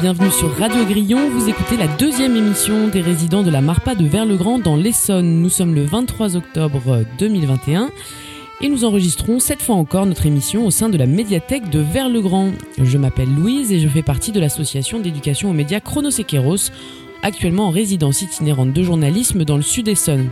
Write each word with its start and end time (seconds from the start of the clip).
bienvenue 0.00 0.30
sur 0.32 0.56
Radio 0.56 0.84
Grillon. 0.86 1.28
Vous 1.30 1.48
écoutez 1.48 1.76
la 1.76 1.86
deuxième 1.86 2.34
émission 2.34 2.88
des 2.88 3.00
résidents 3.00 3.42
de 3.42 3.50
la 3.50 3.60
Marpa 3.60 3.94
de 3.94 4.04
Vers-le-Grand 4.04 4.58
dans 4.58 4.74
l'Essonne. 4.74 5.40
Nous 5.40 5.48
sommes 5.48 5.74
le 5.74 5.84
23 5.84 6.36
octobre 6.36 7.04
2021 7.18 7.90
et 8.60 8.68
nous 8.68 8.84
enregistrons 8.84 9.38
cette 9.38 9.62
fois 9.62 9.76
encore 9.76 10.06
notre 10.06 10.26
émission 10.26 10.66
au 10.66 10.70
sein 10.70 10.88
de 10.88 10.98
la 10.98 11.06
médiathèque 11.06 11.70
de 11.70 11.80
Vers-le-Grand. 11.80 12.52
Je 12.82 12.98
m'appelle 12.98 13.34
Louise 13.34 13.72
et 13.72 13.80
je 13.80 13.88
fais 13.88 14.02
partie 14.02 14.32
de 14.32 14.40
l'association 14.40 15.00
d'éducation 15.00 15.50
aux 15.50 15.54
médias 15.54 15.80
Chronosequeros, 15.80 16.70
actuellement 17.22 17.68
en 17.68 17.70
résidence 17.70 18.22
itinérante 18.22 18.72
de 18.72 18.82
journalisme 18.82 19.44
dans 19.44 19.56
le 19.56 19.62
sud-Essonne. 19.62 20.30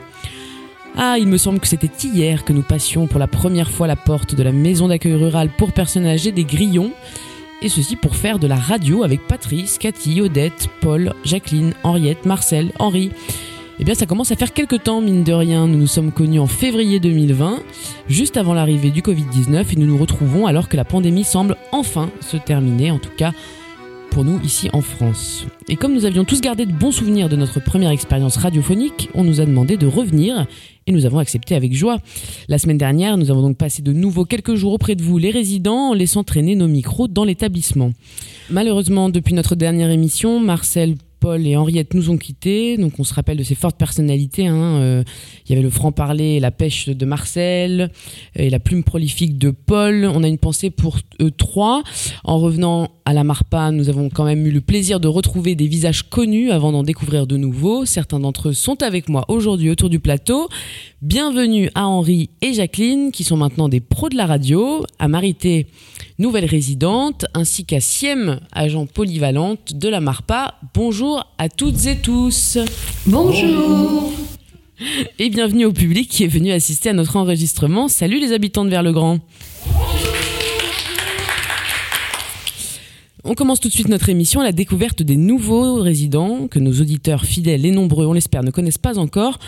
Ah, 0.96 1.16
il 1.18 1.28
me 1.28 1.38
semble 1.38 1.60
que 1.60 1.68
c'était 1.68 1.90
hier 2.06 2.44
que 2.44 2.52
nous 2.52 2.62
passions 2.62 3.06
pour 3.06 3.20
la 3.20 3.28
première 3.28 3.70
fois 3.70 3.86
la 3.86 3.96
porte 3.96 4.34
de 4.34 4.42
la 4.42 4.52
maison 4.52 4.88
d'accueil 4.88 5.14
rural 5.14 5.48
pour 5.56 5.72
personnes 5.72 6.06
âgées 6.06 6.32
des 6.32 6.44
Grillons 6.44 6.92
et 7.62 7.68
ceci 7.68 7.96
pour 7.96 8.16
faire 8.16 8.38
de 8.38 8.46
la 8.46 8.56
radio 8.56 9.02
avec 9.02 9.26
Patrice, 9.26 9.78
Cathy, 9.78 10.20
Odette, 10.20 10.68
Paul, 10.80 11.12
Jacqueline, 11.24 11.74
Henriette, 11.82 12.24
Marcel, 12.24 12.72
Henri. 12.78 13.10
Eh 13.80 13.84
bien, 13.84 13.94
ça 13.94 14.06
commence 14.06 14.32
à 14.32 14.36
faire 14.36 14.52
quelques 14.52 14.82
temps, 14.82 15.00
mine 15.00 15.22
de 15.22 15.32
rien. 15.32 15.68
Nous 15.68 15.78
nous 15.78 15.86
sommes 15.86 16.10
connus 16.10 16.40
en 16.40 16.48
février 16.48 16.98
2020, 16.98 17.60
juste 18.08 18.36
avant 18.36 18.52
l'arrivée 18.52 18.90
du 18.90 19.02
Covid-19, 19.02 19.72
et 19.72 19.76
nous 19.76 19.86
nous 19.86 19.98
retrouvons 19.98 20.46
alors 20.46 20.68
que 20.68 20.76
la 20.76 20.84
pandémie 20.84 21.22
semble 21.22 21.56
enfin 21.70 22.10
se 22.20 22.36
terminer, 22.36 22.90
en 22.90 22.98
tout 22.98 23.12
cas 23.16 23.32
pour 24.10 24.24
nous 24.24 24.40
ici 24.42 24.68
en 24.72 24.80
France. 24.80 25.46
Et 25.68 25.76
comme 25.76 25.94
nous 25.94 26.06
avions 26.06 26.24
tous 26.24 26.40
gardé 26.40 26.66
de 26.66 26.72
bons 26.72 26.90
souvenirs 26.90 27.28
de 27.28 27.36
notre 27.36 27.60
première 27.60 27.90
expérience 27.90 28.36
radiophonique, 28.36 29.10
on 29.14 29.22
nous 29.22 29.40
a 29.40 29.46
demandé 29.46 29.76
de 29.76 29.86
revenir 29.86 30.46
et 30.86 30.92
nous 30.92 31.06
avons 31.06 31.18
accepté 31.18 31.54
avec 31.54 31.74
joie. 31.74 31.98
La 32.48 32.58
semaine 32.58 32.78
dernière, 32.78 33.16
nous 33.16 33.30
avons 33.30 33.42
donc 33.42 33.58
passé 33.58 33.82
de 33.82 33.92
nouveau 33.92 34.24
quelques 34.24 34.54
jours 34.54 34.72
auprès 34.72 34.96
de 34.96 35.02
vous, 35.02 35.18
les 35.18 35.30
résidents, 35.30 35.90
en 35.90 35.94
laissant 35.94 36.24
traîner 36.24 36.56
nos 36.56 36.68
micros 36.68 37.06
dans 37.06 37.24
l'établissement. 37.24 37.92
Malheureusement, 38.50 39.08
depuis 39.08 39.34
notre 39.34 39.54
dernière 39.54 39.90
émission, 39.90 40.40
Marcel 40.40 40.96
Paul 41.20 41.46
et 41.46 41.56
Henriette 41.56 41.94
nous 41.94 42.10
ont 42.10 42.16
quittés, 42.16 42.76
donc 42.76 42.98
on 42.98 43.04
se 43.04 43.14
rappelle 43.14 43.36
de 43.36 43.42
ces 43.42 43.54
fortes 43.54 43.76
personnalités. 43.76 44.46
Hein. 44.46 44.80
Euh, 44.80 45.04
il 45.46 45.50
y 45.50 45.52
avait 45.54 45.62
le 45.62 45.70
franc-parler 45.70 46.36
et 46.36 46.40
la 46.40 46.50
pêche 46.50 46.88
de 46.88 47.04
Marcel, 47.06 47.90
et 48.36 48.50
la 48.50 48.58
plume 48.58 48.84
prolifique 48.84 49.38
de 49.38 49.50
Paul. 49.50 50.10
On 50.12 50.22
a 50.22 50.28
une 50.28 50.38
pensée 50.38 50.70
pour 50.70 50.98
eux 51.20 51.30
trois. 51.30 51.82
En 52.24 52.38
revenant 52.38 52.90
à 53.04 53.12
la 53.12 53.24
Marpa, 53.24 53.70
nous 53.70 53.88
avons 53.88 54.10
quand 54.10 54.24
même 54.24 54.46
eu 54.46 54.50
le 54.50 54.60
plaisir 54.60 55.00
de 55.00 55.08
retrouver 55.08 55.54
des 55.54 55.66
visages 55.66 56.08
connus 56.08 56.50
avant 56.50 56.72
d'en 56.72 56.82
découvrir 56.82 57.26
de 57.26 57.36
nouveaux. 57.36 57.84
Certains 57.84 58.20
d'entre 58.20 58.50
eux 58.50 58.54
sont 58.54 58.82
avec 58.82 59.08
moi 59.08 59.24
aujourd'hui 59.28 59.70
autour 59.70 59.90
du 59.90 60.00
plateau. 60.00 60.48
Bienvenue 61.02 61.70
à 61.74 61.86
Henri 61.86 62.30
et 62.42 62.52
Jacqueline, 62.52 63.12
qui 63.12 63.24
sont 63.24 63.36
maintenant 63.36 63.68
des 63.68 63.80
pros 63.80 64.08
de 64.08 64.16
la 64.16 64.26
radio, 64.26 64.84
à 64.98 65.08
Marité 65.08 65.66
nouvelle 66.18 66.46
résidente, 66.46 67.26
ainsi 67.32 67.64
qu'à 67.64 67.80
Siem, 67.80 68.40
agent 68.52 68.86
polyvalente 68.86 69.74
de 69.74 69.88
la 69.88 70.00
MARPA. 70.00 70.54
Bonjour 70.74 71.24
à 71.38 71.48
toutes 71.48 71.86
et 71.86 71.96
tous. 71.96 72.58
Bonjour. 73.06 74.12
Et 75.20 75.30
bienvenue 75.30 75.64
au 75.64 75.72
public 75.72 76.08
qui 76.08 76.24
est 76.24 76.28
venu 76.28 76.50
assister 76.50 76.88
à 76.88 76.92
notre 76.92 77.16
enregistrement. 77.16 77.86
Salut 77.86 78.18
les 78.18 78.32
habitants 78.32 78.64
de 78.64 78.70
Vers-le-Grand. 78.70 79.20
On 83.22 83.34
commence 83.34 83.60
tout 83.60 83.68
de 83.68 83.72
suite 83.72 83.88
notre 83.88 84.08
émission 84.08 84.40
à 84.40 84.44
la 84.44 84.52
découverte 84.52 85.02
des 85.02 85.16
nouveaux 85.16 85.74
résidents 85.82 86.48
que 86.48 86.58
nos 86.58 86.72
auditeurs 86.72 87.24
fidèles 87.24 87.64
et 87.64 87.70
nombreux, 87.70 88.06
on 88.06 88.12
l'espère, 88.12 88.42
ne 88.42 88.50
connaissent 88.50 88.78
pas 88.78 88.98
encore. 88.98 89.38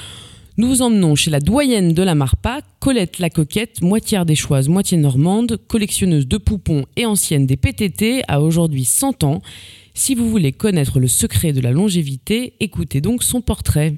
Nous 0.60 0.68
vous 0.68 0.82
emmenons 0.82 1.14
chez 1.14 1.30
la 1.30 1.40
doyenne 1.40 1.94
de 1.94 2.02
la 2.02 2.14
Marpa, 2.14 2.60
Colette 2.80 3.18
la 3.18 3.30
coquette, 3.30 3.80
moitié 3.80 4.18
ardéchoise, 4.18 4.68
moitié 4.68 4.98
normande, 4.98 5.58
collectionneuse 5.68 6.28
de 6.28 6.36
poupons 6.36 6.84
et 6.98 7.06
ancienne 7.06 7.46
des 7.46 7.56
PTT, 7.56 8.24
a 8.28 8.42
aujourd'hui 8.42 8.84
100 8.84 9.24
ans. 9.24 9.40
Si 9.94 10.14
vous 10.14 10.28
voulez 10.28 10.52
connaître 10.52 11.00
le 11.00 11.08
secret 11.08 11.54
de 11.54 11.62
la 11.62 11.70
longévité, 11.70 12.56
écoutez 12.60 13.00
donc 13.00 13.22
son 13.22 13.40
portrait. 13.40 13.94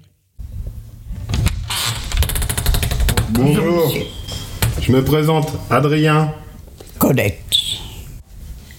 Bonjour, 3.30 3.96
je 4.80 4.92
me 4.92 5.02
présente, 5.02 5.52
Adrien. 5.68 6.32
Colette. 7.00 7.56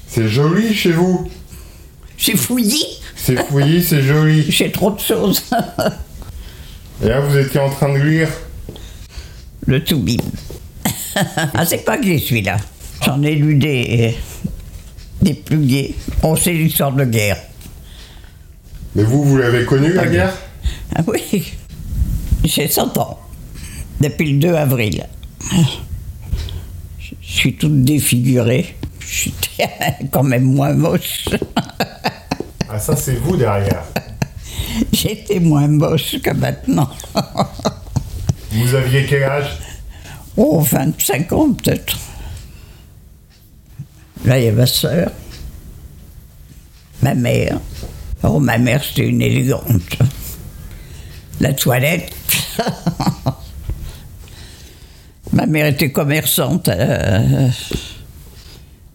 C'est 0.08 0.30
joli 0.30 0.74
chez 0.74 0.94
vous 0.94 1.30
C'est 2.18 2.38
fouillis 2.38 3.02
C'est 3.18 3.36
fouillis, 3.46 3.84
c'est 3.84 4.04
joli. 4.04 4.50
J'ai 4.50 4.72
trop 4.72 4.92
de 4.92 5.02
choses. 5.02 5.44
Et 7.02 7.08
là, 7.08 7.20
vous 7.22 7.38
étiez 7.38 7.60
en 7.60 7.70
train 7.70 7.92
de 7.94 8.00
lire 8.00 8.30
Le 9.66 9.84
Toubib. 9.84 10.22
ah, 11.16 11.66
c'est 11.66 11.84
pas 11.84 11.98
que 11.98 12.18
celui-là. 12.18 12.58
J'en 13.06 13.22
ai 13.24 13.36
lu 13.36 13.56
des, 13.56 14.16
des 15.22 15.34
plus 15.34 15.66
gais. 15.66 15.96
On 16.22 16.36
sait 16.36 16.54
l'histoire 16.54 16.92
de 16.92 17.06
guerre. 17.06 17.38
Mais 18.96 19.04
vous, 19.04 19.24
vous 19.24 19.38
l'avez 19.38 19.66
connu, 19.66 19.92
la 19.94 20.06
guerre? 20.08 20.34
Ah 20.96 21.02
oui. 21.08 21.54
J'ai 22.44 22.68
100 22.68 22.98
ans. 22.98 23.20
Depuis 24.00 24.34
le 24.34 24.40
2 24.40 24.54
avril. 24.54 25.06
Je 27.00 27.16
suis 27.22 27.56
toute 27.56 27.84
défigurée. 27.84 28.76
Je 29.00 29.16
suis 29.16 29.34
quand 30.12 30.24
même 30.24 30.44
moins 30.44 30.74
moche. 30.74 31.26
ah, 32.70 32.80
ça, 32.80 32.96
c'est 32.96 33.16
vous 33.16 33.36
derrière. 33.36 33.84
J'étais 34.94 35.40
moins 35.40 35.68
moche 35.68 36.18
que 36.22 36.32
maintenant. 36.32 36.90
Vous 38.52 38.76
aviez 38.76 39.06
quel 39.06 39.24
âge? 39.24 39.58
Oh, 40.38 40.60
25 40.60 41.32
ans 41.34 41.54
peut-être. 41.54 41.98
Là, 44.26 44.40
il 44.40 44.46
y 44.46 44.48
a 44.48 44.52
ma 44.52 44.66
soeur, 44.66 45.12
ma 47.02 47.14
mère. 47.14 47.60
Oh, 48.24 48.40
ma 48.40 48.58
mère, 48.58 48.84
c'était 48.84 49.08
une 49.10 49.22
élégante. 49.22 49.98
La 51.42 51.54
toilette. 51.54 52.14
ma 55.34 55.46
mère 55.46 55.66
était 55.66 55.92
commerçante 55.92 56.70
à, 56.70 57.50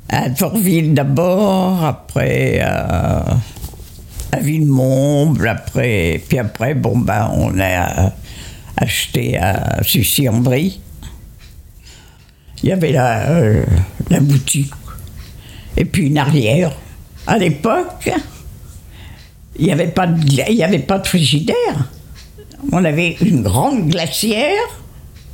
à 0.09 0.35
Fortville 0.35 0.95
d'abord, 0.95 1.85
après 1.85 2.61
à 2.61 3.37
à 4.33 4.41
Villemomble, 4.41 5.49
après, 5.49 6.21
puis 6.29 6.39
après, 6.39 6.75
bon, 6.75 6.99
ben, 6.99 7.31
on 7.35 7.59
a 7.61 8.13
acheté 8.77 9.39
à 9.39 9.83
Sucy-en-Brie. 9.83 10.81
Il 12.63 12.69
y 12.69 12.73
avait 12.73 12.93
la, 12.93 13.31
euh, 13.31 13.65
la 14.11 14.21
boutique. 14.21 14.73
Et 15.77 15.85
puis 15.85 16.07
une 16.07 16.19
arrière. 16.19 16.73
À 17.27 17.39
l'époque, 17.39 18.11
il 19.59 19.67
n'y 19.67 19.73
avait, 19.73 19.89
pas 19.89 20.07
de, 20.07 20.63
avait 20.63 20.79
pas 20.79 20.99
de 20.99 21.07
frigidaire. 21.07 21.91
On 22.73 22.85
avait 22.85 23.17
une 23.21 23.43
grande 23.43 23.89
glacière 23.89 24.57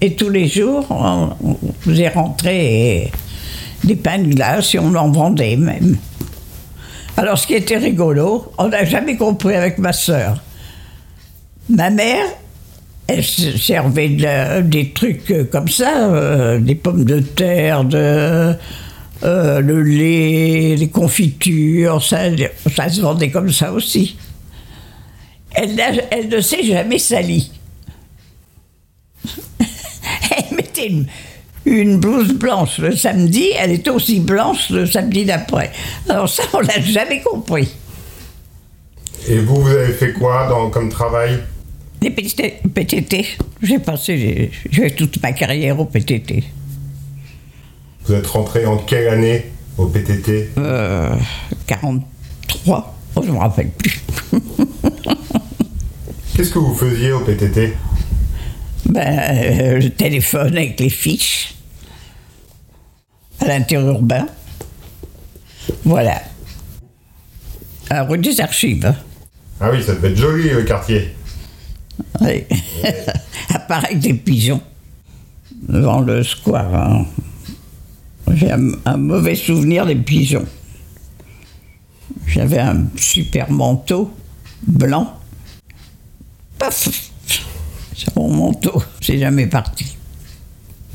et 0.00 0.14
tous 0.14 0.28
les 0.28 0.48
jours, 0.48 0.86
on, 0.90 1.30
faisait 1.80 2.08
rentrer 2.08 3.10
des 3.84 3.96
pains 3.96 4.18
de 4.18 4.34
glace 4.34 4.74
et 4.74 4.78
on 4.78 4.94
en 4.94 5.10
vendait 5.10 5.56
même. 5.56 5.96
Alors, 7.16 7.38
ce 7.38 7.46
qui 7.46 7.54
était 7.54 7.76
rigolo, 7.76 8.52
on 8.58 8.68
n'a 8.68 8.84
jamais 8.84 9.16
compris 9.16 9.54
avec 9.54 9.78
ma 9.78 9.92
sœur. 9.92 10.42
Ma 11.68 11.90
mère, 11.90 12.26
elle 13.06 13.24
servait 13.24 14.08
des 14.62 14.90
trucs 14.90 15.30
euh, 15.30 15.44
comme 15.44 15.68
ça, 15.68 16.10
euh, 16.10 16.58
des 16.58 16.74
pommes 16.74 17.04
de 17.04 17.20
terre, 17.20 17.84
de, 17.84 18.54
euh, 19.22 19.60
le 19.60 19.82
lait, 19.82 20.76
des 20.76 20.88
confitures, 20.88 22.02
ça, 22.02 22.24
ça 22.74 22.88
se 22.88 23.00
vendait 23.00 23.30
comme 23.30 23.52
ça 23.52 23.72
aussi. 23.72 24.16
Elle, 25.54 25.80
elle 26.10 26.28
ne 26.28 26.40
s'est 26.40 26.64
jamais 26.64 26.98
salie. 26.98 27.52
elle 29.60 30.56
mettait 30.56 30.88
une, 30.88 31.06
une 31.66 31.98
blouse 31.98 32.32
blanche 32.34 32.78
le 32.78 32.96
samedi, 32.96 33.50
elle 33.58 33.72
est 33.72 33.88
aussi 33.88 34.20
blanche 34.20 34.70
le 34.70 34.86
samedi 34.86 35.24
d'après. 35.24 35.70
Alors 36.08 36.28
ça, 36.28 36.42
on 36.52 36.60
l'a 36.60 36.80
jamais 36.80 37.20
compris. 37.20 37.68
Et 39.28 39.38
vous, 39.38 39.62
vous 39.62 39.70
avez 39.70 39.92
fait 39.92 40.12
quoi 40.12 40.46
dans, 40.48 40.70
comme 40.70 40.90
travail? 40.90 41.40
Les 42.02 42.10
PTT. 42.10 43.26
J'ai 43.62 43.78
passé 43.78 44.50
j'ai 44.70 44.90
toute 44.90 45.22
ma 45.22 45.32
carrière 45.32 45.80
au 45.80 45.86
PTT. 45.86 46.44
Vous 48.04 48.12
êtes 48.14 48.26
rentré 48.26 48.66
en 48.66 48.76
quelle 48.76 49.08
année 49.08 49.46
au 49.78 49.86
PTT 49.86 50.50
euh, 50.58 51.16
43. 51.66 52.94
Oh, 53.16 53.22
je 53.22 53.28
ne 53.28 53.32
me 53.32 53.38
rappelle 53.38 53.70
plus. 53.70 54.02
Qu'est-ce 56.36 56.50
que 56.50 56.58
vous 56.58 56.74
faisiez 56.74 57.12
au 57.12 57.20
PTT 57.20 57.72
ben, 58.86 59.18
euh, 59.36 59.78
le 59.80 59.90
téléphone 59.90 60.56
avec 60.56 60.78
les 60.80 60.90
fiches 60.90 61.54
à 63.40 63.46
l'interurbain. 63.46 64.26
Voilà. 65.84 66.22
à 67.90 68.02
rue 68.04 68.18
des 68.18 68.40
Archives. 68.40 68.94
Ah 69.60 69.70
oui, 69.72 69.82
ça 69.82 69.94
devait 69.94 70.10
être 70.10 70.16
joli 70.16 70.48
le 70.50 70.62
quartier. 70.62 71.14
Oui. 72.20 72.44
avec 73.68 73.98
des 73.98 74.14
pigeons. 74.14 74.60
Devant 75.68 76.00
le 76.00 76.22
square. 76.22 76.74
hein. 76.74 77.06
J'ai 78.34 78.50
un, 78.52 78.70
un 78.84 78.96
mauvais 78.96 79.34
souvenir 79.34 79.86
des 79.86 79.94
pigeons. 79.96 80.46
J'avais 82.26 82.58
un 82.58 82.84
super 82.96 83.50
manteau 83.50 84.12
blanc. 84.66 85.14
Paf 86.58 86.88
mon 88.16 88.28
manteau. 88.28 88.82
C'est 89.00 89.18
jamais 89.18 89.46
parti. 89.46 89.96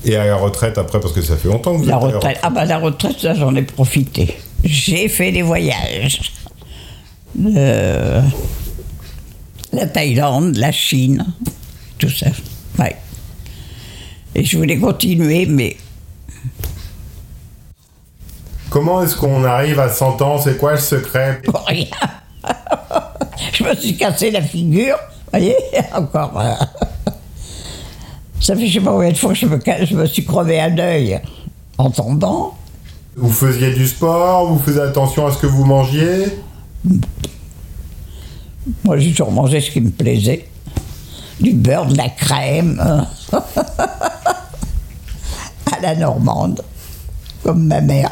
Et 0.05 0.15
à 0.15 0.25
la 0.25 0.35
retraite 0.37 0.77
après, 0.77 0.99
parce 0.99 1.13
que 1.13 1.21
ça 1.21 1.35
fait 1.35 1.49
longtemps 1.49 1.73
que 1.73 1.79
vous 1.79 1.85
La 1.85 1.97
êtes 1.97 2.03
à 2.03 2.07
la 2.07 2.13
retraite, 2.13 2.39
ah 2.43 2.49
bah 2.49 2.65
la 2.65 2.77
retraite, 2.77 3.19
ça 3.19 3.33
j'en 3.33 3.53
ai 3.55 3.63
profité. 3.63 4.37
J'ai 4.63 5.07
fait 5.09 5.31
des 5.31 5.41
voyages. 5.41 6.31
Le- 7.37 8.21
la 9.73 9.85
Thaïlande, 9.87 10.55
la 10.55 10.71
Chine, 10.71 11.25
tout 11.97 12.09
ça. 12.09 12.27
Ouais. 12.79 12.95
Et 14.35 14.43
je 14.43 14.57
voulais 14.57 14.77
continuer, 14.77 15.45
mais 15.45 15.75
Comment 18.69 19.01
est-ce 19.01 19.15
qu'on 19.15 19.43
arrive 19.45 19.79
à 19.79 19.89
100 19.89 20.21
ans 20.21 20.37
C'est 20.39 20.57
quoi 20.57 20.73
le 20.73 20.77
secret? 20.77 21.41
Pour 21.45 21.65
rien. 21.65 21.87
je 23.53 23.63
me 23.63 23.75
suis 23.75 23.97
cassé 23.97 24.29
la 24.31 24.41
figure. 24.43 24.95
Vous 25.33 25.39
voyez, 25.39 25.55
encore. 25.95 26.39
Ça 28.39 28.55
fait 28.55 28.67
je 28.67 28.73
sais 28.73 28.79
pas 28.85 28.91
combien 28.91 29.11
de 29.11 29.17
fois 29.17 29.33
que 29.33 29.37
je 29.39 29.45
me, 29.45 29.59
je 29.85 29.95
me 29.95 30.05
suis 30.05 30.23
crevé 30.25 30.59
un 30.61 30.77
œil 30.77 31.19
en 31.77 31.89
tombant. 31.91 32.55
Vous 33.15 33.31
faisiez 33.31 33.73
du 33.73 33.87
sport 33.87 34.47
Vous 34.47 34.59
faisiez 34.59 34.81
attention 34.81 35.27
à 35.27 35.31
ce 35.31 35.37
que 35.39 35.47
vous 35.47 35.65
mangiez? 35.65 36.25
Moi, 38.83 38.97
j'ai 38.97 39.11
toujours 39.11 39.31
mangé 39.31 39.59
ce 39.61 39.71
qui 39.71 39.81
me 39.81 39.89
plaisait. 39.89 40.47
Du 41.39 41.53
beurre, 41.53 41.85
de 41.87 41.97
la 41.97 42.09
crème. 42.09 42.81
euh, 42.85 43.37
à 45.71 45.81
la 45.81 45.95
normande, 45.95 46.61
comme 47.43 47.65
ma 47.67 47.81
mère. 47.81 48.11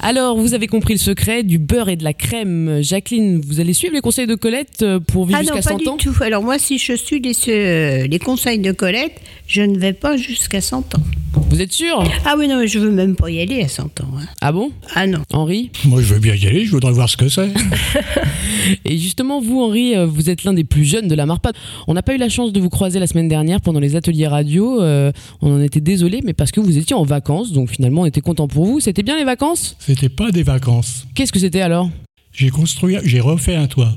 Alors, 0.00 0.38
vous 0.38 0.54
avez 0.54 0.68
compris 0.68 0.94
le 0.94 0.98
secret 1.00 1.42
du 1.42 1.58
beurre 1.58 1.88
et 1.88 1.96
de 1.96 2.04
la 2.04 2.12
crème. 2.14 2.78
Jacqueline, 2.82 3.40
vous 3.44 3.58
allez 3.58 3.72
suivre 3.72 3.94
les 3.94 4.00
conseils 4.00 4.28
de 4.28 4.36
Colette 4.36 4.82
euh, 4.82 5.00
pour 5.00 5.26
vivre 5.26 5.40
Ah 5.40 5.42
non, 5.42 5.54
jusqu'à 5.56 5.70
pas 5.70 5.76
100 5.76 5.82
du 5.82 5.88
ans 5.88 5.96
tout. 5.96 6.14
Alors 6.20 6.42
moi, 6.44 6.56
si 6.58 6.78
je 6.78 6.92
suis 6.92 7.20
les, 7.20 7.32
euh, 7.48 8.06
les 8.06 8.18
conseils 8.20 8.60
de 8.60 8.70
Colette, 8.70 9.20
je 9.48 9.62
ne 9.62 9.76
vais 9.76 9.92
pas 9.92 10.16
jusqu'à 10.16 10.60
100 10.60 10.94
ans. 10.94 11.02
Vous 11.50 11.60
êtes 11.60 11.72
sûr 11.72 12.02
Ah 12.24 12.36
oui, 12.38 12.46
non, 12.46 12.58
mais 12.58 12.68
je 12.68 12.78
veux 12.78 12.90
même 12.90 13.16
pas 13.16 13.28
y 13.30 13.40
aller 13.40 13.62
à 13.62 13.68
100 13.68 13.82
ans. 14.00 14.08
hein. 14.18 14.24
Ah 14.40 14.52
bon 14.52 14.70
Ah 14.94 15.06
non. 15.08 15.18
Henri 15.32 15.70
Moi, 15.84 16.00
je 16.00 16.14
veux 16.14 16.20
bien 16.20 16.34
y 16.34 16.46
aller, 16.46 16.64
je 16.64 16.70
voudrais 16.70 16.92
voir 16.92 17.08
ce 17.08 17.16
que 17.16 17.28
c'est. 17.28 17.48
Et 18.84 18.98
justement, 18.98 19.40
vous, 19.40 19.60
Henri, 19.60 19.96
euh, 19.96 20.06
vous 20.06 20.30
êtes 20.30 20.44
l'un 20.44 20.52
des 20.52 20.64
plus 20.64 20.84
jeunes 20.84 21.08
de 21.08 21.14
la 21.14 21.26
Marpa. 21.26 21.50
On 21.88 21.94
n'a 21.94 22.02
pas 22.02 22.14
eu 22.14 22.18
la 22.18 22.28
chance 22.28 22.52
de 22.52 22.60
vous 22.60 22.68
croiser 22.70 23.00
la 23.00 23.06
semaine 23.08 23.28
dernière 23.28 23.60
pendant 23.60 23.80
les 23.80 23.96
ateliers 23.96 24.26
radio. 24.28 24.80
euh, 24.80 25.10
on 25.42 25.52
en 25.56 25.60
était 25.60 25.80
désolé, 25.80 26.20
mais 26.24 26.34
parce 26.34 26.52
que 26.52 26.60
vous 26.60 26.78
étiez 26.78 26.94
en 26.94 27.04
vacances, 27.04 27.52
donc 27.52 27.70
finalement, 27.70 28.02
on 28.02 28.06
était 28.06 28.20
content 28.20 28.46
pour 28.46 28.64
vous. 28.64 28.78
C'était 28.80 29.02
bien 29.02 29.16
les 29.16 29.24
vacances? 29.24 29.76
C'était 29.88 30.10
pas 30.10 30.30
des 30.30 30.42
vacances. 30.42 31.06
Qu'est-ce 31.14 31.32
que 31.32 31.38
c'était 31.38 31.62
alors? 31.62 31.88
J'ai 32.30 32.50
construit, 32.50 32.98
j'ai 33.04 33.20
refait 33.20 33.56
un 33.56 33.68
toit 33.68 33.96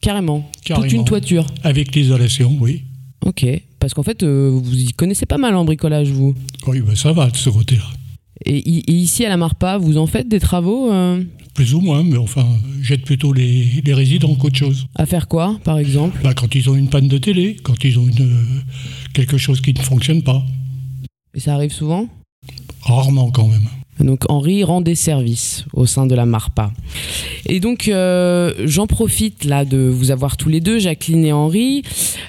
Carrément. 0.00 0.48
Toute 0.64 0.92
une 0.92 1.04
toiture. 1.04 1.48
avec 1.64 1.92
l'isolation, 1.92 2.56
oui. 2.60 2.84
Ok. 3.26 3.44
Parce 3.80 3.94
qu'en 3.94 4.04
fait, 4.04 4.22
euh, 4.22 4.48
vous 4.62 4.78
y 4.78 4.92
connaissez 4.92 5.26
pas 5.26 5.36
mal 5.36 5.56
en 5.56 5.64
bricolage, 5.64 6.10
vous. 6.10 6.36
Oui, 6.68 6.82
ben 6.82 6.94
ça 6.94 7.12
va 7.12 7.30
de 7.30 7.36
ce 7.36 7.50
côté-là. 7.50 7.82
Et, 8.46 8.92
ici 8.92 9.24
à 9.24 9.28
la 9.28 9.36
Marpa, 9.36 9.76
vous 9.76 9.98
en 9.98 10.06
faites 10.06 10.28
des 10.28 10.38
travaux 10.38 10.92
euh, 10.92 11.20
Plus 11.52 11.74
ou 11.74 11.80
moins, 11.80 12.04
mais 12.04 12.16
enfin, 12.16 12.46
j'aide 12.80 13.02
plutôt 13.02 13.32
les, 13.32 13.82
les 13.84 13.92
résidents 13.92 14.36
qu'autre 14.36 14.56
chose. 14.56 14.86
À 14.94 15.04
faire 15.04 15.26
quoi, 15.26 15.58
par 15.64 15.78
exemple? 15.78 16.16
Bah, 16.22 16.34
quand 16.34 16.54
ils 16.54 16.70
ont 16.70 16.76
une 16.76 16.88
panne 16.88 17.08
de 17.08 17.18
télé, 17.18 17.56
quand 17.60 17.82
ils 17.82 17.98
ont 17.98 18.06
une, 18.06 18.22
euh, 18.22 18.60
quelque 19.14 19.36
chose 19.36 19.60
qui 19.60 19.74
ne 19.74 19.80
fonctionne 19.80 20.22
pas. 20.22 20.44
Et 21.34 21.40
ça 21.40 21.54
arrive 21.54 21.72
souvent? 21.72 22.06
Rarement 22.82 23.32
quand 23.32 23.48
même. 23.48 23.66
Donc 24.00 24.24
Henri 24.28 24.64
rend 24.64 24.80
des 24.80 24.94
services 24.96 25.64
au 25.72 25.86
sein 25.86 26.06
de 26.06 26.14
la 26.14 26.26
Marpa. 26.26 26.72
Et 27.46 27.60
donc 27.60 27.88
euh, 27.88 28.52
j'en 28.64 28.86
profite 28.86 29.44
là 29.44 29.64
de 29.64 29.78
vous 29.78 30.10
avoir 30.10 30.36
tous 30.36 30.48
les 30.48 30.60
deux, 30.60 30.78
Jacqueline 30.78 31.24
et 31.24 31.32
Henri, 31.32 31.82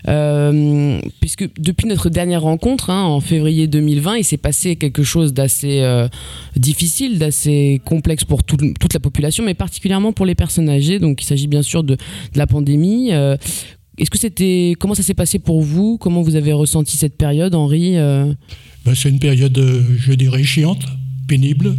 euh, 0.08 1.00
puisque 1.22 1.50
depuis 1.60 1.88
notre 1.88 2.10
dernière 2.10 2.42
rencontre 2.44 2.90
hein, 2.92 3.04
en 3.04 3.20
février 3.20 3.68
2020, 3.68 4.18
il 4.18 4.24
s'est 4.24 4.38
passé 4.38 4.76
quelque 4.76 5.04
chose 5.04 5.34
d'assez 5.34 5.80
euh, 5.82 6.08
difficile, 6.56 7.18
d'assez 7.18 7.82
complexe 7.84 8.26
pour 8.26 8.44
tout- 8.44 8.58
toute 8.80 8.94
la 8.94 9.00
population, 9.00 9.44
mais 9.44 9.54
particulièrement 9.56 10.14
pour 10.14 10.26
les 10.26 10.36
personnes 10.36 10.70
âgées. 10.70 11.00
Donc 11.00 11.22
il 11.24 11.26
s'agit 11.26 11.48
bien 11.48 11.62
sûr 11.64 11.84
de, 11.84 11.98
la 12.36 12.46
pandémie. 12.48 13.10
Est-ce 13.12 14.10
que 14.10 14.18
c'était 14.18 14.76
comment 14.80 14.94
ça 14.94 15.04
s'est 15.04 15.14
passé 15.14 15.40
pour 15.40 15.62
vous? 15.62 15.98
Comment 15.98 16.22
vous 16.22 16.36
avez 16.36 16.52
ressenti 16.54 16.98
cette 16.98 17.18
période, 17.18 17.56
Henri? 17.56 17.94
Ben, 17.96 18.94
c'est 18.94 19.10
une 19.10 19.20
période, 19.20 19.58
je 19.98 20.14
dirais, 20.14 20.44
chiante, 20.44 20.84
pénible, 21.28 21.76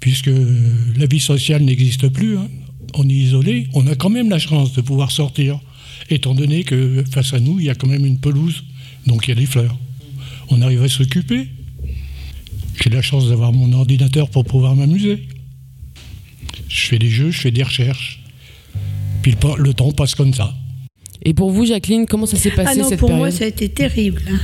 puisque 0.00 0.30
la 0.96 1.06
vie 1.06 1.20
sociale 1.20 1.62
n'existe 1.62 2.08
plus. 2.08 2.38
hein. 2.38 2.48
On 2.94 3.08
est 3.08 3.12
isolé. 3.12 3.68
On 3.72 3.86
a 3.86 3.94
quand 3.94 4.10
même 4.10 4.28
la 4.28 4.38
chance 4.38 4.72
de 4.74 4.80
pouvoir 4.80 5.10
sortir, 5.10 5.58
étant 6.10 6.34
donné 6.34 6.64
que 6.64 7.04
face 7.10 7.32
à 7.32 7.40
nous, 7.40 7.58
il 7.60 7.66
y 7.66 7.70
a 7.70 7.74
quand 7.74 7.86
même 7.88 8.04
une 8.04 8.18
pelouse, 8.18 8.64
donc 9.06 9.26
il 9.26 9.30
y 9.30 9.32
a 9.32 9.36
des 9.36 9.46
fleurs. 9.46 9.78
On 10.48 10.60
arrive 10.60 10.82
à 10.82 10.88
s'occuper. 10.88 11.48
J'ai 12.82 12.90
la 12.90 13.02
chance 13.02 13.28
d'avoir 13.28 13.52
mon 13.52 13.72
ordinateur 13.72 14.28
pour 14.28 14.44
pouvoir 14.44 14.74
m'amuser. 14.74 15.26
Je 16.68 16.86
fais 16.86 16.98
des 16.98 17.10
jeux, 17.10 17.30
je 17.30 17.40
fais 17.40 17.50
des 17.50 17.62
recherches. 17.62 18.22
Puis 19.22 19.36
le, 19.58 19.74
temps 19.74 19.92
passe 19.92 20.14
comme 20.14 20.34
ça. 20.34 20.54
Et 21.24 21.34
pour 21.34 21.50
vous, 21.50 21.64
Jacqueline, 21.64 22.06
comment 22.06 22.26
ça 22.26 22.36
s'est 22.36 22.50
passé 22.50 22.70
Ah 22.72 22.82
non, 22.82 22.88
cette 22.88 22.98
pour 22.98 23.08
période 23.08 23.22
moi, 23.26 23.30
ça 23.30 23.44
a 23.44 23.48
été 23.48 23.68
terrible. 23.68 24.22
hein. 24.30 24.38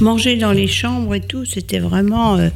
Manger 0.00 0.36
dans 0.36 0.52
les 0.52 0.66
chambres 0.68 1.14
et 1.14 1.20
tout, 1.20 1.44
c'était 1.44 1.80
vraiment. 1.80 2.36
euh, 2.36 2.48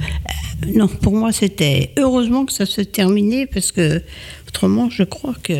euh, 0.64 0.72
non, 0.74 0.86
pour 0.88 1.14
moi, 1.14 1.32
c'était. 1.32 1.92
Heureusement 1.98 2.44
que 2.44 2.52
ça 2.52 2.66
se 2.66 2.80
terminait 2.80 3.46
parce 3.46 3.72
que 3.72 4.02
autrement, 4.48 4.90
je 4.90 5.02
crois 5.02 5.34
que. 5.42 5.54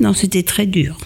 Non, 0.00 0.12
c'était 0.14 0.42
très 0.42 0.66
dur. 0.66 0.98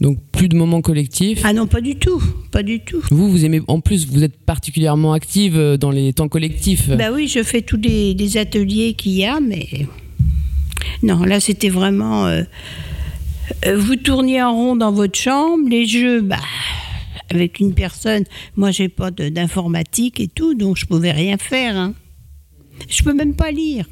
Donc 0.00 0.18
plus 0.32 0.48
de 0.48 0.56
moments 0.56 0.80
collectifs. 0.80 1.42
Ah 1.44 1.52
non, 1.52 1.68
pas 1.68 1.80
du 1.80 1.94
tout. 1.94 2.20
Pas 2.50 2.64
du 2.64 2.80
tout. 2.80 3.00
Vous, 3.12 3.30
vous 3.30 3.44
aimez, 3.44 3.60
en 3.68 3.78
plus, 3.80 4.08
vous 4.08 4.24
êtes 4.24 4.36
particulièrement 4.36 5.12
active 5.12 5.56
euh, 5.56 5.76
dans 5.76 5.92
les 5.92 6.12
temps 6.12 6.26
collectifs. 6.28 6.88
Bah 6.90 7.10
oui, 7.14 7.28
je 7.28 7.42
fais 7.44 7.62
tous 7.62 7.76
les, 7.76 8.12
les 8.14 8.36
ateliers 8.36 8.94
qu'il 8.94 9.12
y 9.12 9.24
a, 9.24 9.38
mais. 9.40 9.68
Non, 11.04 11.22
là, 11.24 11.38
c'était 11.38 11.68
vraiment. 11.68 12.26
euh, 12.26 12.42
vous 13.76 13.96
tourniez 13.96 14.42
en 14.42 14.52
rond 14.54 14.76
dans 14.76 14.92
votre 14.92 15.18
chambre, 15.18 15.68
les 15.68 15.86
jeux, 15.86 16.20
bah. 16.20 16.36
Avec 17.30 17.60
une 17.60 17.72
personne, 17.74 18.24
moi 18.56 18.70
j'ai 18.70 18.88
pas 18.88 19.10
d'informatique 19.10 20.20
et 20.20 20.28
tout, 20.28 20.54
donc 20.54 20.76
je 20.76 20.84
pouvais 20.84 21.12
rien 21.12 21.38
faire. 21.38 21.76
hein. 21.76 21.94
Je 22.88 23.02
peux 23.02 23.14
même 23.14 23.34
pas 23.34 23.50
lire. 23.50 23.86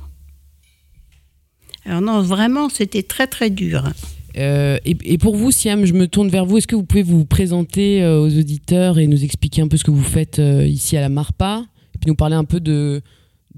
Alors 1.86 2.02
non, 2.02 2.20
vraiment, 2.20 2.68
c'était 2.68 3.02
très 3.02 3.26
très 3.26 3.50
dur. 3.50 3.86
hein. 3.86 3.92
Euh, 4.36 4.78
et, 4.84 5.18
pour 5.18 5.36
vous, 5.36 5.50
Siam, 5.50 5.84
je 5.84 5.92
me 5.92 6.06
tourne 6.06 6.28
vers 6.28 6.44
vous. 6.46 6.58
Est-ce 6.58 6.66
que 6.68 6.76
vous 6.76 6.84
pouvez 6.84 7.02
vous 7.02 7.24
présenter 7.24 8.02
euh, 8.02 8.20
aux 8.20 8.38
auditeurs 8.38 8.98
et 8.98 9.06
nous 9.06 9.24
expliquer 9.24 9.62
un 9.62 9.68
peu 9.68 9.76
ce 9.76 9.84
que 9.84 9.90
vous 9.90 10.04
faites 10.04 10.38
euh, 10.38 10.64
ici 10.66 10.96
à 10.96 11.00
la 11.00 11.08
Marpa 11.08 11.64
Et 11.94 11.98
puis 11.98 12.08
nous 12.08 12.14
parler 12.14 12.36
un 12.36 12.44
peu 12.44 12.60
de, 12.60 13.02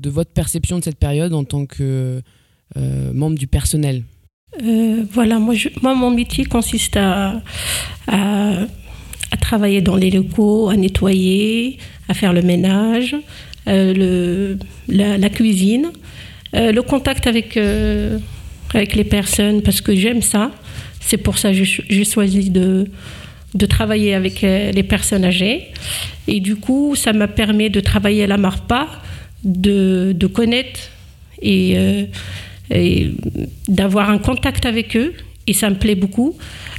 votre 0.05 0.31
perception 0.31 0.79
de 0.79 0.85
cette 0.85 0.99
période 0.99 1.35
en 1.35 1.45
tant 1.45 1.67
que 1.67 2.23
euh, 2.77 3.13
membre 3.13 3.37
du 3.37 3.47
personnel? 3.47 4.05
Euh, 4.61 5.05
voilà, 5.13 5.39
moi, 5.39 5.55
moi, 5.81 5.95
mon 5.95 6.11
métier 6.11 6.45
consiste 6.45 6.97
à, 6.97 7.41
à, 8.07 8.67
travailler 9.41 9.81
dans 9.81 9.97
les 9.97 10.11
locaux, 10.11 10.69
à 10.69 10.77
nettoyer, 10.77 11.79
à 12.09 12.15
faire 12.15 12.33
le 12.33 12.43
ménage, 12.43 13.17
euh, 13.69 13.95
le, 13.95 14.59
la, 15.19 15.29
cuisine, 15.31 15.91
euh, 16.55 16.71
le 16.73 16.83
contact 16.83 17.27
avec, 17.27 17.59
avec 18.75 18.95
les 18.95 19.05
personnes, 19.05 19.63
parce 19.63 19.81
que 19.81 19.95
j'aime 19.97 20.23
ça. 20.23 20.51
C'est 21.01 21.17
pour 21.17 21.39
ça 21.39 21.49
que 21.51 21.55
j'ai 21.57 21.65
cho- 21.65 21.83
j'ai 21.89 22.05
choisi 22.05 22.51
de, 22.51 22.87
de 23.55 23.67
travailler 23.67 24.15
avec 24.15 24.43
les 24.43 24.83
personnes 24.83 25.25
âgées. 25.25 25.69
Et 26.29 26.41
du 26.41 26.57
coup, 26.57 26.95
ça 26.95 27.13
m'a 27.13 27.27
permis 27.29 27.71
de 27.71 27.81
travailler 27.81 28.25
à 28.25 28.27
la 28.27 28.37
MARPA, 28.37 28.87
de, 29.45 30.13
de 30.15 30.27
connaître 30.29 30.79
et 31.41 31.77
d'avoir 33.69 34.11
un 34.11 34.19
contact 34.19 34.67
avec 34.67 34.97
eux. 34.97 35.13
Et 35.47 35.53
ça 35.53 35.69
me 35.71 35.75
plaît 35.75 35.97
beaucoup. 35.97 36.37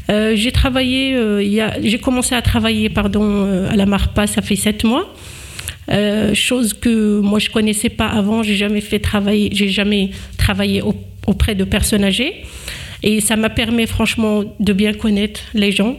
Euh, 0.10 0.36
j'ai 0.36 0.52
travaillé, 0.52 1.16
euh, 1.16 1.42
j'ai 1.84 1.98
commencé 1.98 2.34
à 2.36 2.42
travailler 2.42 2.90
pardon, 2.90 3.24
euh, 3.24 3.70
à 3.70 3.76
la 3.76 3.86
MARPA, 3.86 4.28
ça 4.28 4.42
fait 4.42 4.56
sept 4.56 4.84
mois. 4.84 5.14
Chose 6.34 6.74
que 6.74 7.20
moi 7.20 7.40
je 7.40 7.50
connaissais 7.50 7.90
pas 7.90 8.08
avant, 8.08 8.42
j'ai 8.42 8.56
jamais 8.56 8.82
fait 8.82 9.00
travailler, 9.00 9.50
j'ai 9.52 9.68
jamais 9.68 10.12
travaillé 10.38 10.82
au- 10.82 10.96
auprès 11.28 11.56
de 11.56 11.66
personnes 11.66 12.06
âgées. 12.06 12.34
Et 13.02 13.20
ça 13.20 13.36
m'a 13.36 13.50
permis 13.50 13.86
franchement 13.86 14.44
de 14.60 14.74
bien 14.74 14.94
connaître 14.94 15.42
les 15.54 15.72
gens. 15.74 15.98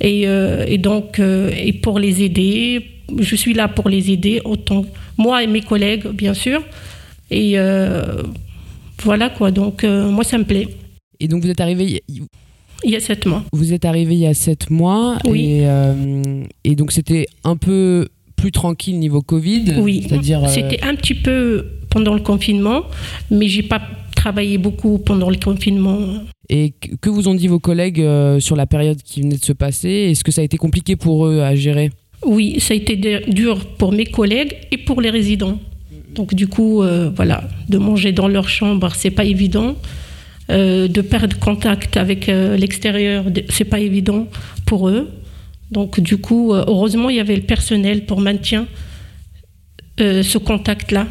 Et, 0.00 0.24
et 0.24 0.78
donc, 0.78 1.18
et 1.20 1.72
pour 1.72 1.98
les 1.98 2.22
aider, 2.22 2.84
je 3.18 3.34
suis 3.34 3.54
là 3.54 3.66
pour 3.66 3.88
les 3.88 4.10
aider, 4.10 4.42
autant 4.44 4.84
moi 5.16 5.42
et 5.42 5.46
mes 5.46 5.62
collègues, 5.62 6.06
bien 6.08 6.34
sûr. 6.34 6.62
Et 7.30 7.56
voilà 9.02 9.30
quoi, 9.30 9.50
donc 9.50 9.84
euh, 9.84 10.10
moi 10.10 10.24
ça 10.24 10.38
me 10.38 10.44
plaît. 10.44 10.68
Et 11.20 11.28
donc 11.28 11.42
vous 11.42 11.50
êtes 11.50 11.60
arrivé. 11.60 12.02
Il 12.84 12.90
y 12.90 12.96
a 12.96 13.00
sept 13.00 13.26
mois. 13.26 13.44
Vous 13.52 13.72
êtes 13.72 13.84
arrivé 13.84 14.14
il 14.14 14.20
y 14.20 14.26
a 14.26 14.34
sept 14.34 14.70
mois. 14.70 15.18
Oui. 15.26 15.44
Et, 15.44 15.60
euh, 15.62 16.44
et 16.64 16.76
donc 16.76 16.92
c'était 16.92 17.26
un 17.44 17.56
peu 17.56 18.08
plus 18.36 18.52
tranquille 18.52 18.98
niveau 18.98 19.20
Covid. 19.20 19.74
Oui. 19.78 20.06
C'est-à-dire. 20.08 20.44
euh, 20.44 20.48
C'était 20.48 20.80
un 20.84 20.94
petit 20.94 21.14
peu 21.14 21.66
pendant 21.90 22.14
le 22.14 22.20
confinement, 22.20 22.82
mais 23.30 23.48
j'ai 23.48 23.64
pas 23.64 23.80
travaillé 24.14 24.58
beaucoup 24.58 24.98
pendant 24.98 25.30
le 25.30 25.36
confinement. 25.36 25.98
Et 26.48 26.72
que 27.00 27.10
vous 27.10 27.28
ont 27.28 27.34
dit 27.34 27.48
vos 27.48 27.58
collègues 27.58 28.00
euh, 28.00 28.38
sur 28.40 28.54
la 28.56 28.66
période 28.66 29.02
qui 29.02 29.22
venait 29.22 29.36
de 29.38 29.44
se 29.44 29.52
passer? 29.52 29.88
Est-ce 30.10 30.22
que 30.22 30.30
ça 30.32 30.40
a 30.40 30.44
été 30.44 30.56
compliqué 30.56 30.94
pour 30.96 31.26
eux 31.26 31.40
à 31.40 31.54
gérer? 31.56 31.90
Oui, 32.24 32.58
ça 32.60 32.74
a 32.74 32.76
été 32.76 32.96
dur 33.28 33.64
pour 33.76 33.92
mes 33.92 34.06
collègues 34.06 34.54
et 34.70 34.78
pour 34.78 35.00
les 35.00 35.10
résidents. 35.10 35.58
Donc 36.14 36.34
du 36.34 36.48
coup, 36.48 36.82
euh, 36.82 37.10
voilà, 37.14 37.44
de 37.68 37.78
manger 37.78 38.12
dans 38.12 38.28
leur 38.28 38.48
chambre, 38.48 38.92
c'est 38.94 39.10
pas 39.10 39.24
évident. 39.24 39.76
Euh, 40.50 40.88
de 40.88 41.02
perdre 41.02 41.38
contact 41.38 41.98
avec 41.98 42.30
euh, 42.30 42.56
l'extérieur, 42.56 43.26
c'est 43.50 43.66
pas 43.66 43.80
évident 43.80 44.26
pour 44.64 44.88
eux. 44.88 45.10
Donc 45.70 46.00
du 46.00 46.16
coup, 46.16 46.54
euh, 46.54 46.64
heureusement, 46.66 47.10
il 47.10 47.16
y 47.16 47.20
avait 47.20 47.36
le 47.36 47.42
personnel 47.42 48.06
pour 48.06 48.20
maintenir 48.20 48.64
ce 49.98 50.38
contact-là 50.38 51.08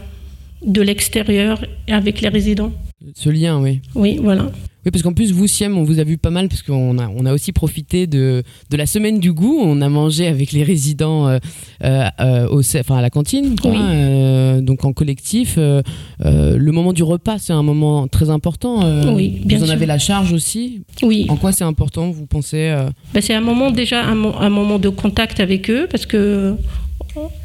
de 0.65 0.81
l'extérieur 0.81 1.61
avec 1.89 2.21
les 2.21 2.29
résidents. 2.29 2.71
Ce 3.15 3.29
lien, 3.29 3.59
oui. 3.59 3.81
Oui, 3.95 4.17
voilà. 4.23 4.49
Oui, 4.87 4.91
parce 4.91 5.03
qu'en 5.03 5.11
plus, 5.11 5.33
vous, 5.33 5.47
Siem, 5.47 5.77
on 5.77 5.83
vous 5.83 5.99
a 5.99 6.05
vu 6.05 6.17
pas 6.17 6.29
mal, 6.29 6.47
parce 6.47 6.61
qu'on 6.61 6.97
a, 6.97 7.09
on 7.09 7.25
a 7.25 7.33
aussi 7.33 7.51
profité 7.51 8.07
de, 8.07 8.41
de 8.69 8.77
la 8.77 8.85
semaine 8.85 9.19
du 9.19 9.33
goût. 9.33 9.59
On 9.61 9.81
a 9.81 9.89
mangé 9.89 10.27
avec 10.27 10.53
les 10.53 10.63
résidents 10.63 11.27
euh, 11.27 11.39
euh, 11.83 12.05
euh, 12.21 12.47
au, 12.47 12.59
enfin, 12.61 12.95
à 12.95 13.01
la 13.01 13.09
cantine, 13.09 13.59
quoi, 13.59 13.71
Oui. 13.71 13.77
euh, 13.81 14.61
donc 14.61 14.85
en 14.85 14.93
collectif. 14.93 15.57
le 15.57 16.71
moment 16.71 16.93
du 16.93 17.03
repas, 17.03 17.37
c'est 17.37 17.51
un 17.51 17.63
moment 17.63 18.07
très 18.07 18.29
important. 18.29 18.79
Oui, 19.13 19.41
bien 19.43 19.57
Vous 19.57 19.63
en 19.65 19.67
sûr. 19.67 19.75
avez 19.75 19.85
la 19.87 19.97
charge 19.99 20.31
aussi. 20.31 20.83
Oui. 21.03 21.25
En 21.27 21.35
quoi 21.35 21.51
c'est 21.51 21.65
important, 21.65 22.09
vous 22.09 22.25
pensez 22.25 22.73
Ben, 23.13 23.19
c'est 23.19 23.33
un 23.33 23.41
moment 23.41 23.71
déjà 23.71 24.05
un, 24.05 24.15
mo- 24.15 24.35
un 24.39 24.49
moment 24.49 24.79
de 24.79 24.87
contact 24.87 25.41
avec 25.41 25.69
eux 25.69 25.89
parce 25.91 26.05
que 26.05 26.55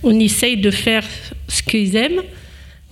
on 0.04 0.20
essaye 0.20 0.58
de 0.58 0.70
faire 0.70 1.02
ce 1.49 1.61
qu'ils 1.64 1.96
aiment. 1.96 2.20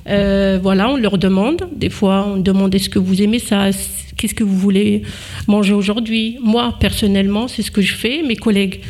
Euh, 0.08 0.58
voilà, 0.62 0.90
on 0.90 0.96
leur 0.96 1.18
demande. 1.18 1.68
Des 1.74 1.90
fois, 1.90 2.26
on 2.26 2.36
demande 2.36 2.74
est-ce 2.74 2.88
que 2.88 2.98
vous 2.98 3.22
aimez 3.22 3.38
ça? 3.38 3.70
Qu'est-ce 4.16 4.34
que 4.34 4.44
vous 4.44 4.56
voulez 4.56 5.02
manger 5.46 5.72
aujourd'hui? 5.72 6.38
Moi, 6.42 6.74
personnellement, 6.80 7.48
c'est 7.48 7.62
ce 7.62 7.70
que 7.70 7.82
je 7.82 7.94
fais. 7.94 8.22
Mes 8.22 8.36
collègues, 8.36 8.80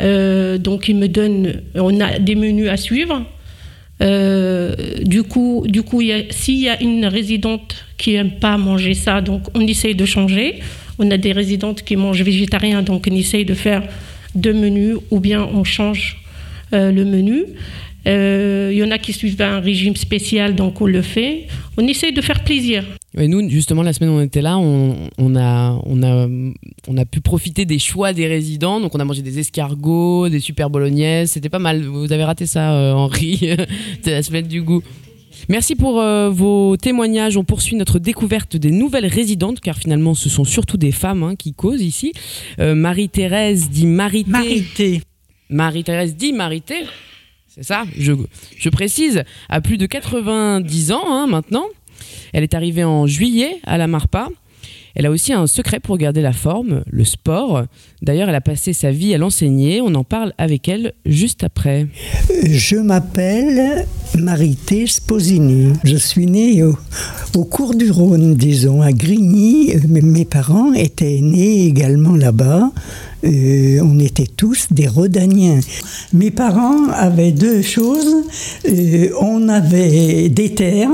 euh, 0.00 0.58
donc 0.58 0.88
ils 0.88 0.96
me 0.96 1.08
donnent. 1.08 1.62
On 1.74 2.00
a 2.00 2.18
des 2.18 2.34
menus 2.34 2.68
à 2.68 2.76
suivre. 2.76 3.24
Euh, 4.00 4.74
du 5.02 5.22
coup, 5.22 5.64
du 5.66 5.82
coup, 5.82 6.02
s'il 6.30 6.58
y 6.58 6.68
a 6.68 6.82
une 6.82 7.06
résidente 7.06 7.84
qui 7.98 8.14
aime 8.14 8.32
pas 8.32 8.56
manger 8.56 8.94
ça, 8.94 9.20
donc 9.20 9.42
on 9.54 9.60
essaye 9.60 9.94
de 9.94 10.04
changer. 10.04 10.60
On 10.98 11.10
a 11.10 11.16
des 11.16 11.32
résidentes 11.32 11.82
qui 11.82 11.96
mangent 11.96 12.22
végétarien, 12.22 12.82
donc 12.82 13.06
on 13.10 13.14
essaye 13.14 13.44
de 13.44 13.54
faire 13.54 13.82
deux 14.34 14.52
menus 14.52 14.96
ou 15.10 15.20
bien 15.20 15.48
on 15.52 15.64
change 15.64 16.18
le 16.72 17.04
menu. 17.04 17.44
Euh, 18.06 18.70
Il 18.72 18.78
y 18.78 18.82
en 18.82 18.90
a 18.90 18.98
qui 18.98 19.12
suivent 19.12 19.40
un 19.40 19.60
régime 19.60 19.96
spécial, 19.96 20.54
donc 20.54 20.80
on 20.80 20.86
le 20.86 21.02
fait. 21.02 21.46
On 21.76 21.86
essaye 21.86 22.12
de 22.12 22.20
faire 22.20 22.42
plaisir. 22.42 22.84
Et 23.16 23.28
nous, 23.28 23.48
justement, 23.48 23.82
la 23.82 23.92
semaine 23.92 24.10
où 24.10 24.14
on 24.14 24.22
était 24.22 24.40
là, 24.40 24.56
on, 24.58 24.96
on 25.18 25.36
a, 25.36 25.80
on, 25.84 26.02
a, 26.02 26.28
on 26.88 26.96
a 26.96 27.04
pu 27.04 27.20
profiter 27.20 27.64
des 27.64 27.78
choix 27.78 28.12
des 28.12 28.26
résidents. 28.26 28.80
Donc, 28.80 28.94
on 28.94 29.00
a 29.00 29.04
mangé 29.04 29.22
des 29.22 29.38
escargots, 29.38 30.28
des 30.28 30.40
super 30.40 30.70
bolognaises. 30.70 31.32
C'était 31.32 31.50
pas 31.50 31.58
mal. 31.58 31.82
Vous 31.82 32.12
avez 32.12 32.24
raté 32.24 32.46
ça, 32.46 32.72
euh, 32.72 32.92
Henri. 32.92 33.36
C'était 33.96 34.12
la 34.12 34.22
semaine 34.22 34.46
du 34.46 34.62
goût. 34.62 34.82
Merci 35.48 35.74
pour 35.74 36.00
euh, 36.00 36.30
vos 36.30 36.76
témoignages. 36.76 37.36
On 37.36 37.44
poursuit 37.44 37.76
notre 37.76 37.98
découverte 37.98 38.56
des 38.56 38.70
nouvelles 38.70 39.06
résidentes, 39.06 39.60
car 39.60 39.76
finalement, 39.76 40.14
ce 40.14 40.28
sont 40.28 40.44
surtout 40.44 40.76
des 40.76 40.92
femmes 40.92 41.22
hein, 41.22 41.34
qui 41.36 41.52
causent 41.52 41.82
ici. 41.82 42.12
Euh, 42.60 42.74
Marie-Thérèse 42.74 43.68
dit 43.68 43.86
Marité. 43.86 44.30
Marité. 44.30 45.02
Marie-Thérèse 45.50 46.16
dit 46.16 46.32
Marité. 46.32 46.76
C'est 47.54 47.64
ça, 47.64 47.84
je, 47.98 48.12
je 48.56 48.68
précise, 48.70 49.24
à 49.50 49.60
plus 49.60 49.76
de 49.76 49.84
90 49.84 50.92
ans 50.92 51.04
hein, 51.06 51.26
maintenant. 51.26 51.66
Elle 52.32 52.44
est 52.44 52.54
arrivée 52.54 52.82
en 52.82 53.06
juillet 53.06 53.58
à 53.64 53.76
la 53.76 53.86
Marpa. 53.86 54.28
Elle 54.94 55.04
a 55.04 55.10
aussi 55.10 55.34
un 55.34 55.46
secret 55.46 55.78
pour 55.78 55.98
garder 55.98 56.22
la 56.22 56.32
forme, 56.32 56.82
le 56.90 57.04
sport. 57.04 57.64
D'ailleurs, 58.00 58.30
elle 58.30 58.34
a 58.34 58.40
passé 58.40 58.72
sa 58.72 58.90
vie 58.90 59.14
à 59.14 59.18
l'enseigner. 59.18 59.82
On 59.82 59.94
en 59.94 60.04
parle 60.04 60.32
avec 60.38 60.66
elle 60.66 60.94
juste 61.04 61.44
après. 61.44 61.86
Je 62.44 62.76
m'appelle 62.76 63.86
Marité 64.18 64.86
Sposini. 64.86 65.72
Je 65.84 65.96
suis 65.96 66.26
née 66.26 66.62
au, 66.62 66.76
au 67.34 67.44
cours 67.44 67.74
du 67.74 67.90
Rhône, 67.90 68.34
disons, 68.34 68.80
à 68.80 68.92
Grigny. 68.92 69.74
Mes 69.88 70.24
parents 70.24 70.72
étaient 70.72 71.20
nés 71.20 71.66
également 71.66 72.16
là-bas. 72.16 72.70
Euh, 73.24 73.80
on 73.84 73.98
était 74.00 74.26
tous 74.26 74.66
des 74.70 74.88
Rhodaniens. 74.88 75.60
Mes 76.12 76.30
parents 76.30 76.88
avaient 76.88 77.32
deux 77.32 77.62
choses. 77.62 78.24
Euh, 78.68 79.10
on 79.20 79.48
avait 79.48 80.28
des 80.28 80.54
terres. 80.54 80.90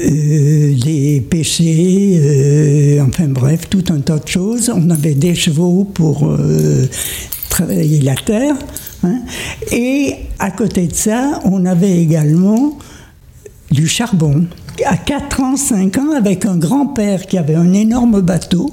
euh, 0.00 0.74
des 0.84 1.24
euh, 1.60 3.04
enfin 3.08 3.26
bref, 3.28 3.68
tout 3.68 3.84
un 3.90 4.00
tas 4.00 4.18
de 4.18 4.28
choses. 4.28 4.70
On 4.74 4.90
avait 4.90 5.14
des 5.14 5.34
chevaux 5.34 5.84
pour 5.92 6.36
travailler 7.48 8.00
la 8.00 8.14
terre. 8.14 8.54
hein. 9.02 9.20
Et 9.72 10.14
à 10.38 10.50
côté 10.52 10.86
de 10.86 10.94
ça, 10.94 11.40
on 11.44 11.64
avait 11.66 12.00
également 12.00 12.78
du 13.70 13.88
charbon. 13.88 14.44
À 14.86 14.96
4 14.96 15.40
ans, 15.42 15.56
5 15.56 15.98
ans, 15.98 16.12
avec 16.16 16.44
un 16.46 16.56
grand-père 16.56 17.26
qui 17.26 17.36
avait 17.36 17.56
un 17.56 17.72
énorme 17.72 18.20
bateau, 18.20 18.70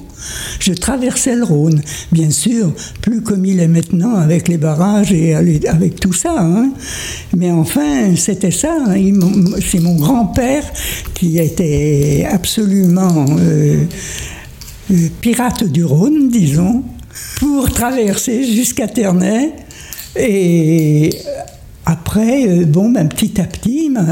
je 0.59 0.71
traversais 0.73 1.35
le 1.35 1.43
Rhône. 1.43 1.81
Bien 2.11 2.29
sûr, 2.29 2.71
plus 3.01 3.21
comme 3.21 3.43
il 3.45 3.59
est 3.59 3.67
maintenant 3.67 4.15
avec 4.15 4.47
les 4.47 4.57
barrages 4.57 5.11
et 5.11 5.33
avec 5.33 5.99
tout 5.99 6.13
ça. 6.13 6.35
hein. 6.39 6.71
Mais 7.35 7.51
enfin, 7.51 8.15
c'était 8.15 8.51
ça. 8.51 8.75
hein. 8.87 8.95
C'est 9.65 9.79
mon 9.79 9.95
grand-père 9.95 10.63
qui 11.15 11.39
était 11.39 12.27
absolument 12.31 13.25
euh, 13.39 13.83
euh, 14.91 14.95
pirate 15.21 15.63
du 15.63 15.83
Rhône, 15.83 16.29
disons, 16.29 16.83
pour 17.39 17.71
traverser 17.71 18.43
jusqu'à 18.43 18.87
Ternay. 18.87 19.53
Et 20.17 21.09
après, 21.85 22.47
euh, 22.47 22.65
bon, 22.65 22.89
ben, 22.89 23.07
petit 23.07 23.39
à 23.39 23.43
petit, 23.43 23.89
ben, 23.89 24.07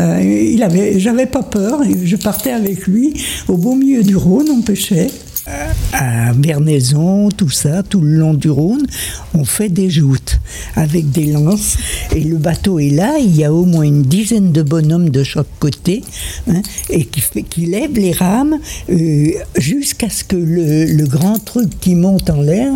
avait, 0.61 0.99
j'avais 0.99 1.25
pas 1.25 1.43
peur. 1.43 1.81
Je 2.03 2.15
partais 2.15 2.51
avec 2.51 2.85
lui 2.87 3.13
au 3.47 3.57
beau 3.57 3.75
milieu 3.75 4.03
du 4.03 4.15
Rhône, 4.15 4.47
on 4.51 4.61
pêchait. 4.61 5.09
À 5.45 6.31
Bernaison, 6.33 7.27
tout 7.29 7.49
ça, 7.49 7.83
tout 7.83 7.99
le 7.99 8.15
long 8.15 8.33
du 8.33 8.49
Rhône, 8.49 8.87
on 9.33 9.43
fait 9.43 9.67
des 9.67 9.89
joutes 9.89 10.39
avec 10.75 11.11
des 11.11 11.25
lances. 11.25 11.77
Et 12.15 12.21
le 12.21 12.37
bateau 12.37 12.79
est 12.79 12.89
là, 12.89 13.17
il 13.19 13.35
y 13.35 13.43
a 13.43 13.53
au 13.53 13.65
moins 13.65 13.83
une 13.83 14.03
dizaine 14.03 14.53
de 14.53 14.61
bonhommes 14.61 15.09
de 15.09 15.21
chaque 15.23 15.47
côté, 15.59 16.01
hein, 16.47 16.61
et 16.89 17.03
qui, 17.05 17.19
fait, 17.19 17.43
qui 17.43 17.65
lèvent 17.65 17.95
les 17.95 18.13
rames 18.13 18.57
euh, 18.89 19.31
jusqu'à 19.57 20.09
ce 20.09 20.23
que 20.23 20.37
le, 20.37 21.05
grand 21.07 21.37
truc 21.37 21.69
qui 21.81 21.95
monte 21.95 22.29
en 22.29 22.41
l'air 22.41 22.71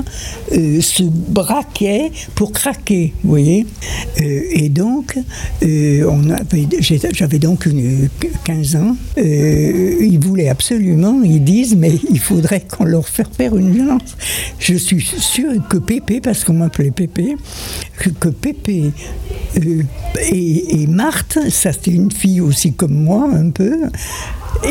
euh, 0.51 0.81
se 0.81 1.03
braquait 1.03 2.11
pour 2.35 2.51
craquer, 2.51 3.13
vous 3.23 3.29
voyez. 3.29 3.65
Euh, 4.21 4.41
et 4.51 4.67
donc, 4.67 5.17
j'avais 5.61 7.39
donc 7.39 7.65
une, 7.65 8.09
15 8.43 8.75
ans. 8.75 8.97
Ils 9.17 10.19
voulaient 10.21 10.49
absolument, 10.49 11.21
ils 11.23 11.43
disent, 11.43 11.75
mais 11.75 11.93
il 12.09 12.19
faudrait 12.19 12.56
qu'on 12.59 12.85
leur 12.85 13.07
fasse 13.07 13.27
faire 13.35 13.55
une 13.55 13.71
violence. 13.71 14.15
Je 14.59 14.75
suis 14.75 15.01
sûre 15.01 15.53
que 15.69 15.77
Pépé, 15.77 16.21
parce 16.21 16.43
qu'on 16.43 16.53
m'appelait 16.53 16.91
Pépé, 16.91 17.35
que, 17.99 18.09
que 18.09 18.29
Pépé 18.29 18.91
euh, 19.57 19.83
et, 20.31 20.81
et 20.81 20.87
Marthe, 20.87 21.39
ça 21.49 21.73
c'était 21.73 21.91
une 21.91 22.11
fille 22.11 22.41
aussi 22.41 22.73
comme 22.73 22.93
moi 22.93 23.29
un 23.31 23.49
peu, 23.51 23.77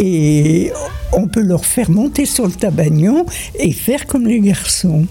et 0.01 0.73
on 1.13 1.29
peut 1.29 1.43
leur 1.43 1.65
faire 1.65 1.91
monter 1.91 2.27
sur 2.27 2.47
le 2.47 2.53
tabagnon 2.53 3.27
et 3.59 3.73
faire 3.73 4.07
comme 4.07 4.27
les 4.27 4.41
garçons. 4.41 5.07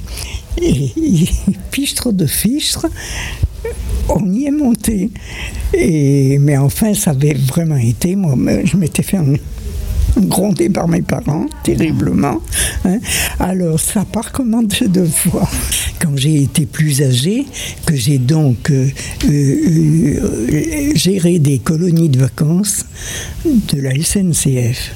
Et, 0.62 0.92
et 0.96 1.28
fichtre 1.72 2.12
de 2.12 2.26
fichtre, 2.26 2.88
on 4.10 4.32
y 4.32 4.46
est 4.46 4.52
monté. 4.52 5.10
Et, 5.74 6.38
mais 6.40 6.58
enfin, 6.58 6.94
ça 6.94 7.12
avait 7.12 7.34
vraiment 7.34 7.78
été, 7.78 8.16
moi, 8.16 8.36
je 8.64 8.78
m'étais 8.78 9.04
fait 9.04 9.18
un, 9.18 9.34
grondé 10.18 10.70
par 10.70 10.88
mes 10.88 11.02
parents, 11.02 11.46
terriblement. 11.64 12.42
hein. 12.86 13.00
Alors, 13.40 13.80
ça 13.80 14.06
part 14.06 14.32
comment 14.32 14.62
de 14.64 15.06
fois. 15.06 15.48
Quand 16.00 16.16
j'ai 16.16 16.44
été 16.44 16.66
plus 16.66 17.02
âgée, 17.02 17.46
que 17.86 17.96
j'ai 17.96 18.18
donc 18.18 18.70
euh, 18.70 18.88
euh, 19.26 20.20
euh, 20.52 20.92
géré 20.96 21.40
des 21.40 21.60
colonies 21.60 22.10
de 22.10 22.20
vacances 22.20 22.86
de 23.46 23.82
la 23.82 23.92
SNCF. 23.96 24.96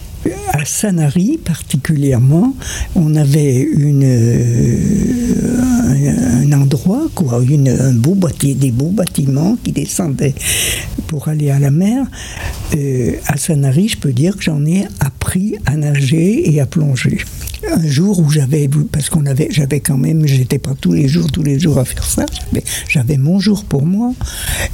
À 0.53 0.65
Sanary 0.65 1.37
particulièrement, 1.37 2.53
on 2.95 3.15
avait 3.15 3.67
euh, 3.77 4.77
un, 6.43 6.51
endroit, 6.51 7.07
quoi, 7.15 7.41
un 7.41 7.93
beau 7.93 8.17
des 8.41 8.71
beaux 8.71 8.91
bâtiments 8.91 9.57
qui 9.63 9.71
descendaient 9.71 10.35
pour 11.07 11.27
aller 11.27 11.49
à 11.49 11.59
la 11.59 11.71
mer. 11.71 12.05
Euh, 12.75 13.13
à 13.27 13.37
Sanary, 13.37 13.87
je 13.89 13.97
peux 13.97 14.13
dire 14.13 14.37
que 14.37 14.43
j'en 14.43 14.65
ai 14.65 14.85
appris 14.99 15.55
à 15.65 15.75
nager 15.75 16.53
et 16.53 16.61
à 16.61 16.65
plonger. 16.65 17.19
Un 17.67 17.85
jour 17.85 18.19
où 18.19 18.29
j'avais, 18.29 18.69
parce 18.91 19.09
qu'on 19.09 19.25
avait, 19.25 19.47
j'avais 19.51 19.79
quand 19.79 19.97
même, 19.97 20.25
j'étais 20.25 20.59
pas 20.59 20.75
tous 20.79 20.93
les 20.93 21.07
jours, 21.07 21.31
tous 21.31 21.43
les 21.43 21.59
jours 21.59 21.77
à 21.77 21.85
faire 21.85 22.03
ça, 22.03 22.25
j'avais 22.87 23.17
mon 23.17 23.39
jour 23.39 23.65
pour 23.65 23.85
moi. 23.85 24.13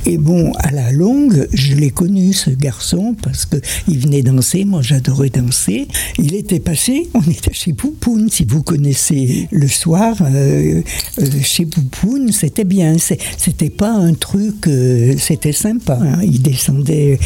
Et 0.05 0.17
bon, 0.17 0.51
à 0.53 0.71
la 0.71 0.91
longue, 0.91 1.47
je 1.53 1.75
l'ai 1.75 1.89
connu 1.89 2.33
ce 2.33 2.49
garçon 2.49 3.15
parce 3.21 3.45
que 3.45 3.57
il 3.87 3.99
venait 3.99 4.21
danser, 4.21 4.65
moi 4.65 4.81
j'adorais 4.81 5.29
danser. 5.29 5.87
Il 6.19 6.35
était 6.35 6.59
passé, 6.59 7.09
on 7.13 7.21
était 7.21 7.53
chez 7.53 7.73
Poupoune, 7.73 8.29
si 8.29 8.45
vous 8.45 8.63
connaissez 8.63 9.47
le 9.51 9.67
soir, 9.67 10.15
euh, 10.21 10.81
euh, 11.19 11.25
chez 11.41 11.65
Poupoune, 11.65 12.31
c'était 12.31 12.63
bien, 12.63 12.95
c'était 12.97 13.69
pas 13.69 13.91
un 13.91 14.13
truc, 14.13 14.67
euh, 14.67 15.15
c'était 15.17 15.51
sympa. 15.51 15.97
Hein. 16.01 16.19
Il 16.23 16.41
descendait 16.41 17.19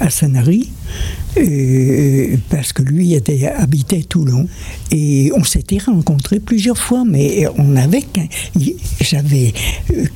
à 0.00 0.10
Sanary. 0.10 0.70
Euh, 1.36 2.36
parce 2.50 2.72
que 2.72 2.82
lui 2.82 3.14
était, 3.14 3.46
habitait 3.46 4.02
Toulon. 4.02 4.48
Et 4.90 5.30
on 5.36 5.44
s'était 5.44 5.78
rencontrés 5.78 6.40
plusieurs 6.40 6.78
fois, 6.78 7.04
mais 7.04 7.46
on 7.58 7.76
avait, 7.76 8.04
j'avais 9.00 9.52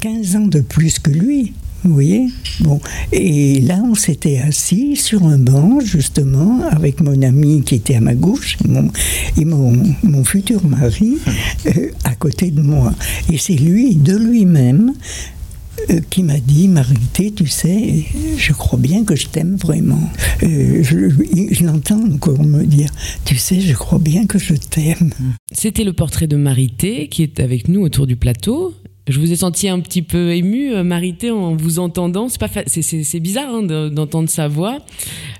15 0.00 0.36
ans 0.36 0.46
de 0.46 0.60
plus 0.60 0.98
que 0.98 1.10
lui. 1.10 1.52
Vous 1.84 1.94
voyez 1.94 2.28
Bon. 2.60 2.80
Et 3.12 3.60
là, 3.60 3.80
on 3.84 3.94
s'était 3.94 4.38
assis 4.38 4.96
sur 4.96 5.22
un 5.24 5.38
banc, 5.38 5.78
justement, 5.80 6.62
avec 6.70 7.00
mon 7.00 7.22
ami 7.22 7.62
qui 7.62 7.76
était 7.76 7.94
à 7.94 8.00
ma 8.00 8.14
gauche 8.14 8.56
et 9.36 9.44
mon, 9.44 9.72
mon 10.02 10.24
futur 10.24 10.64
mari 10.66 11.18
euh, 11.66 11.90
à 12.02 12.16
côté 12.16 12.50
de 12.50 12.62
moi. 12.62 12.92
Et 13.32 13.38
c'est 13.38 13.54
lui, 13.54 13.94
de 13.94 14.16
lui-même, 14.16 14.92
euh, 15.90 16.00
qui 16.10 16.22
m'a 16.22 16.38
dit 16.38 16.68
Marité, 16.68 17.32
tu 17.32 17.46
sais, 17.46 18.04
je 18.36 18.52
crois 18.52 18.78
bien 18.78 19.04
que 19.04 19.16
je 19.16 19.28
t'aime 19.28 19.56
vraiment. 19.56 20.00
Euh, 20.42 20.82
je, 20.82 21.64
l'entends 21.64 22.02
encore 22.04 22.42
me 22.42 22.64
dire 22.64 22.90
Tu 23.24 23.36
sais, 23.36 23.60
je 23.60 23.74
crois 23.74 23.98
bien 23.98 24.26
que 24.26 24.38
je 24.38 24.54
t'aime. 24.54 25.10
C'était 25.52 25.84
le 25.84 25.92
portrait 25.92 26.26
de 26.26 26.36
Marité 26.36 27.08
qui 27.08 27.22
est 27.22 27.40
avec 27.40 27.68
nous 27.68 27.80
autour 27.80 28.06
du 28.06 28.16
plateau. 28.16 28.74
Je 29.08 29.18
vous 29.18 29.32
ai 29.32 29.36
senti 29.36 29.68
un 29.68 29.80
petit 29.80 30.02
peu 30.02 30.34
ému, 30.34 30.74
euh, 30.74 30.84
Marité, 30.84 31.30
en 31.30 31.56
vous 31.56 31.78
entendant. 31.78 32.28
C'est 32.28 32.38
pas, 32.38 32.48
c'est 32.66 33.20
bizarre 33.20 33.54
hein, 33.54 33.62
d'entendre 33.88 34.28
sa 34.28 34.48
voix. 34.48 34.78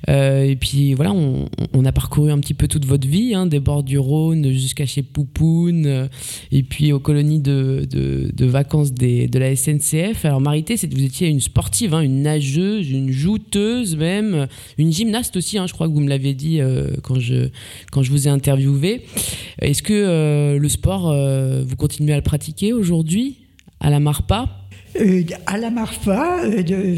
Euh, 0.08 0.44
et 0.44 0.56
puis 0.56 0.94
voilà, 0.94 1.12
on, 1.12 1.84
a 1.84 1.92
parcouru 1.92 2.30
un 2.30 2.38
petit 2.38 2.54
peu 2.54 2.66
toute 2.66 2.86
votre 2.86 3.06
vie, 3.06 3.34
hein, 3.34 3.44
des 3.44 3.60
bords 3.60 3.82
du 3.82 3.98
Rhône 3.98 4.50
jusqu'à 4.52 4.86
chez 4.86 5.02
Poupoune, 5.02 5.84
euh, 5.86 6.08
et 6.50 6.62
puis 6.62 6.92
aux 6.92 6.98
colonies 6.98 7.40
de, 7.40 7.86
de, 7.90 8.30
de 8.34 8.46
vacances 8.46 8.94
de 8.94 9.38
la 9.38 9.54
SNCF. 9.54 10.24
Alors 10.24 10.40
Marité, 10.40 10.76
vous 10.90 11.04
étiez 11.04 11.28
une 11.28 11.40
sportive, 11.40 11.92
hein, 11.92 12.00
une 12.00 12.22
nageuse, 12.22 12.90
une 12.90 13.10
jouteuse 13.10 13.96
même, 13.96 14.46
une 14.78 14.92
gymnaste 14.92 15.36
aussi. 15.36 15.58
Je 15.66 15.72
crois 15.74 15.88
que 15.88 15.92
vous 15.92 16.00
me 16.00 16.08
l'avez 16.08 16.32
dit 16.32 16.60
quand 17.02 17.18
je 17.18 17.48
quand 17.90 18.02
je 18.02 18.10
vous 18.10 18.28
ai 18.28 18.30
interviewé. 18.30 19.02
Est-ce 19.60 19.82
que 19.82 20.56
le 20.56 20.68
sport, 20.68 21.14
vous 21.64 21.76
continuez 21.76 22.12
à 22.12 22.16
le 22.16 22.22
pratiquer 22.22 22.72
aujourd'hui? 22.72 23.36
À 23.80 23.90
la 23.90 24.00
Marpa 24.00 24.48
euh, 25.00 25.22
À 25.46 25.58
la 25.58 25.70
Marfa, 25.70 26.40
euh, 26.44 26.96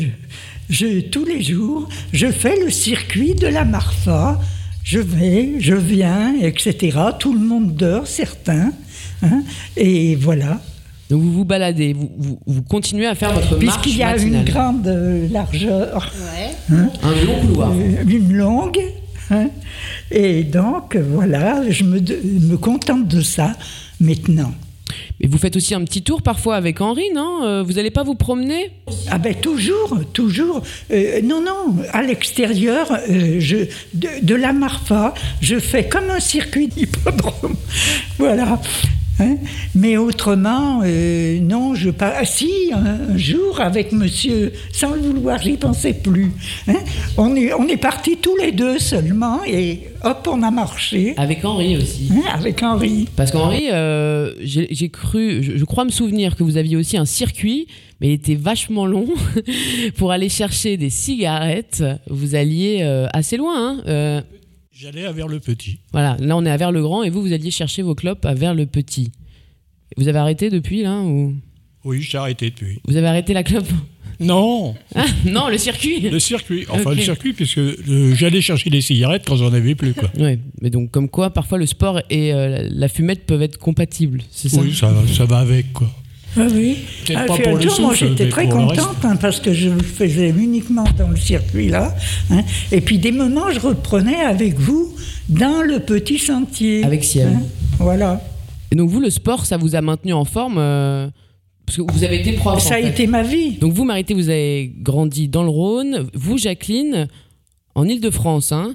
je, 0.68 1.00
tous 1.00 1.24
les 1.24 1.42
jours, 1.42 1.88
je 2.12 2.26
fais 2.28 2.58
le 2.60 2.70
circuit 2.70 3.34
de 3.34 3.46
la 3.46 3.64
Marfa. 3.64 4.40
Je 4.82 4.98
vais, 4.98 5.60
je 5.60 5.74
viens, 5.74 6.34
etc. 6.40 6.98
Tout 7.18 7.34
le 7.34 7.40
monde 7.40 7.74
dort, 7.74 8.06
certains. 8.06 8.72
Hein, 9.22 9.42
et 9.76 10.16
voilà. 10.16 10.60
Donc 11.10 11.22
vous 11.22 11.32
vous 11.32 11.44
baladez, 11.44 11.92
vous, 11.92 12.38
vous, 12.46 12.62
continuez 12.62 13.06
à 13.06 13.14
faire 13.14 13.32
votre 13.34 13.58
marche 13.58 13.80
Puisqu'il 13.80 13.98
y 13.98 14.02
a 14.02 14.16
une 14.16 14.44
grande 14.44 14.86
euh, 14.86 15.28
largeur. 15.28 16.12
Hein, 16.72 16.88
un 17.02 17.24
long 17.24 17.40
couloir. 17.40 17.72
une 18.06 18.32
longue. 18.32 18.80
Hein, 19.30 19.48
et 20.10 20.44
donc, 20.44 20.96
voilà, 20.96 21.68
je 21.68 21.84
me, 21.84 22.00
me 22.00 22.56
contente 22.56 23.06
de 23.06 23.20
ça 23.20 23.56
maintenant. 24.00 24.52
Mais 25.20 25.28
vous 25.28 25.38
faites 25.38 25.56
aussi 25.56 25.74
un 25.74 25.84
petit 25.84 26.02
tour 26.02 26.22
parfois 26.22 26.56
avec 26.56 26.80
Henri, 26.80 27.04
non 27.14 27.44
euh, 27.44 27.62
Vous 27.62 27.74
n'allez 27.74 27.90
pas 27.90 28.02
vous 28.02 28.14
promener? 28.14 28.70
Ah 29.10 29.18
ben 29.18 29.34
toujours, 29.34 29.98
toujours. 30.12 30.62
Euh, 30.90 31.20
non, 31.22 31.42
non, 31.42 31.76
à 31.92 32.02
l'extérieur, 32.02 32.90
euh, 33.08 33.66
de, 33.94 34.34
la 34.34 34.52
Marfa, 34.52 35.14
je 35.40 35.58
fais 35.58 35.88
comme 35.88 36.10
un 36.10 36.20
circuit 36.20 36.68
d'hippodrome. 36.68 37.56
voilà. 38.18 38.60
Hein? 39.20 39.36
Mais 39.74 39.96
autrement, 39.96 40.80
euh, 40.84 41.38
non, 41.40 41.74
je 41.74 41.90
pas. 41.90 42.14
Ah, 42.16 42.24
si, 42.24 42.50
un, 42.72 43.16
jour, 43.16 43.60
avec 43.60 43.92
monsieur, 43.92 44.52
sans 44.72 44.94
le 44.94 45.00
vouloir, 45.00 45.40
j'y 45.40 45.56
pensais 45.56 45.92
plus. 45.92 46.32
Hein? 46.68 46.78
On 47.16 47.36
est, 47.36 47.52
on 47.52 47.68
est 47.68 47.76
partis 47.76 48.16
tous 48.16 48.36
les 48.36 48.52
deux 48.52 48.78
seulement 48.78 49.40
et 49.46 49.88
hop, 50.02 50.28
on 50.30 50.42
a 50.42 50.50
marché. 50.50 51.14
Avec 51.16 51.44
Henri 51.44 51.76
aussi. 51.76 52.08
Hein? 52.12 52.22
Avec 52.32 52.62
Henri. 52.62 53.08
Parce 53.14 53.30
qu'Henri, 53.30 53.68
euh, 53.70 54.32
j'ai 54.40 54.88
cru, 54.88 55.42
je, 55.42 55.64
crois 55.64 55.84
me 55.84 55.90
souvenir 55.90 56.36
que 56.36 56.42
vous 56.42 56.56
aviez 56.56 56.76
aussi 56.76 56.96
un 56.96 57.04
circuit, 57.04 57.66
mais 58.00 58.08
il 58.08 58.12
était 58.12 58.34
vachement 58.34 58.86
long 58.86 59.08
pour 59.96 60.12
aller 60.12 60.28
chercher 60.30 60.76
des 60.78 60.90
cigarettes. 60.90 61.84
Vous 62.08 62.34
alliez 62.34 62.78
euh, 62.82 63.06
assez 63.12 63.36
loin, 63.36 63.80
hein 63.86 64.22
J'allais 64.80 65.04
à 65.04 65.12
vers 65.12 65.28
le 65.28 65.40
petit. 65.40 65.78
Voilà, 65.92 66.16
là 66.20 66.38
on 66.38 66.46
est 66.46 66.50
à 66.50 66.56
vers 66.56 66.72
le 66.72 66.80
grand 66.80 67.02
et 67.02 67.10
vous, 67.10 67.20
vous 67.20 67.34
alliez 67.34 67.50
chercher 67.50 67.82
vos 67.82 67.94
clopes 67.94 68.24
à 68.24 68.32
vers 68.32 68.54
le 68.54 68.64
petit. 68.64 69.12
Vous 69.98 70.08
avez 70.08 70.18
arrêté 70.18 70.48
depuis 70.48 70.82
là 70.82 71.02
ou? 71.02 71.34
Oui, 71.84 72.00
j'ai 72.00 72.16
arrêté 72.16 72.48
depuis. 72.48 72.80
Vous 72.88 72.96
avez 72.96 73.06
arrêté 73.06 73.34
la 73.34 73.42
clope? 73.42 73.68
Non 74.20 74.74
ah, 74.94 75.04
Non, 75.26 75.48
le 75.48 75.58
circuit 75.58 76.08
Le 76.08 76.18
circuit, 76.18 76.64
enfin 76.70 76.94
le 76.94 77.02
circuit, 77.02 77.34
puisque 77.34 77.58
euh, 77.58 78.14
j'allais 78.14 78.40
chercher 78.40 78.70
des 78.70 78.80
cigarettes 78.80 79.24
quand 79.26 79.36
j'en 79.36 79.52
avais 79.52 79.74
plus. 79.74 79.92
Quoi. 79.92 80.10
Oui, 80.18 80.38
mais 80.62 80.70
donc 80.70 80.90
comme 80.90 81.10
quoi 81.10 81.28
parfois 81.28 81.58
le 81.58 81.66
sport 81.66 82.00
et 82.08 82.32
euh, 82.32 82.66
la 82.70 82.88
fumette 82.88 83.26
peuvent 83.26 83.42
être 83.42 83.58
compatibles, 83.58 84.22
c'est 84.30 84.48
ça? 84.48 84.62
Oui, 84.62 84.74
ça, 84.74 84.94
ça 85.14 85.26
va 85.26 85.40
avec 85.40 85.74
quoi. 85.74 85.90
Ah 86.36 86.46
oui. 86.52 86.78
Ah, 87.14 87.24
pas 87.26 87.36
pour 87.38 87.80
moi 87.80 87.94
j'étais 87.94 88.28
très 88.28 88.48
contente 88.48 89.04
hein, 89.04 89.16
parce 89.16 89.40
que 89.40 89.52
je 89.52 89.70
le 89.70 89.82
faisais 89.82 90.28
uniquement 90.30 90.84
dans 90.96 91.08
le 91.08 91.16
circuit 91.16 91.68
là. 91.68 91.94
Hein. 92.30 92.42
Et 92.70 92.80
puis 92.80 92.98
des 92.98 93.10
moments 93.10 93.50
je 93.50 93.58
reprenais 93.58 94.20
avec 94.20 94.58
vous 94.58 94.94
dans 95.28 95.62
le 95.62 95.80
petit 95.80 96.18
sentier. 96.18 96.84
Avec 96.84 97.02
Ciel. 97.04 97.28
Hein. 97.28 97.42
Voilà. 97.78 98.20
Et 98.70 98.76
donc 98.76 98.90
vous 98.90 99.00
le 99.00 99.10
sport 99.10 99.44
ça 99.44 99.56
vous 99.56 99.74
a 99.74 99.80
maintenu 99.80 100.12
en 100.12 100.24
forme 100.24 100.58
euh, 100.58 101.08
parce 101.66 101.78
que 101.78 101.92
vous 101.92 102.04
avez 102.04 102.20
été 102.20 102.32
prof. 102.32 102.62
Ça 102.62 102.76
a 102.76 102.78
été 102.78 103.06
ma 103.08 103.22
vie. 103.22 103.52
Donc 103.58 103.72
vous 103.72 103.84
Marité 103.84 104.14
vous 104.14 104.28
avez 104.28 104.72
grandi 104.80 105.28
dans 105.28 105.42
le 105.42 105.50
Rhône, 105.50 106.06
vous 106.14 106.38
Jacqueline 106.38 107.08
en 107.74 107.88
Île-de-France 107.88 108.52
hein. 108.52 108.74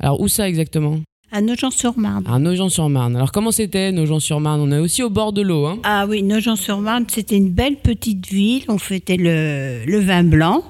Alors 0.00 0.20
où 0.20 0.28
ça 0.28 0.48
exactement? 0.48 1.00
À 1.32 1.40
Nogent-sur-Marne. 1.40 2.24
À 2.26 2.38
Nogent-sur-Marne. 2.38 3.16
Alors 3.16 3.32
comment 3.32 3.52
c'était 3.52 3.92
Nogent-sur-Marne? 3.92 4.60
On 4.60 4.72
est 4.72 4.78
aussi 4.78 5.02
au 5.02 5.10
bord 5.10 5.32
de 5.32 5.42
l'eau. 5.42 5.66
Hein 5.66 5.78
ah 5.84 6.06
oui, 6.08 6.22
Nogent-sur-Marne, 6.22 7.04
c'était 7.08 7.36
une 7.36 7.50
belle 7.50 7.76
petite 7.76 8.26
ville. 8.28 8.64
On 8.68 8.78
fêtait 8.78 9.16
le, 9.16 9.84
le 9.86 9.98
vin 10.00 10.24
blanc. 10.24 10.64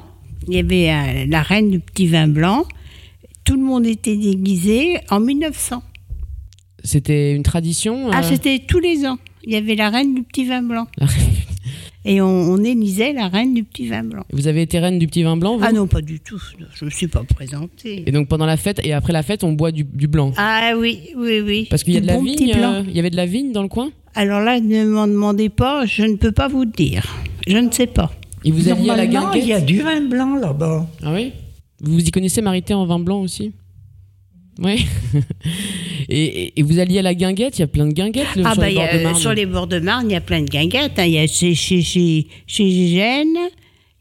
Il 0.48 0.54
y 0.54 0.58
avait 0.58 0.90
euh, 0.90 1.26
la 1.28 1.42
reine 1.42 1.70
du 1.70 1.80
petit 1.80 2.06
vin 2.06 2.28
blanc. 2.28 2.64
Tout 3.44 3.56
le 3.56 3.62
monde 3.62 3.86
était 3.86 4.16
déguisé 4.16 4.98
en 5.10 5.20
1900. 5.20 5.82
C'était 6.82 7.34
une 7.34 7.42
tradition 7.42 8.10
Ah, 8.12 8.20
euh? 8.20 8.22
c'était 8.22 8.58
tous 8.66 8.78
les 8.80 9.06
ans. 9.06 9.18
Il 9.44 9.52
y 9.52 9.56
avait 9.56 9.74
la 9.74 9.90
reine 9.90 10.14
du 10.14 10.22
petit 10.22 10.44
vin 10.44 10.62
blanc. 10.62 10.86
Et 12.04 12.22
on, 12.22 12.56
élisait 12.64 13.12
la 13.12 13.28
reine 13.28 13.52
du 13.52 13.62
petit 13.62 13.86
vin 13.86 14.02
blanc. 14.02 14.24
Vous 14.32 14.46
avez 14.48 14.62
été 14.62 14.78
reine 14.78 14.98
du 14.98 15.06
petit 15.06 15.22
vin 15.22 15.36
blanc 15.36 15.58
Ah 15.60 15.70
non, 15.72 15.86
pas 15.86 16.00
du 16.00 16.18
tout. 16.18 16.40
Je 16.74 16.84
ne 16.84 16.86
me 16.86 16.90
suis 16.90 17.08
pas 17.08 17.24
présentée. 17.24 18.04
Et 18.06 18.12
donc 18.12 18.28
pendant 18.28 18.46
la 18.46 18.56
fête 18.56 18.80
et 18.84 18.94
après 18.94 19.12
la 19.12 19.22
fête, 19.22 19.44
on 19.44 19.52
boit 19.52 19.70
du, 19.70 19.84
blanc 19.84 20.32
Ah 20.38 20.72
oui, 20.76 21.00
oui, 21.16 21.40
oui. 21.40 21.66
Parce 21.68 21.84
qu'il 21.84 21.94
y 21.94 21.98
a 21.98 22.00
de 22.00 22.06
la 22.06 22.18
vigne. 22.18 22.54
Euh, 22.56 22.82
il 22.88 22.96
y 22.96 22.98
avait 22.98 23.10
de 23.10 23.16
la 23.16 23.26
vigne 23.26 23.52
dans 23.52 23.62
le 23.62 23.68
coin? 23.68 23.90
Alors 24.14 24.40
là, 24.40 24.60
ne 24.60 24.84
m'en 24.84 25.06
demandez 25.06 25.50
pas, 25.50 25.84
je 25.84 26.02
ne 26.02 26.16
peux 26.16 26.32
pas 26.32 26.48
vous 26.48 26.64
dire. 26.64 27.06
Je 27.46 27.58
ne 27.58 27.70
sais 27.70 27.86
pas. 27.86 28.10
Et 28.44 28.50
vous 28.50 28.70
alliez 28.70 28.90
à 28.90 28.96
la 28.96 29.06
guinguette 29.06 29.42
il 29.44 29.48
y 29.48 29.52
a 29.52 29.60
du 29.60 29.82
vin 29.82 30.00
blanc 30.00 30.36
là-bas. 30.36 30.86
Ah 31.02 31.12
oui? 31.12 31.32
Vous 31.82 32.00
y 32.00 32.10
connaissez 32.10 32.40
Marité 32.40 32.72
en 32.72 32.86
vin 32.86 32.98
blanc 32.98 33.20
aussi? 33.20 33.52
Oui. 34.60 34.86
et, 36.08 36.62
vous 36.62 36.78
alliez 36.78 36.98
à 36.98 37.02
la 37.02 37.14
guinguette, 37.14 37.58
il 37.58 37.62
y 37.62 37.64
a 37.64 37.68
plein 37.68 37.86
de 37.86 37.92
guinguettes 37.92 38.26
ah 38.44 38.52
sur, 38.52 38.60
bah 38.60 38.68
les 38.68 38.74
bords 38.74 38.88
de 38.92 39.02
Marne. 39.02 39.16
sur 39.16 39.32
les 39.32 39.46
bords 39.46 39.66
de 39.66 39.78
Marne, 39.80 40.10
il 40.10 40.12
y 40.12 40.16
a 40.16 40.20
plein 40.20 40.42
de 40.42 40.48
guinguettes. 40.48 40.98
Hein. 40.98 41.04
Il 41.04 41.12
y 41.12 41.18
a 41.18 41.26
chez, 41.26 41.54
chez, 41.54 41.82
chez, 41.82 42.26
chez 42.46 42.68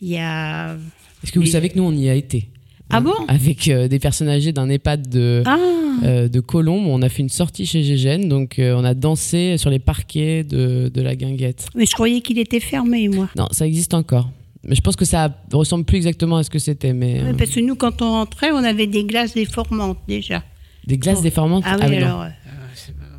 il 0.02 0.08
y 0.08 0.18
a. 0.18 0.76
Est-ce 1.24 1.32
que 1.32 1.40
vous 1.40 1.46
savez 1.46 1.70
que 1.70 1.78
nous, 1.78 1.84
on 1.84 1.94
y 1.94 2.10
a 2.10 2.16
été? 2.16 2.48
Ah 2.90 3.02
bon? 3.02 3.14
Avec 3.28 3.68
euh, 3.68 3.88
des 3.88 4.00
personnes 4.00 4.30
âgées 4.30 4.52
d'un 4.52 4.68
EHPAD 4.70 5.10
de, 5.10 5.44
ah. 5.46 5.58
euh, 6.04 6.28
de 6.28 6.40
Colombes. 6.40 6.88
On 6.88 7.02
a 7.02 7.10
fait 7.10 7.22
une 7.22 7.30
sortie 7.30 7.66
chez 7.66 7.84
Gégène, 7.84 8.28
donc 8.28 8.58
euh, 8.58 8.74
on 8.76 8.84
a 8.84 8.96
dansé 8.96 9.58
sur 9.58 9.70
les 9.70 9.80
parquets 9.80 10.44
de, 10.44 10.90
de 10.92 11.02
la 11.02 11.16
guinguette. 11.16 11.68
Mais 11.76 11.86
je 11.86 11.94
croyais 11.94 12.22
qu'il 12.22 12.40
était 12.40 12.60
fermé, 12.60 13.08
moi. 13.08 13.30
Non, 13.38 13.48
ça 13.52 13.68
existe 13.68 13.94
encore. 13.94 14.30
Mais 14.64 14.76
je 14.76 14.82
pense 14.82 14.96
que 14.96 15.06
ça 15.06 15.34
ressemble 15.54 15.86
plus 15.86 15.98
exactement 15.98 16.38
à 16.38 16.44
ce 16.44 16.50
que 16.50 16.60
c'était. 16.60 16.94
Mais 16.94 17.22
parce 17.38 17.52
que 17.52 17.60
nous, 17.60 17.76
quand 17.76 18.02
on 18.02 18.10
rentrait, 18.10 18.52
on 18.52 18.64
avait 18.64 18.88
des 18.88 19.04
glaces 19.04 19.34
déformantes 19.34 20.00
déjà. 20.08 20.44
Des 20.88 20.98
glaces 20.98 21.22
déformantes 21.22 21.64
Ah 21.66 21.78
oui, 21.80 21.98
ah 22.02 22.06
alors. 22.06 22.22
Euh, 22.24 22.30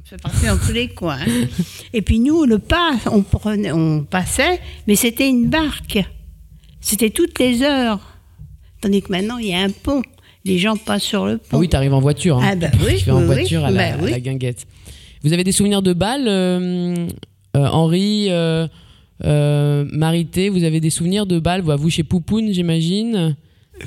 c'est 0.04 0.20
parti 0.20 0.46
dans 0.46 0.58
tous 0.58 0.72
les 0.72 0.88
coins. 0.88 1.18
Hein. 1.20 1.46
Et 1.92 2.02
puis 2.02 2.18
nous, 2.18 2.44
le 2.44 2.58
pas, 2.58 2.96
on, 3.12 3.22
prenait, 3.22 3.70
on 3.70 4.04
passait, 4.04 4.60
mais 4.88 4.96
c'était 4.96 5.28
une 5.28 5.48
barque. 5.48 6.00
C'était 6.80 7.10
toutes 7.10 7.38
les 7.38 7.62
heures. 7.62 8.00
Tandis 8.80 9.02
que 9.02 9.12
maintenant, 9.12 9.38
il 9.38 9.48
y 9.48 9.54
a 9.54 9.60
un 9.60 9.70
pont. 9.70 10.02
Les 10.44 10.58
gens 10.58 10.76
passent 10.76 11.04
sur 11.04 11.26
le 11.26 11.36
pont. 11.38 11.44
Ah 11.52 11.58
oui, 11.58 11.68
tu 11.68 11.76
arrives 11.76 11.94
en 11.94 12.00
voiture. 12.00 12.38
Hein. 12.38 12.50
Ah 12.52 12.56
bah 12.56 12.70
oui, 12.84 12.96
tu 12.98 13.04
fais 13.04 13.10
en 13.10 13.20
voiture 13.20 13.64
à, 13.64 13.70
la, 13.70 13.96
bah 13.96 14.04
à, 14.04 14.10
la, 14.10 14.20
guinguette. 14.20 14.66
Vous 15.22 15.32
avez 15.32 15.44
des 15.44 15.52
souvenirs 15.52 15.82
de 15.82 15.92
bal, 15.92 16.24
euh, 16.26 17.06
euh, 17.56 17.66
Henri, 17.66 18.26
euh, 18.30 18.66
euh, 19.24 19.84
Marité, 19.92 20.48
vous 20.48 20.64
avez 20.64 20.80
des 20.80 20.90
souvenirs 20.90 21.26
de 21.26 21.38
bal, 21.38 21.60
vous, 21.60 21.76
vous 21.76 21.90
chez 21.90 22.04
Poupoune, 22.04 22.52
j'imagine? 22.52 23.36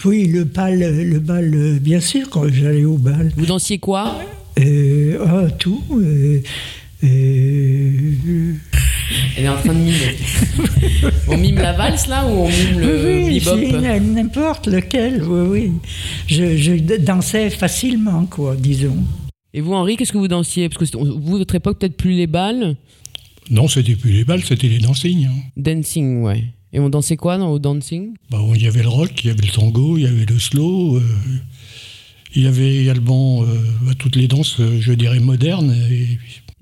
Oui, 0.06 0.28
le 0.28 0.44
bal, 0.44 0.80
le 0.80 1.20
bal, 1.20 1.80
bien 1.80 2.00
sûr, 2.00 2.30
quand 2.30 2.48
j'allais 2.52 2.86
au 2.86 2.98
bal. 2.98 3.32
Vous 3.38 3.46
dansiez 3.46 3.78
quoi 3.78 4.18
Euh, 4.60 5.18
ah, 5.26 5.50
tout. 5.52 5.82
euh, 5.92 6.42
euh, 7.04 8.54
Elle 9.38 9.46
est 9.46 9.50
en 9.50 9.58
train 9.58 9.74
de 9.74 9.80
mimer. 9.80 10.18
on 11.28 11.38
mime 11.38 11.56
la 11.56 11.74
valse 11.74 12.08
là 12.08 12.26
ou 12.26 12.30
on 12.32 12.50
mime 12.50 12.80
le 12.80 13.26
oui, 13.28 13.40
bebop 13.40 13.58
c'est 13.60 14.00
n'importe 14.00 14.68
lequel, 14.68 15.24
oui, 15.24 15.48
oui. 15.50 15.72
Je, 16.28 16.58
je 16.58 16.98
dansais 16.98 17.50
facilement, 17.50 18.26
quoi, 18.26 18.56
disons. 18.58 18.98
Et 19.54 19.62
vous, 19.62 19.74
Henri, 19.74 19.96
qu'est-ce 19.98 20.12
que 20.14 20.18
vous 20.18 20.28
dansiez 20.28 20.70
Parce 20.70 20.90
que 20.90 20.98
vous, 20.98 21.38
votre 21.38 21.56
époque, 21.56 21.80
peut-être 21.80 21.98
plus 21.98 22.14
les 22.14 22.28
balles 22.28 22.76
Non, 23.50 23.68
c'était 23.68 23.96
plus 23.96 24.12
les 24.12 24.24
balles, 24.24 24.44
c'était 24.44 24.68
les 24.68 24.80
dancing. 24.80 25.26
hein. 25.26 25.36
Dancing, 25.58 26.22
ouais. 26.24 26.44
Et 26.74 26.80
on 26.80 26.90
dansait 26.90 27.18
quoi 27.18 27.38
dans 27.38 27.52
au 27.52 27.60
dancing? 27.60 28.14
Bah, 28.32 28.40
il 28.56 28.64
y 28.64 28.68
avait 28.68 28.82
le 28.82 28.90
rock, 28.90 29.12
il 29.24 29.28
y 29.28 29.30
avait 29.30 29.46
le 29.46 29.52
tango, 29.52 29.98
il 29.98 30.04
y 30.04 30.08
avait 30.08 30.26
le 30.26 30.40
slow. 30.40 30.98
euh, 30.98 31.02
il 32.36 32.42
y 32.44 32.48
avait 32.48 32.78
également 32.78 33.44
euh, 33.44 33.46
bah, 33.84 33.92
toutes 33.98 34.16
les 34.16 34.28
danses, 34.28 34.60
euh, 34.60 34.78
je 34.82 34.92
dirais, 34.94 35.20
modernes. 35.20 35.76
Et, 35.92 36.18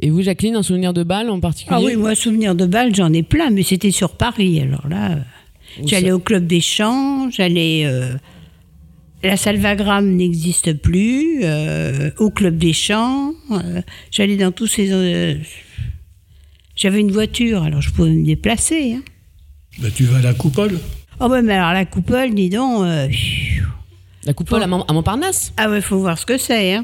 Et 0.05 0.09
vous, 0.09 0.21
Jacqueline, 0.21 0.57
un 0.57 0.63
souvenir 0.63 0.91
de 0.93 1.03
bal 1.03 1.29
en 1.29 1.39
particulier? 1.39 1.79
Ah 1.81 1.85
oui, 1.85 1.95
moi, 1.95 2.13
souvenir 2.13 2.55
de 2.55 2.65
bal, 2.65 2.93
j'en 2.93 3.13
ai 3.13 3.23
plein, 3.23 3.51
mais 3.51 3.63
c'était 3.63 3.91
sur 3.91 4.17
Paris. 4.17 4.59
Alors 4.59 4.85
là, 4.89 5.11
euh, 5.13 5.15
j'allais 5.85 6.11
au 6.11 6.19
Club 6.19 6.45
des 6.45 6.59
Champs, 6.59 7.29
j'allais. 7.31 7.83
euh, 7.85 8.13
la 9.23 9.37
Salvagram 9.37 10.05
n'existe 10.09 10.73
plus, 10.73 11.41
euh, 11.43 12.09
au 12.17 12.31
Club 12.31 12.57
des 12.57 12.73
Champs, 12.73 13.31
euh, 13.51 13.81
j'allais 14.11 14.35
dans 14.35 14.51
tous 14.51 14.67
ces. 14.67 14.91
euh, 14.91 15.35
J'avais 16.75 16.99
une 16.99 17.11
voiture, 17.11 17.63
alors 17.63 17.81
je 17.81 17.91
pouvais 17.91 18.09
me 18.09 18.25
déplacer. 18.25 18.93
hein. 18.95 19.03
Bah, 19.79 19.89
tu 19.93 20.03
vas 20.05 20.17
à 20.17 20.21
la 20.21 20.33
coupole. 20.33 20.79
Oh, 21.19 21.27
ouais, 21.27 21.41
mais 21.41 21.53
alors 21.53 21.73
la 21.73 21.85
coupole, 21.85 22.33
dis 22.33 22.49
donc. 22.49 22.83
euh, 22.83 23.07
La 24.25 24.33
coupole 24.33 24.63
à, 24.63 24.67
Mont- 24.67 24.83
à 24.87 24.93
Montparnasse 24.93 25.53
Ah, 25.57 25.69
ouais, 25.69 25.81
faut 25.81 25.99
voir 25.99 26.17
ce 26.17 26.25
que 26.25 26.37
c'est. 26.37 26.73
Hein. 26.75 26.83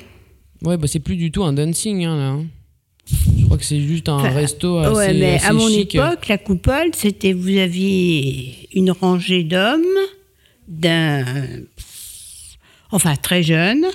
Ouais, 0.64 0.78
bah 0.78 0.88
c'est 0.88 1.00
plus 1.00 1.16
du 1.18 1.32
tout 1.32 1.44
un 1.44 1.54
dancing, 1.54 2.04
hein, 2.06 2.16
là. 2.18 2.28
hein. 2.30 2.46
Je 3.40 3.46
crois 3.46 3.58
que 3.58 3.64
c'est 3.64 3.80
juste 3.80 4.10
un 4.10 4.16
Enfin, 4.18 4.30
resto 4.32 4.78
assez, 4.80 4.94
ouais, 4.96 5.14
mais 5.14 5.36
assez 5.36 5.46
à 5.48 5.54
mon 5.54 5.68
chic. 5.70 5.96
époque, 5.96 6.28
la 6.28 6.38
coupole, 6.38 6.90
c'était 6.94 7.32
vous 7.34 7.56
aviez 7.58 8.68
une 8.74 8.92
rangée 8.92 9.44
d'hommes, 9.44 9.82
d'un, 10.68 11.24
enfin 12.92 13.16
très 13.16 13.44
jeunes, 13.44 13.86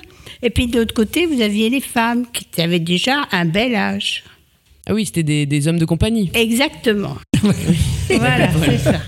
et 0.42 0.50
puis 0.50 0.66
de 0.66 0.78
l'autre 0.78 0.94
côté, 0.94 1.26
vous 1.26 1.40
aviez 1.42 1.68
les 1.68 1.80
femmes 1.82 2.24
qui 2.32 2.60
avaient 2.62 2.78
déjà 2.80 3.24
un 3.32 3.44
bel 3.44 3.74
âge. 3.74 4.24
Ah 4.92 4.94
oui, 4.94 5.06
c'était 5.06 5.22
des, 5.22 5.46
des 5.46 5.68
hommes 5.68 5.78
de 5.78 5.86
compagnie. 5.86 6.30
Exactement. 6.34 7.16
voilà, 8.10 8.50
c'est 8.66 8.76
ça. 8.76 9.00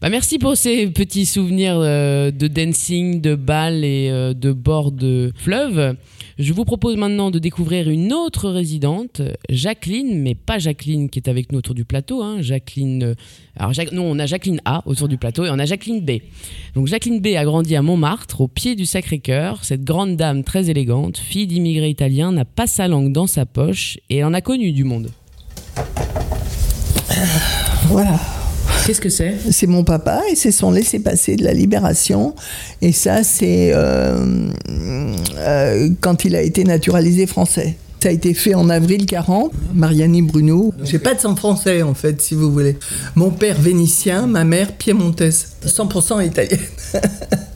Bah 0.00 0.08
merci 0.08 0.38
pour 0.38 0.56
ces 0.56 0.86
petits 0.86 1.26
souvenirs 1.26 1.76
euh, 1.76 2.30
de 2.30 2.46
dancing, 2.46 3.20
de 3.20 3.34
bal 3.34 3.84
et 3.84 4.08
euh, 4.10 4.32
de 4.32 4.50
bord 4.52 4.92
de 4.92 5.30
fleuve. 5.36 5.94
Je 6.38 6.52
vous 6.52 6.64
propose 6.64 6.96
maintenant 6.96 7.30
de 7.30 7.38
découvrir 7.38 7.88
une 7.88 8.12
autre 8.12 8.50
résidente, 8.50 9.22
Jacqueline, 9.48 10.20
mais 10.20 10.34
pas 10.34 10.58
Jacqueline 10.58 11.08
qui 11.08 11.20
est 11.20 11.28
avec 11.28 11.52
nous 11.52 11.58
autour 11.58 11.76
du 11.76 11.84
plateau. 11.84 12.22
Hein, 12.22 12.42
Jacqueline, 12.42 13.14
euh, 13.60 13.84
non, 13.92 14.10
on 14.10 14.18
a 14.18 14.26
Jacqueline 14.26 14.60
A 14.64 14.82
autour 14.86 15.06
du 15.06 15.16
plateau 15.16 15.44
et 15.44 15.50
on 15.50 15.58
a 15.60 15.64
Jacqueline 15.64 16.00
B. 16.00 16.18
Donc 16.74 16.88
Jacqueline 16.88 17.20
B 17.20 17.28
a 17.36 17.44
grandi 17.44 17.76
à 17.76 17.82
Montmartre, 17.82 18.40
au 18.40 18.48
pied 18.48 18.74
du 18.74 18.84
Sacré-Cœur. 18.84 19.64
Cette 19.64 19.84
grande 19.84 20.16
dame 20.16 20.42
très 20.42 20.70
élégante, 20.70 21.18
fille 21.18 21.46
d'immigrés 21.46 21.90
italiens, 21.90 22.32
n'a 22.32 22.44
pas 22.44 22.66
sa 22.66 22.88
langue 22.88 23.12
dans 23.12 23.28
sa 23.28 23.46
poche 23.46 23.98
et 24.10 24.24
en 24.24 24.34
a 24.34 24.40
connu 24.40 24.72
du 24.72 24.82
monde. 24.82 25.10
Voilà, 27.86 28.18
Qu'est-ce 28.86 29.00
que 29.00 29.08
c'est? 29.08 29.34
C'est 29.50 29.66
mon 29.66 29.82
papa 29.82 30.20
et 30.30 30.34
c'est 30.34 30.52
son 30.52 30.70
laissez-passer 30.70 31.36
de 31.36 31.44
la 31.44 31.54
libération. 31.54 32.34
Et 32.82 32.92
ça, 32.92 33.24
c'est 33.24 33.72
euh, 33.72 34.50
euh, 35.38 35.88
quand 36.02 36.26
il 36.26 36.36
a 36.36 36.42
été 36.42 36.64
naturalisé 36.64 37.26
français. 37.26 37.76
Ça 38.04 38.10
a 38.10 38.12
été 38.12 38.34
fait 38.34 38.54
en 38.54 38.68
avril 38.68 39.06
40, 39.06 39.50
Mariani 39.72 40.20
Bruno. 40.20 40.74
J'ai 40.82 40.98
pas 40.98 41.14
de 41.14 41.20
sang 41.20 41.34
français 41.36 41.80
en 41.80 41.94
fait, 41.94 42.20
si 42.20 42.34
vous 42.34 42.52
voulez. 42.52 42.76
Mon 43.14 43.30
père 43.30 43.58
vénitien, 43.58 44.26
ma 44.26 44.44
mère 44.44 44.72
piémontaise, 44.72 45.52
100% 45.64 46.22
italienne. 46.26 46.60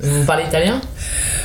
Vous 0.00 0.24
parlez 0.24 0.44
italien? 0.44 0.80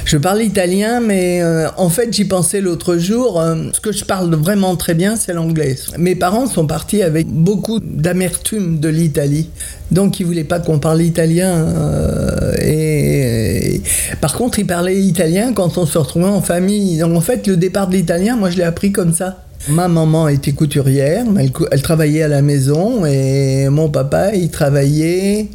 Je 0.06 0.16
parle 0.16 0.42
italien, 0.42 1.02
mais 1.02 1.42
euh, 1.42 1.68
en 1.76 1.89
fait, 1.89 2.13
j'y 2.13 2.24
pensais 2.24 2.62
l'autre 2.62 2.98
jour. 2.98 3.42
euh, 3.42 3.72
ce 3.74 3.82
que 3.82 3.92
je 3.92 4.06
parle 4.06 4.34
vraiment 4.36 4.76
très 4.78 4.94
bien, 4.94 5.18
c'est 5.18 5.34
l'anglais. 5.34 5.76
Mes 5.98 6.16
parents 6.16 6.48
sont 6.48 6.66
partis 6.66 7.04
avec 7.04 7.28
beaucoup 7.28 7.80
d'amertume 7.82 8.80
de 8.80 8.88
l'Italie. 8.88 9.50
Donc, 9.93 10.19
ils 10.19 10.25
voulaient 10.25 10.43
pas 10.43 10.60
qu'on 10.60 10.79
parle 10.79 11.01
italien. 11.01 11.51
euh, 11.51 12.53
et, 12.62 13.82
par 14.19 14.34
contre, 14.34 14.60
ils 14.60 14.67
parlaient 14.67 14.99
italien 14.99 15.53
quand 15.53 15.77
on 15.77 15.86
se 15.86 15.97
retrouvait 15.97 16.25
en 16.25 16.41
famille. 16.41 16.97
Donc, 16.97 17.15
en 17.15 17.21
fait, 17.21 17.47
le 17.47 17.58
départ 17.58 17.88
de 17.88 17.95
l'italien, 17.95 18.36
moi, 18.36 18.49
je 18.49 18.58
l'ai 18.58 18.63
appris 18.63 18.91
comme 18.91 19.13
ça. 19.13 19.43
Ma 19.69 19.88
maman 19.88 20.27
était 20.27 20.51
couturière, 20.51 21.23
elle 21.71 21.82
travaillait 21.82 22.23
à 22.23 22.27
la 22.27 22.41
maison 22.41 23.06
et 23.06 23.69
mon 23.69 23.88
papa, 23.88 24.36
il 24.36 24.49
travaillait 24.49 25.47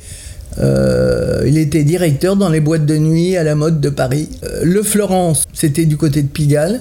euh, 0.61 1.45
il 1.47 1.59
était 1.59 1.85
directeur 1.85 2.37
dans 2.37 2.49
les 2.49 2.61
boîtes 2.61 2.87
de 2.87 2.97
nuit 2.97 3.37
à 3.37 3.45
la 3.45 3.55
mode 3.55 3.81
de 3.81 3.91
Paris. 3.91 4.29
Euh, 4.45 4.61
le 4.63 4.83
Florence, 4.83 5.45
c'était 5.53 5.85
du 5.85 5.97
côté 5.97 6.23
de 6.23 6.29
Pigalle. 6.29 6.81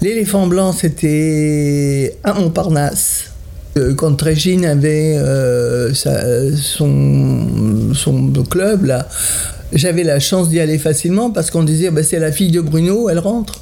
L'éléphant 0.00 0.46
blanc, 0.46 0.72
c'était 0.72 2.16
à 2.24 2.32
Montparnasse. 2.32 3.32
Euh, 3.78 3.94
Quand 3.94 4.20
Régine 4.20 4.64
avait 4.66 5.16
euh, 5.16 5.94
sa- 5.94 6.54
son, 6.56 7.94
son 7.94 8.32
club, 8.50 8.84
là, 8.86 9.08
j'avais 9.72 10.02
la 10.04 10.18
chance 10.20 10.48
d'y 10.48 10.60
aller 10.60 10.78
facilement 10.78 11.30
parce 11.30 11.50
qu'on 11.50 11.62
disait 11.62 11.90
bah, 11.90 12.02
c'est 12.02 12.18
la 12.18 12.32
fille 12.32 12.50
de 12.50 12.60
Bruno, 12.60 13.08
elle 13.08 13.18
rentre. 13.18 13.60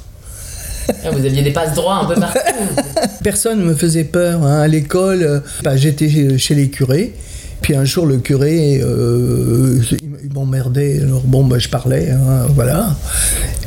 Ah, 1.03 1.11
Vous 1.11 1.25
aviez 1.25 1.41
des 1.41 1.51
passes 1.51 1.73
droits 1.73 1.95
un 2.03 2.05
peu 2.05 2.15
partout. 2.19 2.39
Personne 3.23 3.59
ne 3.59 3.65
me 3.65 3.73
faisait 3.75 4.05
peur 4.05 4.43
hein. 4.43 4.61
à 4.61 4.67
l'école. 4.67 5.23
euh, 5.23 5.39
bah, 5.63 5.75
J'étais 5.75 6.09
chez- 6.09 6.37
chez 6.37 6.55
les 6.55 6.69
curés. 6.69 7.13
Puis 7.61 7.75
un 7.75 7.83
jour, 7.85 8.05
le 8.05 8.17
curé, 8.17 8.79
euh, 8.83 9.79
il 10.27 10.33
m'emmerdait. 10.33 10.99
Alors 11.01 11.21
bon, 11.21 11.45
bah, 11.45 11.57
je 11.57 11.69
parlais, 11.69 12.09
hein, 12.11 12.47
voilà. 12.53 12.97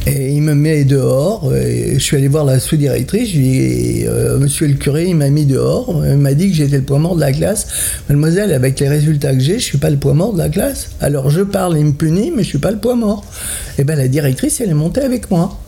Et 0.07 0.33
il 0.33 0.43
me 0.43 0.55
met 0.55 0.85
dehors. 0.85 1.51
Je 1.53 1.99
suis 1.99 2.17
allé 2.17 2.29
voir 2.29 2.45
la 2.45 2.59
sous-directrice. 2.59 3.31
Je 3.31 3.39
lui 3.39 3.49
ai 3.49 3.69
dit, 3.69 4.05
euh, 4.07 4.39
Monsieur 4.39 4.67
le 4.67 4.75
curé, 4.75 5.07
il 5.07 5.17
m'a 5.17 5.31
mis 5.31 5.47
dehors. 5.47 6.03
Il 6.07 6.19
m'a 6.19 6.35
dit 6.35 6.51
que 6.51 6.57
j'étais 6.57 6.77
le 6.77 6.83
poids 6.83 6.99
mort 6.99 7.15
de 7.15 7.21
la 7.21 7.33
classe. 7.33 7.67
Mademoiselle, 8.09 8.53
avec 8.53 8.79
les 8.81 8.89
résultats 8.89 9.33
que 9.33 9.41
j'ai, 9.41 9.59
je 9.59 9.65
suis 9.65 9.79
pas 9.79 9.91
le 9.91 9.97
poids 9.97 10.15
mort 10.15 10.33
de 10.35 10.39
la 10.39 10.49
classe. 10.49 10.91
Alors 11.01 11.31
je 11.31 11.41
parle, 11.41 11.79
il 11.79 11.85
me 11.87 11.93
punit, 11.93 12.33
mais 12.35 12.43
je 12.43 12.49
suis 12.49 12.59
pas 12.59 12.73
le 12.73 12.79
poids 12.79 12.97
mort. 12.97 13.25
Et 13.79 13.85
ben 13.85 13.97
la 13.97 14.09
directrice, 14.09 14.61
elle 14.61 14.71
est 14.71 14.75
montée 14.75 15.03
avec 15.03 15.31
moi. 15.31 15.59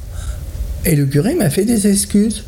Et 0.84 0.96
le 0.96 1.06
curé 1.06 1.34
m'a 1.34 1.48
fait 1.48 1.64
des 1.64 1.86
excuses. 1.86 2.44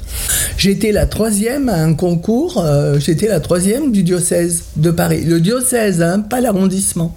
J'étais 0.58 0.92
la 0.92 1.06
troisième 1.06 1.68
à 1.68 1.76
un 1.76 1.94
concours, 1.94 2.62
euh, 2.64 2.98
j'étais 2.98 3.28
la 3.28 3.40
troisième 3.40 3.92
du 3.92 4.02
diocèse 4.02 4.64
de 4.76 4.90
Paris. 4.90 5.24
Le 5.24 5.40
diocèse, 5.40 6.02
hein, 6.02 6.18
pas 6.18 6.40
l'arrondissement. 6.40 7.16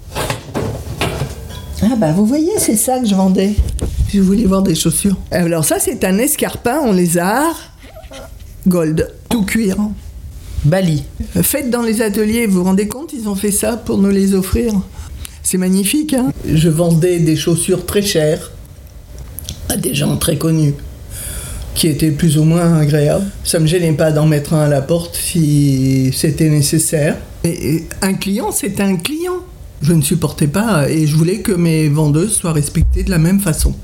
Ah 1.90 1.96
bah 1.96 2.12
vous 2.12 2.26
voyez, 2.26 2.52
c'est 2.58 2.76
ça 2.76 2.98
que 2.98 3.06
je 3.06 3.14
vendais. 3.14 3.54
Je 4.12 4.20
voulais 4.20 4.44
voir 4.44 4.62
des 4.62 4.74
chaussures. 4.74 5.16
Alors 5.30 5.64
ça, 5.64 5.78
c'est 5.78 6.04
un 6.04 6.18
escarpin 6.18 6.80
en 6.80 6.92
lézard, 6.92 7.56
gold, 8.66 9.10
tout 9.30 9.44
cuir. 9.44 9.76
Bali. 10.64 11.04
Faites 11.42 11.70
dans 11.70 11.80
les 11.80 12.02
ateliers, 12.02 12.46
vous 12.46 12.58
vous 12.58 12.64
rendez 12.64 12.88
compte, 12.88 13.12
ils 13.14 13.28
ont 13.28 13.34
fait 13.34 13.52
ça 13.52 13.76
pour 13.76 13.96
nous 13.96 14.10
les 14.10 14.34
offrir. 14.34 14.72
C'est 15.42 15.56
magnifique, 15.56 16.12
hein 16.12 16.30
Je 16.52 16.68
vendais 16.68 17.20
des 17.20 17.36
chaussures 17.36 17.86
très 17.86 18.02
chères 18.02 18.52
à 19.70 19.76
des 19.76 19.94
gens 19.94 20.16
très 20.16 20.36
connus 20.36 20.74
qui 21.74 21.86
étaient 21.86 22.10
plus 22.10 22.36
ou 22.36 22.44
moins 22.44 22.76
agréables. 22.76 23.30
Ça 23.44 23.60
me 23.60 23.66
gênait 23.66 23.92
pas 23.92 24.10
d'en 24.10 24.26
mettre 24.26 24.52
un 24.52 24.64
à 24.64 24.68
la 24.68 24.82
porte 24.82 25.16
si 25.16 26.10
c'était 26.12 26.50
nécessaire. 26.50 27.16
Et, 27.44 27.76
et 27.76 27.84
un 28.02 28.14
client, 28.14 28.50
c'est 28.50 28.80
un 28.80 28.96
client. 28.96 29.44
Je 29.82 29.92
ne 29.92 30.02
supportais 30.02 30.48
pas 30.48 30.88
et 30.90 31.06
je 31.06 31.16
voulais 31.16 31.38
que 31.38 31.52
mes 31.52 31.88
vendeuses 31.88 32.32
soient 32.32 32.52
respectées 32.52 33.04
de 33.04 33.10
la 33.10 33.18
même 33.18 33.40
façon. 33.40 33.74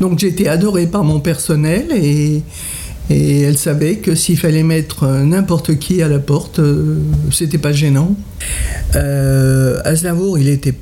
Donc 0.00 0.18
j'étais 0.18 0.48
adorée 0.48 0.86
par 0.86 1.04
mon 1.04 1.20
personnel 1.20 1.86
et, 1.92 2.42
elle 3.10 3.56
savait 3.56 3.96
que 3.96 4.14
s'il 4.14 4.38
fallait 4.38 4.62
mettre 4.62 5.06
n'importe 5.06 5.78
qui 5.78 6.02
à 6.02 6.08
la 6.08 6.18
porte, 6.18 6.58
euh, 6.58 6.98
c'était 7.32 7.56
pas 7.56 7.72
gênant. 7.72 8.14
Euh, 8.96 9.80
Aznavour, 9.82 10.38
il 10.38 10.48
était 10.48 10.74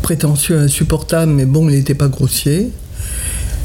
prétentieux, 0.00 0.58
insupportable, 0.58 1.30
mais 1.30 1.44
bon, 1.44 1.68
il 1.68 1.76
n'était 1.76 1.94
pas 1.94 2.08
grossier. 2.08 2.70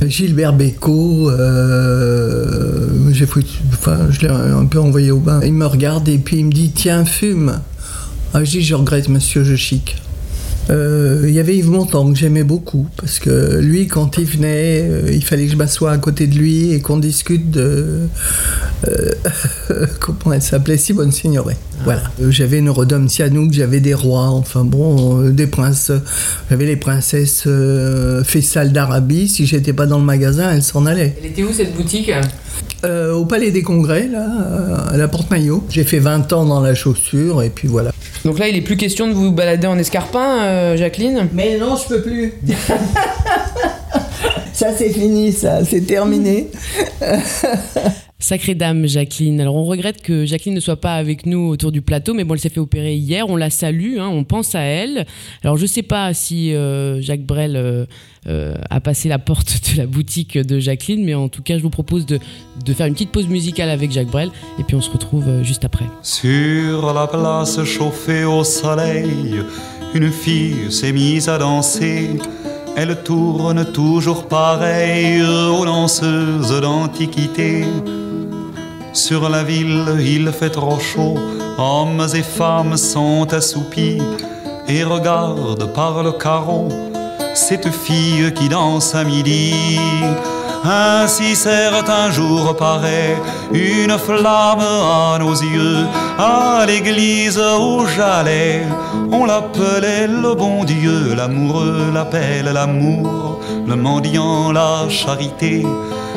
Gilbert 0.06 0.52
Bécaud, 0.52 1.30
euh, 1.30 2.90
j'ai 3.14 3.26
je 3.26 4.20
l'ai 4.22 4.28
un 4.28 4.66
peu 4.66 4.80
envoyé 4.80 5.12
au 5.12 5.20
bain. 5.20 5.40
Il 5.44 5.54
me 5.54 5.66
regarde 5.66 6.10
et 6.10 6.18
puis 6.18 6.40
il 6.40 6.46
me 6.48 6.52
dit 6.52 6.72
Tiens, 6.76 7.06
fume. 7.06 7.60
Ah, 8.38 8.44
je 8.44 8.52
dis 8.52 8.62
Je 8.62 8.76
regrette, 8.76 9.08
monsieur, 9.08 9.46
je 9.46 9.56
chic. 9.56 9.96
Euh, 10.70 11.24
Il 11.24 11.34
y 11.34 11.40
avait 11.40 11.56
Yves 11.56 11.70
Montand 11.70 12.12
que 12.12 12.20
j'aimais 12.20 12.44
beaucoup 12.44 12.86
parce 12.98 13.18
que 13.20 13.62
lui, 13.62 13.88
quand 13.88 14.18
il 14.18 14.26
venait, 14.26 14.82
euh, 14.82 15.10
il 15.10 15.24
fallait 15.24 15.46
que 15.46 15.54
je 15.54 15.56
m'assoie 15.56 15.94
à 15.94 15.98
côté 15.98 16.28
de 16.28 16.36
lui 16.36 16.74
et 16.74 16.82
qu'on 16.82 16.98
discute 16.98 17.50
de, 17.50 18.10
euh, 18.90 19.12
comment 20.02 20.34
elle 20.34 20.42
s'appelait 20.42 20.76
Simone 20.76 21.14
Signoret. 21.14 21.56
Voilà. 21.84 22.02
Euh, 22.22 22.32
J'avais 22.32 22.60
une 22.60 22.70
Rodum 22.70 23.10
Sihanouk, 23.10 23.52
j'avais 23.54 23.80
des 23.80 23.94
rois, 23.94 24.30
enfin 24.30 24.64
bon, 24.64 25.22
euh, 25.24 25.30
des 25.32 25.48
princes. 25.48 25.92
J'avais 26.50 26.66
les 26.66 26.76
princesses 26.78 27.44
euh, 27.48 28.24
Faisal 28.24 28.72
d'Arabie. 28.72 29.28
Si 29.28 29.46
j'étais 29.46 29.74
pas 29.74 29.86
dans 29.86 30.00
le 30.00 30.06
magasin, 30.06 30.52
elles 30.52 30.64
s'en 30.64 30.86
allaient. 30.86 31.16
Elle 31.20 31.32
était 31.32 31.44
où 31.44 31.52
cette 31.54 31.76
boutique? 31.76 32.12
Euh, 32.84 33.14
au 33.14 33.26
Palais 33.26 33.52
des 33.52 33.64
Congrès, 33.64 34.08
là, 34.08 34.28
euh, 34.30 34.94
à 34.94 34.98
la 34.98 35.08
Porte-Maillot. 35.08 35.64
J'ai 35.70 35.84
fait 35.84 36.00
20 36.00 36.32
ans 36.34 36.46
dans 36.46 36.62
la 36.62 36.76
chaussure, 36.76 37.42
et 37.44 37.50
puis 37.50 37.68
voilà. 37.68 37.92
Donc 38.24 38.40
là, 38.40 38.48
il 38.48 38.56
est 38.56 38.62
plus 38.62 38.78
question 38.78 39.08
de 39.08 39.14
vous 39.14 39.32
balader 39.32 39.68
en 39.68 39.78
escarpin, 39.78 40.44
euh, 40.44 40.78
Jacqueline? 40.78 41.28
Mais 41.34 41.58
non, 41.58 41.76
je 41.78 41.88
peux 41.96 42.02
plus. 42.02 42.34
ça, 44.54 44.68
c'est 44.78 44.90
fini, 44.90 45.32
ça, 45.32 45.64
c'est 45.66 45.82
terminé. 45.82 46.50
Sacrée 48.26 48.56
dame, 48.56 48.88
Jacqueline. 48.88 49.40
Alors, 49.40 49.56
on 49.56 49.66
regrette 49.66 50.02
que 50.02 50.26
Jacqueline 50.26 50.56
ne 50.56 50.60
soit 50.60 50.82
pas 50.82 50.96
avec 50.96 51.28
nous 51.28 51.48
autour 51.48 51.72
du 51.72 51.84
plateau, 51.84 52.16
mais 52.16 52.24
bon, 52.24 52.34
elle 52.34 52.40
s'est 52.40 52.50
fait 52.50 52.60
opérer 52.60 52.96
hier. 52.96 53.30
On 53.30 53.36
la 53.36 53.52
salue, 53.52 54.00
hein, 54.00 54.10
on 54.12 54.24
pense 54.24 54.56
à 54.56 54.62
elle. 54.62 55.06
Alors, 55.44 55.58
je 55.58 55.68
sais 55.68 55.84
pas 55.84 56.12
si 56.16 56.52
euh, 56.56 57.00
Jacques 57.02 57.24
Brel 57.24 57.56
euh, 57.56 57.86
euh, 58.26 58.56
a 58.72 58.82
passé 58.82 59.10
la 59.10 59.20
porte 59.20 59.70
de 59.70 59.78
la 59.78 59.86
boutique 59.86 60.40
de 60.40 60.58
Jacqueline, 60.58 61.06
mais 61.06 61.14
en 61.14 61.30
tout 61.30 61.44
cas, 61.44 61.60
je 61.60 61.62
vous 61.62 61.70
propose 61.70 62.08
de, 62.08 62.18
de 62.66 62.74
faire 62.74 62.88
une 62.88 62.94
petite 62.94 63.12
pause 63.12 63.28
musicale 63.28 63.70
avec 63.70 63.92
Jacques 63.92 64.10
Brel, 64.10 64.32
et 64.58 64.64
puis 64.64 64.76
on 64.76 64.82
se 64.82 64.90
retrouve 64.90 65.44
juste 65.44 65.64
après. 65.64 65.86
Sur 66.02 66.96
la 66.96 67.06
place 67.06 67.64
chauffée 67.64 68.24
au 68.24 68.44
soleil, 68.44 69.36
une 69.94 70.12
fille 70.12 70.72
s'est 70.72 70.94
mise 70.94 71.30
à 71.30 71.38
danser. 71.38 72.10
Elle 72.78 73.04
tourne 73.04 73.64
toujours 73.72 74.28
pareille 74.28 75.22
aux 75.24 75.66
danseuses 75.66 76.60
d'antiquité. 76.62 77.66
Sur 78.92 79.30
la 79.30 79.44
ville, 79.44 79.98
il 80.00 80.32
fait 80.32 80.50
trop 80.50 80.80
chaud, 80.80 81.16
hommes 81.58 82.06
et 82.14 82.22
femmes 82.22 82.76
sont 82.78 83.34
assoupis 83.34 84.02
et 84.68 84.84
regardent 84.84 85.72
par 85.74 86.04
le 86.04 86.12
carreau 86.12 86.68
cette 87.36 87.70
fille 87.70 88.34
qui 88.34 88.50
danse 88.50 88.96
à 88.96 89.04
midi. 89.04 89.54
Ainsi 90.64 91.36
certains 91.36 92.10
jours 92.10 92.56
paraît 92.56 93.16
une 93.54 93.98
flamme 93.98 94.62
à 94.62 95.18
nos 95.20 95.34
yeux. 95.34 95.86
À 96.18 96.66
l'église 96.66 97.38
où 97.38 97.86
j'allais, 97.96 98.64
on 99.12 99.26
l'appelait 99.26 100.08
le 100.08 100.34
bon 100.34 100.64
Dieu. 100.64 101.14
L'amoureux 101.16 101.92
l'appelle 101.94 102.46
l'amour, 102.52 103.42
le 103.68 103.76
mendiant 103.76 104.52
la 104.52 104.90
charité. 104.90 105.64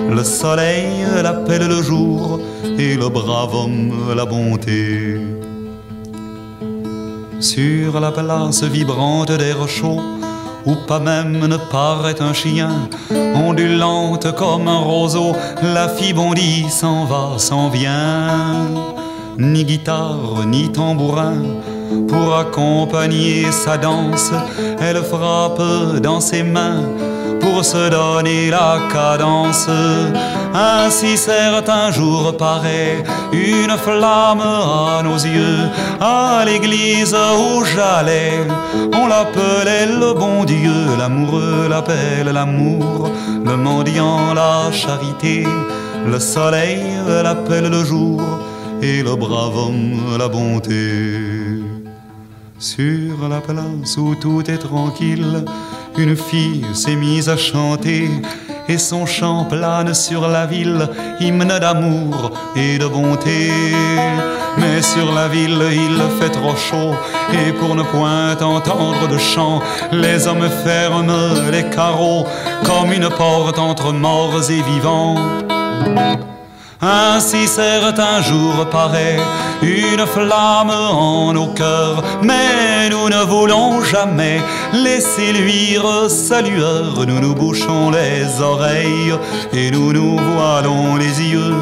Le 0.08 0.24
soleil 0.24 1.04
l'appelle 1.22 1.66
le 1.68 1.82
jour 1.82 2.40
et 2.78 2.94
le 2.94 3.08
brave 3.08 3.54
homme 3.54 4.14
la 4.16 4.24
bonté. 4.24 5.20
Sur 7.40 8.00
la 8.00 8.10
place 8.10 8.62
vibrante 8.62 9.32
d'air 9.32 9.68
chaud, 9.68 10.00
où 10.66 10.74
pas 10.74 11.00
même 11.00 11.46
ne 11.46 11.56
paraît 11.56 12.20
un 12.20 12.32
chien, 12.32 12.70
ondulante 13.34 14.34
comme 14.34 14.68
un 14.68 14.78
roseau, 14.78 15.34
la 15.62 15.88
fille 15.88 16.12
bondit, 16.12 16.66
s'en 16.68 17.04
va, 17.04 17.38
s'en 17.38 17.68
vient. 17.68 18.66
Ni 19.38 19.64
guitare, 19.64 20.44
ni 20.46 20.70
tambourin, 20.72 21.42
pour 22.08 22.36
accompagner 22.36 23.50
sa 23.52 23.78
danse, 23.78 24.32
elle 24.80 25.02
frappe 25.02 25.62
dans 26.02 26.20
ses 26.20 26.42
mains 26.42 26.82
pour 27.40 27.64
se 27.64 27.88
donner 27.90 28.50
la 28.50 28.78
cadence. 28.92 29.68
Ainsi 30.54 31.16
certains 31.16 31.90
jours 31.90 32.36
paraît 32.36 33.04
une 33.32 33.76
flamme 33.76 34.40
à 34.40 35.02
nos 35.02 35.16
yeux. 35.16 35.68
À 36.00 36.44
l'église 36.44 37.14
où 37.14 37.64
j'allais, 37.64 38.40
on 38.92 39.06
l'appelait 39.06 39.86
le 39.86 40.14
bon 40.14 40.44
Dieu. 40.44 40.96
L'amoureux 40.98 41.66
l'appelle 41.68 42.30
l'amour, 42.32 43.10
le 43.44 43.56
mendiant 43.56 44.34
la 44.34 44.70
charité. 44.72 45.46
Le 46.06 46.18
soleil 46.18 46.80
l'appelle 47.22 47.68
le 47.68 47.84
jour 47.84 48.22
et 48.80 49.02
le 49.02 49.14
brave 49.16 49.56
homme 49.56 50.16
la 50.18 50.28
bonté. 50.28 51.62
Sur 52.58 53.28
la 53.28 53.40
place 53.40 53.96
où 53.98 54.14
tout 54.16 54.42
est 54.50 54.58
tranquille, 54.58 55.44
une 55.98 56.16
fille 56.16 56.64
s'est 56.74 56.94
mise 56.94 57.28
à 57.28 57.36
chanter 57.36 58.08
et 58.68 58.78
son 58.78 59.04
chant 59.06 59.44
plane 59.44 59.94
sur 59.94 60.28
la 60.28 60.46
ville, 60.46 60.88
hymne 61.20 61.58
d'amour 61.60 62.32
et 62.54 62.78
de 62.78 62.86
bonté. 62.86 63.50
Mais 64.58 64.82
sur 64.82 65.12
la 65.12 65.28
ville 65.28 65.62
il 65.72 66.00
fait 66.20 66.30
trop 66.30 66.56
chaud 66.56 66.94
et 67.32 67.52
pour 67.52 67.74
ne 67.74 67.82
point 67.82 68.36
entendre 68.40 69.08
de 69.08 69.18
chant, 69.18 69.60
les 69.92 70.26
hommes 70.26 70.48
ferment 70.64 71.50
les 71.50 71.64
carreaux 71.70 72.26
comme 72.64 72.92
une 72.92 73.08
porte 73.08 73.58
entre 73.58 73.92
morts 73.92 74.50
et 74.50 74.62
vivants. 74.62 75.16
Ainsi 76.80 77.48
certains 77.48 78.22
jours 78.22 78.68
paraît 78.70 79.18
une 79.62 80.06
flamme 80.06 80.70
en 80.70 81.32
nos 81.32 81.48
cœurs, 81.48 82.04
mais 82.22 82.88
nous 82.88 83.08
ne 83.08 83.24
voulons 83.24 83.82
jamais 83.82 84.40
laisser 84.72 85.32
luire 85.32 86.08
sa 86.08 86.40
lueur. 86.40 87.04
Nous 87.04 87.20
nous 87.20 87.34
bouchons 87.34 87.90
les 87.90 88.40
oreilles 88.40 89.14
et 89.52 89.72
nous 89.72 89.92
nous 89.92 90.16
voilons 90.18 90.94
les 90.96 91.20
yeux. 91.32 91.56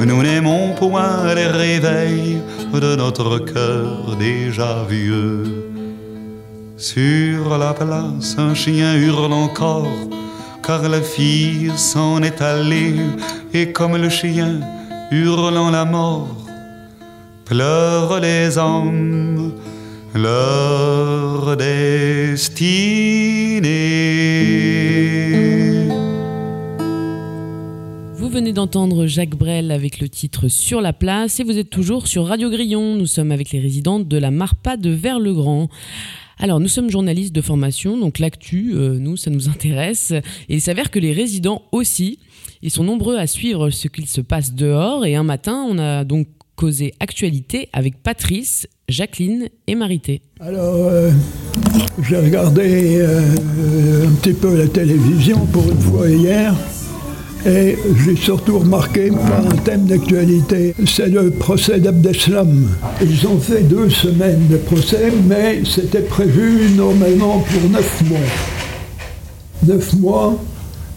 Nous 0.00 0.22
n'aimons 0.22 0.74
point 0.74 1.32
les 1.34 1.46
réveils 1.46 2.42
de 2.74 2.96
notre 2.96 3.38
cœur 3.38 4.16
déjà 4.18 4.84
vieux. 4.88 5.44
Sur 6.76 7.56
la 7.56 7.72
place, 7.72 8.34
un 8.36 8.54
chien 8.54 8.94
hurle 8.96 9.32
encore 9.32 9.86
car 10.66 10.88
la 10.88 11.00
fille 11.00 11.70
s'en 11.76 12.22
est 12.22 12.42
allée, 12.42 12.96
et 13.54 13.70
comme 13.72 13.96
le 13.96 14.08
chien, 14.08 14.60
hurlant 15.12 15.70
la 15.70 15.84
mort, 15.84 16.28
pleurent 17.44 18.18
les 18.18 18.58
hommes 18.58 19.52
leur 20.12 21.56
destinée. 21.56 22.66
Vous 28.14 28.28
venez 28.28 28.52
d'entendre 28.52 29.06
Jacques 29.06 29.36
Brel 29.36 29.70
avec 29.70 30.00
le 30.00 30.08
titre 30.08 30.48
Sur 30.48 30.80
la 30.80 30.92
place 30.92 31.38
et 31.38 31.44
vous 31.44 31.58
êtes 31.58 31.70
toujours 31.70 32.08
sur 32.08 32.26
Radio 32.26 32.50
Grillon. 32.50 32.96
Nous 32.96 33.06
sommes 33.06 33.30
avec 33.30 33.52
les 33.52 33.60
résidents 33.60 34.00
de 34.00 34.18
la 34.18 34.32
Marpa 34.32 34.76
de 34.76 34.90
Vers-le-Grand. 34.90 35.68
Alors, 36.38 36.60
nous 36.60 36.68
sommes 36.68 36.90
journalistes 36.90 37.34
de 37.34 37.40
formation, 37.40 37.96
donc 37.96 38.18
l'actu, 38.18 38.72
euh, 38.74 38.98
nous, 38.98 39.16
ça 39.16 39.30
nous 39.30 39.48
intéresse. 39.48 40.10
Et 40.48 40.56
il 40.56 40.60
s'avère 40.60 40.90
que 40.90 40.98
les 40.98 41.12
résidents 41.12 41.62
aussi, 41.72 42.18
ils 42.60 42.70
sont 42.70 42.84
nombreux 42.84 43.16
à 43.16 43.26
suivre 43.26 43.70
ce 43.70 43.88
qu'il 43.88 44.06
se 44.06 44.20
passe 44.20 44.52
dehors. 44.52 45.06
Et 45.06 45.14
un 45.14 45.22
matin, 45.22 45.64
on 45.68 45.78
a 45.78 46.04
donc 46.04 46.28
causé 46.54 46.92
actualité 47.00 47.68
avec 47.72 48.02
Patrice, 48.02 48.68
Jacqueline 48.88 49.48
et 49.66 49.74
Marité. 49.74 50.20
Alors, 50.40 50.86
euh, 50.88 51.10
j'ai 52.02 52.18
regardé 52.18 52.98
euh, 52.98 54.06
un 54.06 54.12
petit 54.16 54.34
peu 54.34 54.58
la 54.58 54.68
télévision 54.68 55.46
pour 55.46 55.70
une 55.70 55.80
fois 55.80 56.08
hier. 56.10 56.54
Et 57.46 57.78
j'ai 58.04 58.16
surtout 58.16 58.58
remarqué 58.58 59.10
un 59.10 59.56
thème 59.58 59.84
d'actualité, 59.84 60.74
c'est 60.84 61.06
le 61.06 61.30
procès 61.30 61.78
d'Abdeslam. 61.78 62.66
Ils 63.00 63.24
ont 63.28 63.38
fait 63.38 63.62
deux 63.62 63.88
semaines 63.88 64.48
de 64.50 64.56
procès, 64.56 65.12
mais 65.28 65.60
c'était 65.64 66.00
prévu 66.00 66.70
normalement 66.76 67.38
pour 67.38 67.70
neuf 67.70 68.02
mois. 68.08 68.18
Neuf 69.64 69.92
mois, 69.94 70.36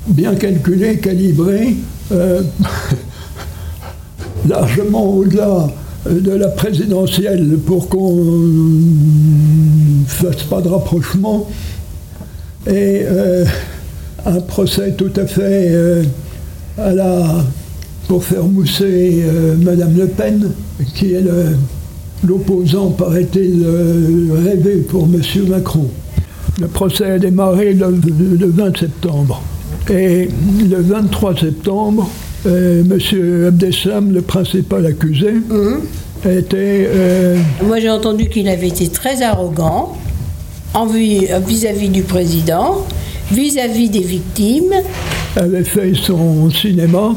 bien 0.08 0.34
calculé, 0.34 0.98
calibré, 0.98 1.76
euh, 2.12 2.42
largement 4.50 5.06
au-delà 5.06 5.68
de 6.10 6.32
la 6.32 6.48
présidentielle 6.48 7.60
pour 7.64 7.90
qu'on 7.90 8.16
ne 8.16 10.06
fasse 10.08 10.44
pas 10.50 10.62
de 10.62 10.70
rapprochement. 10.70 11.48
Et 12.66 13.04
euh, 13.04 13.46
un 14.26 14.40
procès 14.42 14.94
tout 14.98 15.12
à 15.16 15.28
fait 15.28 15.68
euh, 15.70 16.04
à 16.82 16.94
la, 16.94 17.44
pour 18.08 18.24
faire 18.24 18.44
mousser 18.44 19.24
euh, 19.24 19.56
Madame 19.58 19.96
Le 19.98 20.08
Pen, 20.08 20.52
qui 20.96 21.14
est 21.14 21.24
l'opposant, 22.26 22.90
paraît-il, 22.92 23.64
euh, 23.66 24.28
rêvé 24.46 24.78
pour 24.78 25.08
Monsieur 25.08 25.46
Macron. 25.46 25.88
Le 26.60 26.68
procès 26.68 27.12
a 27.12 27.20
démarré 27.20 27.74
le, 27.74 28.00
le 28.38 28.48
20 28.48 28.78
septembre. 28.78 29.42
Et 29.90 30.30
le 30.70 30.82
23 30.82 31.38
septembre, 31.38 32.10
euh, 32.46 32.84
Monsieur 32.84 33.48
Abdeslam, 33.48 34.12
le 34.12 34.22
principal 34.22 34.86
accusé, 34.86 35.34
était 36.26 36.90
euh, 36.94 37.38
Moi, 37.64 37.80
j'ai 37.80 37.90
entendu 37.90 38.28
qu'il 38.30 38.48
avait 38.50 38.68
été 38.68 38.88
très 38.90 39.22
arrogant 39.22 39.94
vis-à-vis 41.48 41.90
du 41.90 42.04
président, 42.04 42.86
vis-à-vis 43.32 43.90
des 43.90 44.02
victimes. 44.02 44.74
Avait 45.36 45.64
fait 45.64 45.94
son 45.94 46.50
cinéma 46.50 47.16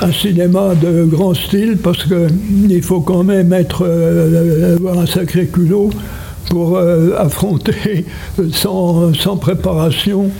un 0.00 0.12
cinéma 0.12 0.74
de 0.74 1.04
grand 1.04 1.34
style 1.34 1.76
parce 1.82 2.04
qu'il 2.04 2.82
faut 2.82 3.00
quand 3.00 3.24
même 3.24 3.52
être, 3.52 3.84
euh, 3.86 4.76
avoir 4.76 4.98
un 4.98 5.06
sacré 5.06 5.46
culot 5.46 5.90
pour 6.50 6.76
euh, 6.76 7.16
affronter 7.18 8.06
sans, 8.52 9.12
sans, 9.14 9.36
préparation 9.36 10.30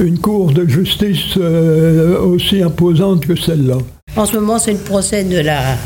une 0.00 0.18
cour 0.18 0.52
de 0.52 0.66
justice 0.66 1.36
euh, 1.36 2.20
aussi 2.20 2.62
imposante 2.62 3.26
que 3.26 3.36
celle-là. 3.36 3.78
En 4.16 4.26
ce 4.26 4.34
moment, 4.34 4.58
c'est 4.58 4.72
le 4.72 4.78
procès 4.78 5.24
de 5.24 5.38
la, 5.38 5.76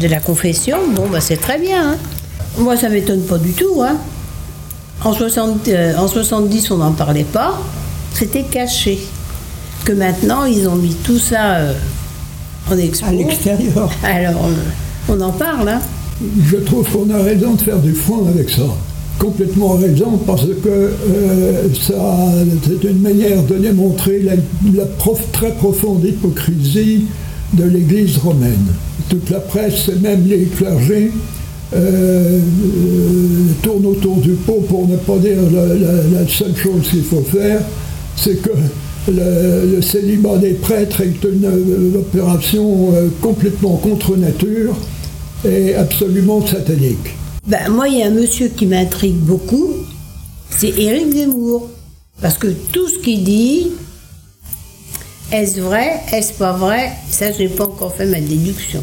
de 0.00 0.08
la 0.08 0.20
confession. 0.20 0.78
Bon, 0.94 1.06
bah, 1.10 1.20
c'est 1.20 1.36
très 1.36 1.58
bien. 1.58 1.92
Hein. 1.92 1.96
Moi, 2.58 2.76
ça 2.76 2.88
m'étonne 2.88 3.22
pas 3.22 3.38
du 3.38 3.52
tout. 3.52 3.82
Hein. 3.82 3.96
En, 5.04 5.12
60, 5.12 5.68
en 5.96 6.08
70, 6.08 6.70
on 6.72 6.78
n'en 6.78 6.92
parlait 6.92 7.24
pas. 7.24 7.60
C'était 8.14 8.42
caché. 8.42 8.98
Que 9.88 9.94
maintenant, 9.94 10.44
ils 10.44 10.68
ont 10.68 10.76
mis 10.76 10.94
tout 11.02 11.16
ça 11.16 11.60
à 12.70 12.74
l'extérieur. 12.74 13.90
Alors, 14.04 14.50
on 15.08 15.18
en 15.18 15.32
parle. 15.32 15.70
Hein. 15.70 15.80
Je 16.44 16.58
trouve 16.58 16.86
qu'on 16.90 17.08
a 17.08 17.22
raison 17.22 17.54
de 17.54 17.62
faire 17.62 17.78
du 17.78 17.94
foin 17.94 18.18
avec 18.28 18.50
ça. 18.50 18.66
Complètement 19.18 19.76
raison, 19.76 20.18
parce 20.26 20.44
que 20.44 20.68
euh, 20.68 21.68
ça, 21.72 21.94
c'est 22.66 22.86
une 22.86 23.00
manière 23.00 23.42
de 23.44 23.54
démontrer 23.54 24.20
la, 24.74 24.84
très 25.32 25.52
profonde 25.52 26.04
hypocrisie 26.04 27.06
de 27.54 27.64
l'Église 27.64 28.18
romaine. 28.18 28.66
Toute 29.08 29.30
la 29.30 29.40
presse 29.40 29.88
et 29.88 29.98
même 30.00 30.22
les 30.26 30.44
clergés 30.54 31.12
euh, 31.74 31.78
euh, 31.78 32.40
tournent 33.62 33.86
autour 33.86 34.18
du 34.18 34.32
pot 34.32 34.62
pour 34.68 34.86
ne 34.86 34.96
pas 34.96 35.16
dire 35.16 35.38
la, 35.50 36.20
la 36.20 36.28
seule 36.28 36.54
chose 36.54 36.90
qu'il 36.90 37.04
faut 37.04 37.24
faire, 37.32 37.62
c'est 38.16 38.42
que 38.42 38.50
le, 39.06 39.80
célibat 39.80 40.38
des 40.38 40.54
prêtres 40.54 41.00
est 41.00 41.24
une, 41.24 41.96
opération 41.96 42.92
euh, 42.94 43.08
complètement 43.20 43.76
contre 43.76 44.16
nature 44.16 44.74
et 45.44 45.74
absolument 45.74 46.44
satanique. 46.44 47.14
Ben, 47.46 47.70
moi, 47.70 47.88
il 47.88 47.98
y 47.98 48.02
a 48.02 48.06
un 48.06 48.10
monsieur 48.10 48.48
qui 48.48 48.66
m'intrigue 48.66 49.16
beaucoup, 49.16 49.72
c'est 50.50 50.76
Éric 50.78 51.12
Zemmour. 51.12 51.70
Parce 52.20 52.36
que 52.36 52.48
tout 52.72 52.88
ce 52.88 52.98
qu'il 52.98 53.22
dit, 53.22 53.68
est-ce 55.30 55.60
vrai, 55.60 56.00
est-ce 56.12 56.32
pas 56.32 56.52
vrai, 56.52 56.90
ça, 57.10 57.30
je 57.32 57.38
n'ai 57.38 57.48
pas 57.48 57.64
encore 57.64 57.94
fait 57.94 58.06
ma 58.06 58.20
déduction. 58.20 58.82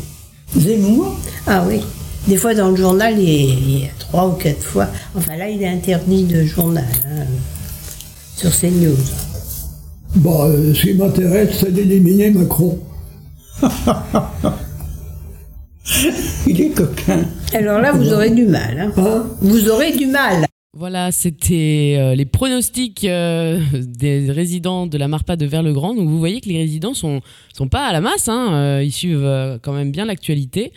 Zemmour? 0.57 1.17
Ah 1.45 1.65
oui. 1.67 1.81
Des 2.27 2.37
fois, 2.37 2.55
dans 2.55 2.69
le 2.69 2.75
journal, 2.75 3.19
il 3.19 3.79
y 3.79 3.85
a 3.85 3.89
trois 3.99 4.27
ou 4.27 4.31
quatre 4.31 4.63
fois. 4.63 4.87
Enfin, 5.15 5.35
là, 5.35 5.49
il 5.49 5.61
est 5.61 5.67
interdit 5.67 6.23
de 6.23 6.43
journal 6.43 6.85
hein, 7.05 7.25
sur 8.35 8.51
CNews. 8.57 8.95
Bah, 10.15 10.45
euh, 10.45 10.73
ce 10.73 10.81
qui 10.81 10.93
m'intéresse, 10.93 11.57
c'est 11.59 11.73
d'éliminer 11.73 12.31
Macron. 12.31 12.79
Il 16.47 16.61
est 16.61 16.69
coquin. 16.69 17.25
Alors 17.53 17.79
là, 17.81 17.91
vous 17.91 18.13
aurez 18.13 18.29
du 18.29 18.45
mal. 18.45 18.79
Hein. 18.79 18.93
Hein 18.97 19.27
vous 19.41 19.69
aurez 19.69 19.91
du 19.91 20.07
mal. 20.07 20.45
Voilà, 20.77 21.11
c'était 21.11 21.97
euh, 21.99 22.15
les 22.15 22.25
pronostics 22.25 23.03
euh, 23.03 23.59
des 23.73 24.31
résidents 24.31 24.87
de 24.87 24.97
la 24.97 25.09
Marpa 25.09 25.35
de 25.35 25.45
Vers-le-Grand. 25.45 25.93
Donc 25.95 26.07
vous 26.07 26.19
voyez 26.19 26.39
que 26.39 26.47
les 26.47 26.59
résidents 26.59 26.93
sont 26.93 27.19
sont 27.53 27.67
pas 27.67 27.85
à 27.85 27.91
la 27.91 27.99
masse, 28.01 28.29
hein, 28.29 28.81
ils 28.81 28.91
suivent 28.93 29.59
quand 29.61 29.73
même 29.73 29.91
bien 29.91 30.05
l'actualité. 30.05 30.71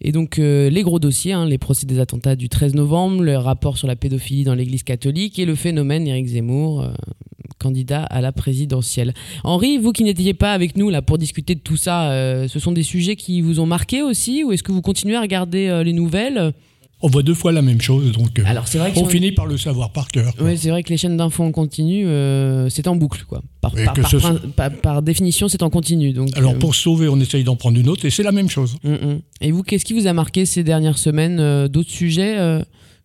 Et 0.00 0.12
donc 0.12 0.38
les 0.38 0.82
gros 0.82 0.98
dossiers, 0.98 1.36
les 1.46 1.58
procès 1.58 1.86
des 1.86 1.98
attentats 1.98 2.36
du 2.36 2.48
13 2.48 2.74
novembre, 2.74 3.22
le 3.22 3.36
rapport 3.36 3.76
sur 3.76 3.86
la 3.86 3.96
pédophilie 3.96 4.44
dans 4.44 4.54
l'Église 4.54 4.82
catholique 4.82 5.38
et 5.38 5.44
le 5.44 5.54
phénomène 5.54 6.06
Éric 6.06 6.26
Zemmour, 6.26 6.86
candidat 7.60 8.02
à 8.02 8.20
la 8.20 8.32
présidentielle. 8.32 9.14
Henri, 9.44 9.78
vous 9.78 9.92
qui 9.92 10.02
n'étiez 10.02 10.34
pas 10.34 10.52
avec 10.52 10.76
nous 10.76 10.90
là 10.90 11.02
pour 11.02 11.18
discuter 11.18 11.54
de 11.54 11.60
tout 11.60 11.76
ça, 11.76 12.10
euh, 12.10 12.48
ce 12.48 12.58
sont 12.58 12.72
des 12.72 12.82
sujets 12.82 13.14
qui 13.14 13.40
vous 13.40 13.60
ont 13.60 13.66
marqué 13.66 14.02
aussi 14.02 14.42
ou 14.42 14.50
est-ce 14.50 14.64
que 14.64 14.72
vous 14.72 14.82
continuez 14.82 15.14
à 15.14 15.20
regarder 15.20 15.68
euh, 15.68 15.84
les 15.84 15.92
nouvelles? 15.92 16.52
On 17.02 17.08
voit 17.08 17.22
deux 17.22 17.34
fois 17.34 17.52
la 17.52 17.62
même 17.62 17.80
chose, 17.80 18.12
donc 18.12 18.38
euh, 18.38 18.42
Alors, 18.46 18.64
vrai 18.64 18.92
on 18.96 19.06
finit 19.06 19.32
par 19.32 19.46
le 19.46 19.56
savoir 19.56 19.90
par 19.90 20.08
cœur. 20.08 20.32
Oui, 20.40 20.56
c'est 20.56 20.70
vrai 20.70 20.82
que 20.82 20.90
les 20.90 20.96
chaînes 20.96 21.16
d'infos 21.16 21.44
en 21.44 21.52
continu, 21.52 22.06
c'est 22.68 22.86
en 22.88 22.96
boucle, 22.96 23.24
quoi. 23.26 23.42
Par, 23.60 25.02
définition, 25.02 25.48
c'est 25.48 25.62
en 25.62 25.70
continu. 25.70 26.12
Donc, 26.12 26.36
Alors, 26.36 26.58
pour 26.58 26.74
sauver, 26.74 27.08
on 27.08 27.18
essaye 27.20 27.44
d'en 27.44 27.56
prendre 27.56 27.78
une 27.78 27.88
autre, 27.88 28.04
et 28.04 28.10
c'est 28.10 28.22
la 28.22 28.32
même 28.32 28.50
chose. 28.50 28.76
Mm, 28.84 28.92
mm. 28.92 29.20
Et 29.40 29.52
vous, 29.52 29.62
qu'est-ce 29.62 29.84
qui 29.84 29.94
vous 29.94 30.06
a 30.06 30.12
marqué 30.12 30.46
ces 30.46 30.62
dernières 30.64 30.98
semaines 30.98 31.68
D'autres 31.68 31.90
sujets 31.90 32.36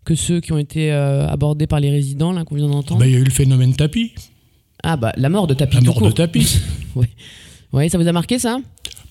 que 0.03 0.15
ceux 0.15 0.39
qui 0.39 0.51
ont 0.51 0.57
été 0.57 0.91
abordés 0.91 1.67
par 1.67 1.79
les 1.79 1.89
résidents, 1.89 2.31
là, 2.31 2.43
qu'on 2.43 2.55
vient 2.55 2.67
d'entendre? 2.67 2.99
Ben, 2.99 3.07
Il 3.07 3.13
y 3.13 3.15
a 3.15 3.19
eu 3.19 3.23
le 3.23 3.31
phénomène 3.31 3.73
tapis. 3.73 4.11
Ah 4.87 4.97
bah 4.97 5.11
la 5.17 5.29
mort 5.29 5.47
de 5.47 5.55
Tapis. 5.55 5.77
La 5.77 5.81
mort 5.81 5.99
de 5.99 6.11
Tapis. 6.11 6.59
oui. 6.95 7.07
Ouais, 7.73 7.89
ça 7.89 7.97
vous 7.97 8.07
a 8.07 8.11
marqué 8.11 8.37
ça? 8.37 8.59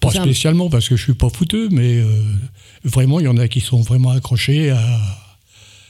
Pas 0.00 0.10
spécialement 0.10 0.70
parce 0.70 0.88
que 0.88 0.96
je 0.96 1.02
suis 1.02 1.14
pas 1.14 1.28
fouteux, 1.28 1.68
mais 1.70 1.98
euh, 1.98 2.06
vraiment 2.84 3.20
il 3.20 3.24
y 3.24 3.28
en 3.28 3.36
a 3.36 3.48
qui 3.48 3.60
sont 3.60 3.80
vraiment 3.80 4.10
accrochés 4.10 4.70
à, 4.70 4.80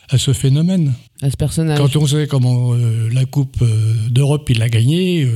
à 0.09 0.19
ce 0.19 0.33
phénomène. 0.33 0.95
À 1.23 1.31
ce 1.31 1.37
personnage. 1.37 1.79
Quand 1.79 1.97
on 1.97 2.07
sait 2.07 2.27
comment 2.27 2.75
euh, 2.75 3.09
la 3.13 3.25
Coupe 3.25 3.63
euh, 3.63 3.95
d'Europe 4.11 4.49
il 4.51 4.63
a 4.63 4.69
gagné, 4.69 5.29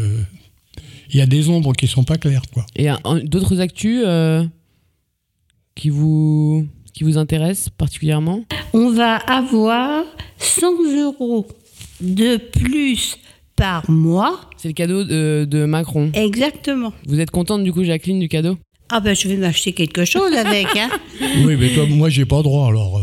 il 1.10 1.16
y 1.16 1.20
a 1.20 1.26
des 1.26 1.48
ombres 1.48 1.72
qui 1.72 1.86
sont 1.86 2.04
pas 2.04 2.18
claires 2.18 2.42
quoi. 2.52 2.66
Et 2.76 2.88
d'autres 3.24 3.60
actus 3.60 4.04
qui 5.74 5.90
vous 5.90 6.66
qui 6.92 7.04
vous 7.04 7.16
intéressent 7.16 7.70
particulièrement? 7.70 8.42
On 8.72 8.90
va 8.90 9.16
avoir 9.16 10.04
100 10.38 10.66
euros 10.96 11.46
de 12.00 12.36
plus 12.36 13.16
par 13.54 13.88
mois. 13.90 14.40
C'est 14.56 14.68
le 14.68 14.74
cadeau 14.74 15.04
de, 15.04 15.64
Macron. 15.64 16.10
Exactement. 16.14 16.92
Vous 17.06 17.20
êtes 17.20 17.30
contente 17.30 17.62
du 17.64 17.72
coup, 17.72 17.84
Jacqueline, 17.84 18.18
du 18.18 18.28
cadeau? 18.28 18.58
Ah 18.90 19.00
ben, 19.00 19.14
je 19.14 19.28
vais 19.28 19.36
m'acheter 19.36 19.72
quelque 19.72 20.04
chose 20.04 20.32
avec. 20.34 20.66
Hein? 20.76 20.88
oui, 21.44 21.56
mais 21.58 21.74
toi, 21.74 21.84
moi, 21.88 22.08
j'ai 22.08 22.24
pas 22.24 22.42
droit 22.42 22.68
alors. 22.68 22.98
Euh. 22.98 23.02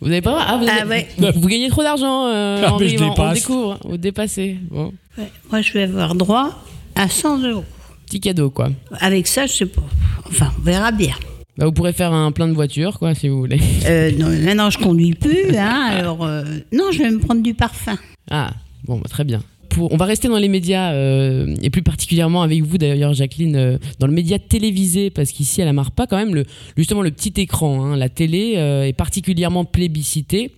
Vous 0.00 0.08
n'avez 0.08 0.22
pas 0.22 0.30
droit? 0.30 0.44
Ah, 0.46 0.56
vous, 0.56 0.66
ah, 0.66 1.30
vous, 1.34 1.48
gagnez 1.48 1.68
trop 1.68 1.82
d'argent, 1.82 2.26
euh, 2.28 2.62
ah, 2.64 2.72
Henri, 2.72 2.96
on, 2.98 3.32
découvre, 3.32 3.78
vous 3.84 3.96
dépassez. 3.98 4.56
Bon. 4.70 4.92
moi, 5.50 5.60
je 5.60 5.72
vais 5.72 5.82
avoir 5.82 6.14
droit 6.14 6.62
à 6.94 7.08
100 7.08 7.42
euros. 7.42 7.64
Petit 8.06 8.20
cadeau, 8.20 8.48
quoi. 8.50 8.70
Avec 9.00 9.26
ça, 9.26 9.46
je 9.46 9.52
sais 9.52 9.66
pas. 9.66 9.82
Enfin, 10.26 10.50
on 10.58 10.62
verra 10.62 10.92
bien. 10.92 11.14
Bah, 11.58 11.66
vous 11.66 11.72
pourrez 11.72 11.92
faire 11.92 12.12
un 12.12 12.32
plein 12.32 12.48
de 12.48 12.54
voitures, 12.54 12.98
quoi, 12.98 13.14
si 13.14 13.28
vous 13.28 13.38
voulez. 13.38 13.60
Euh, 13.84 14.12
non, 14.12 14.28
maintenant, 14.28 14.70
je 14.70 14.78
conduis 14.78 15.14
plus, 15.14 15.56
hein, 15.56 15.88
alors... 15.90 16.24
Euh, 16.24 16.44
non, 16.72 16.92
je 16.92 17.02
vais 17.02 17.10
me 17.10 17.18
prendre 17.18 17.42
du 17.42 17.52
parfum. 17.52 17.98
Ah, 18.30 18.50
bon, 18.84 18.96
bah, 18.98 19.08
très 19.10 19.24
bien 19.24 19.42
on 19.78 19.96
va 19.96 20.04
rester 20.04 20.28
dans 20.28 20.38
les 20.38 20.48
médias 20.48 20.92
euh, 20.92 21.54
et 21.62 21.70
plus 21.70 21.82
particulièrement 21.82 22.42
avec 22.42 22.62
vous 22.62 22.78
d'ailleurs 22.78 23.14
Jacqueline 23.14 23.56
euh, 23.56 23.78
dans 23.98 24.06
le 24.06 24.12
média 24.12 24.38
télévisé 24.38 25.10
parce 25.10 25.30
qu'ici 25.30 25.62
à 25.62 25.64
la 25.64 25.72
Marpa 25.72 26.06
quand 26.06 26.16
même 26.16 26.34
le, 26.34 26.44
justement 26.76 27.02
le 27.02 27.10
petit 27.10 27.32
écran, 27.36 27.84
hein, 27.84 27.96
la 27.96 28.08
télé 28.08 28.54
euh, 28.56 28.84
est 28.84 28.92
particulièrement 28.92 29.64
plébiscité 29.64 30.52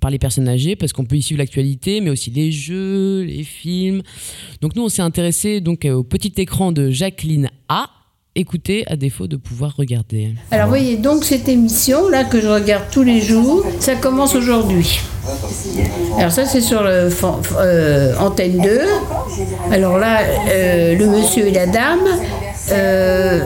par 0.00 0.10
les 0.10 0.18
personnes 0.18 0.48
âgées 0.48 0.76
parce 0.76 0.92
qu'on 0.92 1.04
peut 1.04 1.16
y 1.16 1.22
suivre 1.22 1.38
l'actualité 1.38 2.00
mais 2.00 2.10
aussi 2.10 2.30
les 2.30 2.52
jeux, 2.52 3.22
les 3.22 3.44
films. 3.44 4.02
Donc 4.60 4.76
nous 4.76 4.82
on 4.82 4.88
s'est 4.88 5.02
intéressé 5.02 5.60
donc 5.60 5.84
au 5.84 6.04
petit 6.04 6.32
écran 6.36 6.72
de 6.72 6.90
Jacqueline 6.90 7.50
A 7.68 7.88
écouter 8.34 8.84
à 8.86 8.96
défaut 8.96 9.26
de 9.26 9.36
pouvoir 9.36 9.74
regarder. 9.76 10.34
Alors 10.50 10.68
voyez, 10.68 10.96
donc 10.96 11.24
cette 11.24 11.48
émission 11.48 12.08
là 12.08 12.24
que 12.24 12.40
je 12.40 12.48
regarde 12.48 12.84
tous 12.90 13.02
les 13.02 13.20
jours, 13.20 13.64
ça 13.80 13.94
commence 13.94 14.34
aujourd'hui. 14.34 15.00
Alors 16.18 16.32
ça 16.32 16.44
c'est 16.44 16.60
sur 16.60 16.82
le 16.82 17.10
euh, 17.58 18.14
antenne 18.18 18.60
2. 18.60 18.80
Alors 19.72 19.98
là, 19.98 20.20
euh, 20.50 20.96
le 20.96 21.06
monsieur 21.06 21.46
et 21.46 21.52
la 21.52 21.66
dame, 21.66 22.06
euh, 22.72 23.40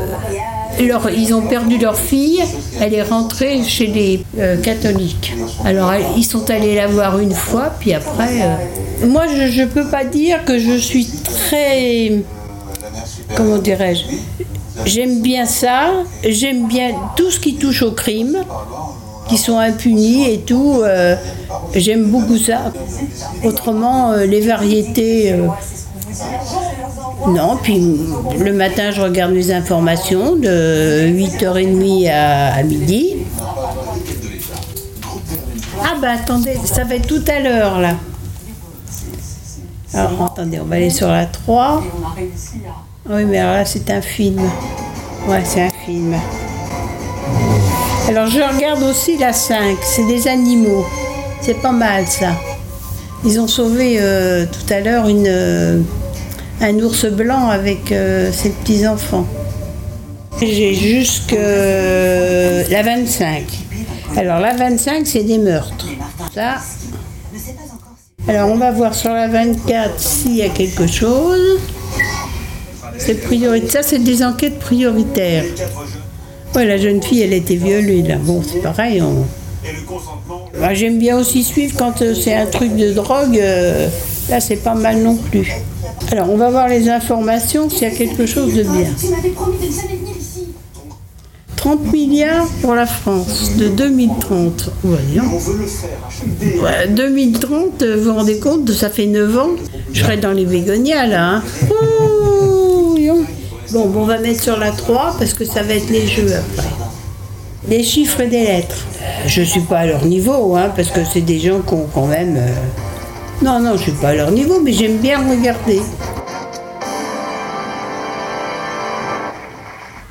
ils 0.81 1.35
ont 1.35 1.42
perdu 1.42 1.79
leur 1.79 1.98
fille, 1.98 2.40
elle 2.81 2.94
est 2.94 3.03
rentrée 3.03 3.62
chez 3.64 3.87
les 3.88 4.24
catholiques. 4.62 5.35
Alors 5.64 5.92
ils 6.16 6.24
sont 6.24 6.48
allés 6.51 6.74
la 6.77 6.87
voir 6.87 7.18
une 7.18 7.35
fois, 7.35 7.72
puis 7.81 7.92
après... 7.92 8.59
moi 9.05 9.27
je 9.27 9.62
ne 9.62 9.66
peux 9.66 9.87
pas 9.87 10.05
dire 10.05 10.45
que 10.45 10.59
je 10.59 10.76
suis 10.76 11.07
très... 11.24 12.12
Comment 13.36 13.59
dirais-je 13.59 14.05
J'aime 14.85 15.20
bien 15.20 15.45
ça, 15.45 15.91
j'aime 16.24 16.66
bien 16.66 16.93
tout 17.16 17.31
ce 17.31 17.41
qui 17.41 17.57
touche 17.57 17.83
au 17.83 17.93
crime, 17.93 18.39
qui 19.29 19.37
sont 19.37 19.59
impunis 19.59 20.31
et 20.31 20.41
tout. 20.41 20.81
Euh, 20.83 21.16
j'aime 21.74 22.05
beaucoup 22.11 22.39
ça. 22.39 22.72
Autrement, 23.45 24.12
euh, 24.12 24.24
les 24.24 24.41
variétés. 24.41 25.33
Euh, 25.33 25.47
non, 27.29 27.59
puis 27.62 27.99
le 28.39 28.53
matin, 28.53 28.91
je 28.91 29.01
regarde 29.01 29.33
les 29.33 29.53
informations 29.53 30.37
de 30.37 31.09
8h30 31.09 32.11
à, 32.11 32.55
à 32.55 32.62
midi. 32.62 33.16
Ah 35.83 35.95
bah 36.01 36.12
attendez, 36.14 36.57
ça 36.64 36.85
va 36.85 36.97
être 36.97 37.07
tout 37.07 37.24
à 37.29 37.41
l'heure 37.41 37.81
là. 37.81 37.95
Alors 39.95 40.33
attendez, 40.33 40.61
on 40.61 40.64
va 40.64 40.76
aller 40.76 40.91
sur 40.91 41.09
la 41.09 41.26
3. 41.26 41.83
Oui, 43.11 43.24
mais 43.24 43.38
alors 43.38 43.54
là, 43.54 43.64
c'est 43.64 43.88
un 43.90 44.02
film. 44.02 44.38
Ouais, 45.26 45.42
c'est 45.42 45.62
un 45.62 45.70
film. 45.86 46.14
Alors, 48.06 48.26
je 48.26 48.40
regarde 48.40 48.82
aussi 48.82 49.16
la 49.16 49.32
5. 49.32 49.78
C'est 49.82 50.06
des 50.06 50.28
animaux. 50.28 50.84
C'est 51.40 51.61
pas 51.62 51.72
mal, 51.72 52.06
ça. 52.06 52.32
Ils 53.24 53.40
ont 53.40 53.48
sauvé 53.48 53.96
euh, 53.98 54.44
tout 54.44 54.72
à 54.72 54.80
l'heure 54.80 55.06
euh, 55.09 55.80
un 56.61 56.74
ours 56.80 57.06
blanc 57.06 57.48
avec 57.48 57.92
euh, 57.92 58.30
ses 58.30 58.50
petits-enfants. 58.50 59.26
J'ai 60.40 60.74
jusque 60.74 61.32
la 61.32 62.82
25. 62.82 63.44
Alors 64.16 64.38
la 64.38 64.54
25, 64.54 65.06
c'est 65.06 65.24
des 65.24 65.38
meurtres. 65.38 65.86
Ça. 66.32 66.59
Alors 68.28 68.50
on 68.50 68.56
va 68.56 68.70
voir 68.70 68.94
sur 68.94 69.12
la 69.12 69.26
24 69.26 69.98
s'il 69.98 70.36
y 70.36 70.42
a 70.42 70.48
quelque 70.48 70.86
chose. 70.86 71.59
C'est 72.99 73.14
prioritaire. 73.20 73.70
Ça, 73.70 73.82
c'est 73.82 73.99
des 73.99 74.22
enquêtes 74.22 74.59
prioritaires. 74.59 75.44
Ouais, 76.55 76.64
la 76.66 76.78
jeune 76.78 77.03
fille, 77.03 77.22
elle 77.22 77.32
a 77.32 77.36
été 77.36 77.57
violée 77.57 78.03
là. 78.03 78.16
Bon, 78.16 78.42
c'est 78.42 78.61
pareil. 78.62 79.01
on- 79.03 79.24
Moi, 80.59 80.74
J'aime 80.74 80.99
bien 80.99 81.18
aussi 81.18 81.42
suivre 81.44 81.74
quand 81.76 82.01
euh, 82.03 82.14
c'est 82.14 82.34
un 82.34 82.46
truc 82.46 82.74
de 82.76 82.92
drogue. 82.92 83.38
euh, 83.38 83.88
là, 84.30 84.40
c'est 84.40 84.57
pas 84.57 84.74
mal 84.74 84.99
non 85.03 85.16
plus. 85.16 85.51
Alors, 86.11 86.30
on 86.30 86.36
va 86.36 86.51
voir 86.51 86.68
les 86.68 86.88
informations 86.88 87.68
s'il 87.68 87.82
y 87.82 87.86
a 87.86 87.90
quelque 87.90 88.24
chose 88.26 88.55
de 88.55 88.62
bien. 88.62 88.88
30 91.57 91.92
milliards 91.92 92.46
pour 92.62 92.74
la 92.74 92.86
France 92.86 93.53
de 93.59 93.68
2030. 93.68 94.70
Ouais, 94.84 94.96
dis 95.11 95.16
donc. 95.16 95.26
Ouais, 96.62 96.88
2030, 96.88 97.82
euh, 97.82 97.96
vous 97.96 98.05
vous 98.05 98.14
rendez 98.14 98.38
compte, 98.38 98.70
ça 98.70 98.88
fait 98.90 99.07
9 99.07 99.36
ans. 99.38 99.51
Je 99.92 100.03
serai 100.03 100.16
dans 100.18 100.32
les 100.32 100.44
végonias 100.44 101.07
là. 101.07 101.28
hein. 101.36 101.42
Bon, 103.73 103.87
bon, 103.87 104.03
on 104.03 104.07
va 104.07 104.19
mettre 104.19 104.43
sur 104.43 104.57
la 104.57 104.71
3 104.73 105.16
parce 105.19 105.35
que 105.35 105.45
ça 105.45 105.62
va 105.62 105.75
être 105.75 105.91
les 105.91 106.07
jeux 106.07 106.35
après. 106.35 106.69
Les 107.69 107.83
chiffres 107.83 108.21
et 108.21 108.29
des 108.29 108.45
lettres. 108.45 108.87
Euh, 109.03 109.05
Je 109.27 109.43
suis 109.43 109.61
pas 109.61 109.81
à 109.81 109.87
leur 109.87 110.05
niveau, 110.07 110.57
hein, 110.57 110.73
parce 110.75 110.89
que 110.91 111.05
c'est 111.05 111.21
des 111.21 111.39
gens 111.39 111.61
qui 111.61 111.75
ont 111.75 111.89
quand 111.93 112.07
même. 112.07 112.37
euh, 112.37 112.49
Non, 113.43 113.61
non, 113.61 113.77
je 113.77 113.83
suis 113.83 113.93
pas 113.93 114.09
à 114.09 114.14
leur 114.14 114.31
niveau, 114.31 114.61
mais 114.62 114.73
j'aime 114.73 114.97
bien 114.99 115.19
regarder. 115.29 115.83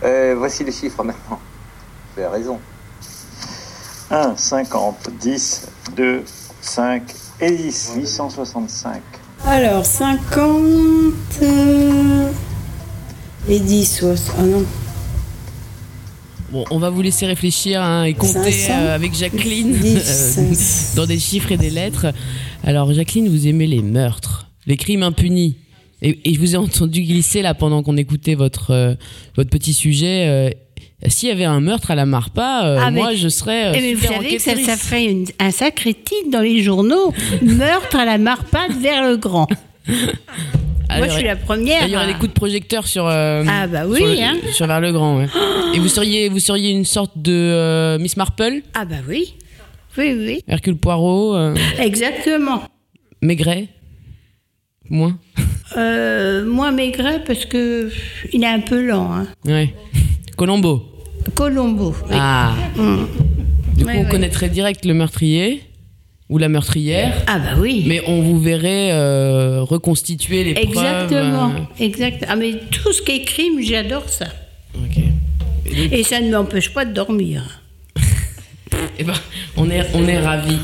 Euh, 0.04 0.36
voici 0.38 0.64
les 0.64 0.72
chiffres 0.72 1.04
maintenant. 1.04 1.40
Vous 2.16 2.22
avez 2.24 2.32
raison. 2.38 2.60
1, 4.12 4.36
50, 4.38 5.10
10, 5.20 5.68
2, 5.96 6.24
5 6.62 7.02
et 7.42 7.52
10. 7.52 7.94
865. 7.96 9.02
Alors, 9.46 9.86
50 9.86 10.52
euh, 11.42 12.30
et 13.50 13.60
10, 13.60 14.02
ouais, 14.04 14.16
ah 14.38 14.44
non. 14.44 14.66
Bon, 16.52 16.64
on 16.72 16.80
va 16.80 16.90
vous 16.90 17.02
laisser 17.02 17.26
réfléchir 17.26 17.82
hein, 17.82 18.04
et 18.06 18.14
compter 18.14 18.52
500, 18.52 18.74
euh, 18.74 18.96
avec 18.96 19.14
Jacqueline 19.14 19.74
10, 19.74 20.36
euh, 20.40 20.96
dans 20.96 21.06
des 21.06 21.20
chiffres 21.20 21.52
et 21.52 21.58
des 21.58 21.70
lettres. 21.70 22.08
Alors, 22.64 22.94
Jacqueline, 22.94 23.28
vous 23.28 23.48
aimez 23.48 23.68
les 23.68 23.82
meurtres, 23.82 24.48
les 24.66 24.78
crimes 24.78 25.04
impunis. 25.04 25.58
Et, 26.02 26.20
et 26.30 26.34
je 26.34 26.40
vous 26.40 26.54
ai 26.54 26.58
entendu 26.58 27.02
glisser 27.02 27.42
là 27.42 27.54
pendant 27.54 27.84
qu'on 27.84 27.98
écoutait 27.98 28.36
votre, 28.36 28.72
euh, 28.72 28.96
votre 29.36 29.50
petit 29.50 29.74
sujet. 29.74 30.26
euh, 30.28 30.50
S'il 31.10 31.28
y 31.30 31.32
avait 31.32 31.44
un 31.46 31.60
meurtre 31.60 31.92
à 31.92 31.96
la 31.96 32.06
Marpa, 32.06 32.62
euh, 32.66 32.78
Ah, 32.80 32.92
mais- 32.92 33.02
moi 33.02 33.14
je 33.16 33.28
serais. 33.30 33.68
euh, 33.68 33.74
Eh, 33.76 33.82
mais 33.82 33.94
vous 33.96 34.02
super 34.02 34.18
savez 34.18 34.36
que 34.38 34.42
ça, 34.66 34.78
ferait 34.78 35.06
une- 35.06 35.26
un 35.40 35.52
sacré 35.52 35.94
titre 35.94 36.30
dans 36.32 36.42
les 36.42 36.62
journaux 36.64 37.14
Meurtre 37.42 37.98
à 37.98 38.06
la 38.06 38.18
Marpade 38.20 38.72
vers 38.80 39.08
le 39.10 39.18
Grand. 39.18 39.48
Moi, 40.90 41.08
je 41.08 41.14
suis 41.14 41.24
la 41.24 41.36
première. 41.36 41.84
Il 41.86 41.92
y 41.92 41.96
aurait 41.96 42.06
à- 42.06 42.08
des 42.08 42.14
coups 42.14 42.30
de 42.30 42.34
projecteur 42.34 42.88
sur. 42.88 43.06
euh, 43.08 43.44
Ah, 43.48 43.68
bah 43.68 43.84
oui, 43.88 43.98
sur, 43.98 44.06
le- 44.08 44.20
hein. 44.22 44.36
sur 44.54 44.68
vers 44.68 44.80
le 44.80 44.92
grand. 44.92 45.18
ouais. 45.18 45.28
Et 45.76 45.80
vous 45.80 45.90
seriez, 45.90 46.30
vous 46.30 46.40
seriez 46.40 46.72
une 46.72 46.86
sorte 46.86 47.12
de 47.18 47.34
euh, 47.34 47.98
Miss 48.00 48.16
Marple, 48.18 48.62
Ah, 48.74 48.86
bah 48.86 48.96
oui. 49.08 49.36
Oui, 49.98 50.14
oui. 50.18 50.42
Hercule 50.48 50.78
Poirot, 50.78 51.36
euh, 51.36 51.56
Exactement. 51.80 52.62
Maigret, 53.22 53.68
moins? 54.90 55.18
Euh, 55.76 56.46
moi, 56.46 56.72
Maigret, 56.72 57.24
parce 57.26 57.46
que 57.46 57.90
il 58.32 58.44
est 58.44 58.48
un 58.48 58.60
peu 58.60 58.86
lent. 58.86 59.12
Hein. 59.12 59.28
Ouais. 59.46 59.74
Colombo. 60.38 60.84
Colombo. 61.36 61.96
oui. 62.10 62.16
Ah. 62.18 62.54
Mm. 62.76 62.98
Du 63.76 63.84
coup, 63.84 63.90
Ouais, 63.90 63.98
on 63.98 64.04
ouais. 64.04 64.10
connaîtrait 64.10 64.50
direct 64.50 64.86
le 64.86 64.94
meurtrier 64.94 65.64
ou 66.30 66.38
la 66.38 66.50
meurtrière. 66.50 67.14
Ah, 67.28 67.40
bah 67.40 67.60
oui. 67.60 67.84
Mais 67.88 68.02
on 68.08 68.22
vous 68.22 68.40
verrait 68.40 68.92
euh, 68.92 69.62
reconstituer 69.64 70.44
les 70.44 70.52
Exactement. 70.62 71.50
preuves. 71.52 71.66
Exact. 71.80 72.26
Ah, 72.28 72.36
mais 72.36 72.54
tout 72.72 72.92
ce 72.92 73.02
qui 73.02 73.12
est 73.14 73.24
crime, 73.24 73.62
j'adore 73.62 74.10
ça. 74.10 74.26
euh, 74.76 74.80
ok. 74.86 75.92
Et 75.92 76.04
ça 76.04 76.20
ne 76.22 76.30
m'empêche 76.32 76.74
pas 76.74 76.86
de 76.86 76.94
dormir. 76.94 77.62
Eh 79.00 79.04
ben, 79.04 79.14
on 79.58 79.70
est, 79.70 79.86
on 79.94 80.08
est 80.08 80.20
ravis. 80.20 80.58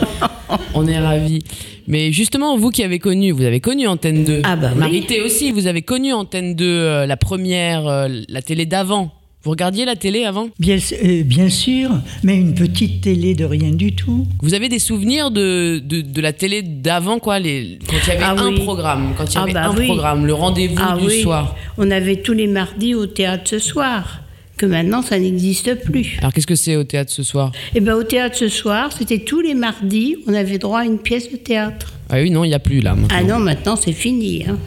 on 0.74 0.88
est 0.88 0.99
ravis. 0.99 1.43
Mais 1.88 2.11
justement, 2.11 2.57
vous 2.57 2.70
qui 2.70 2.84
avez 2.84 2.99
connu, 2.99 3.32
vous 3.32 3.43
avez 3.43 3.59
connu 3.59 3.88
Antenne 3.88 4.24
2. 4.24 4.41
Ah 4.43 4.55
bah 4.55 4.70
oui. 4.74 4.80
Marité 4.80 5.22
aussi, 5.22 5.51
vous 5.51 5.68
avez 5.68 5.82
connu 5.82 6.14
Antenne 6.14 6.55
2, 6.55 6.66
euh, 6.66 7.05
la 7.05 7.18
première, 7.18 7.86
euh, 7.88 8.07
la 8.30 8.41
télé 8.41 8.66
d'avant. 8.66 9.11
Vous 9.44 9.52
regardiez 9.52 9.84
la 9.84 9.98
télé 9.98 10.24
avant? 10.24 10.48
Bien, 10.58 10.78
euh, 11.04 11.24
bien 11.24 11.50
sûr, 11.50 11.89
mais 12.24 12.38
une 12.38 12.54
petite 12.54 13.02
télé 13.02 13.36
de 13.36 13.44
rien 13.44 13.72
du 13.72 13.94
tout. 13.94 14.26
Vous 14.41 14.54
avez 14.54 14.70
des 14.70 14.80
souvenirs 14.80 15.32
de, 15.32 15.80
de, 15.84 16.00
de 16.00 16.22
la 16.22 16.32
télé 16.32 16.62
d'avant, 16.62 17.20
quoi, 17.20 17.39
les, 17.39 17.78
quand 17.89 17.98
il 18.06 18.08
y 18.08 18.12
avait 18.12 18.24
Ah 18.24 18.36
un 18.38 18.54
oui. 18.54 18.60
programme, 18.62 19.14
quand 19.18 19.26
il 19.26 19.34
y 19.34 19.38
Ah 19.38 19.44
avait 19.44 19.54
bah 19.54 19.66
un 19.66 19.76
oui. 19.76 19.86
programme, 19.86 20.26
le 20.26 20.34
rendez-vous 20.34 20.76
Ah 20.80 20.98
du 20.98 21.08
oui. 21.08 21.22
soir? 21.24 21.58
On 21.78 21.91
avait 21.91 22.18
tous 22.22 22.32
les 22.32 22.48
mardis 22.48 22.96
au 22.96 23.06
théâtre 23.06 23.44
ce 23.50 23.60
soir, 23.60 24.22
que 24.56 24.66
maintenant 24.66 25.02
ça 25.02 25.20
n'existe 25.20 25.76
plus. 25.84 26.16
Alors 26.20 26.32
qu'est-ce 26.32 26.48
que 26.48 26.56
c'est 26.56 26.78
au 26.78 26.86
théâtre 26.86 27.12
ce 27.12 27.24
soir? 27.24 27.52
Et 27.76 27.82
ben 27.82 27.96
au 27.96 28.04
théâtre 28.04 28.38
ce 28.38 28.48
soir, 28.48 28.91
c'était 28.98 29.20
tous 29.20 29.41
les 29.41 29.56
mardis, 29.56 30.16
on 30.26 30.34
avait 30.34 30.58
droit 30.58 30.80
à 30.80 30.86
une 30.86 31.00
pièce 31.00 31.30
de 31.30 31.36
théâtre. 31.36 31.91
Ah 32.10 32.22
oui, 32.22 32.32
non, 32.32 32.46
il 32.46 32.50
n'y 32.50 32.54
a 32.54 32.60
plus 32.60 32.80
là. 32.80 32.96
maintenant. 32.96 33.18
Ah 33.20 33.24
non, 33.24 33.39
maintenant 33.39 33.76
c'est 33.76 33.91
fini. 33.91 34.46
hein. 34.48 34.58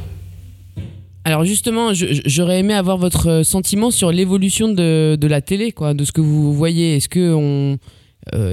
Alors 1.26 1.44
justement, 1.44 1.90
j'aurais 1.92 2.60
aimé 2.60 2.72
avoir 2.72 2.98
votre 2.98 3.28
euh, 3.28 3.42
sentiment 3.42 3.90
sur 3.90 4.12
l'évolution 4.12 4.68
de, 4.68 5.16
de 5.20 5.26
la 5.26 5.40
télé, 5.40 5.72
quoi, 5.72 5.92
de 5.92 6.04
ce 6.04 6.12
que 6.12 6.20
vous 6.20 6.54
voyez. 6.54 6.94
Est-ce 6.94 7.08
que 7.08 7.18
euh, 7.18 7.76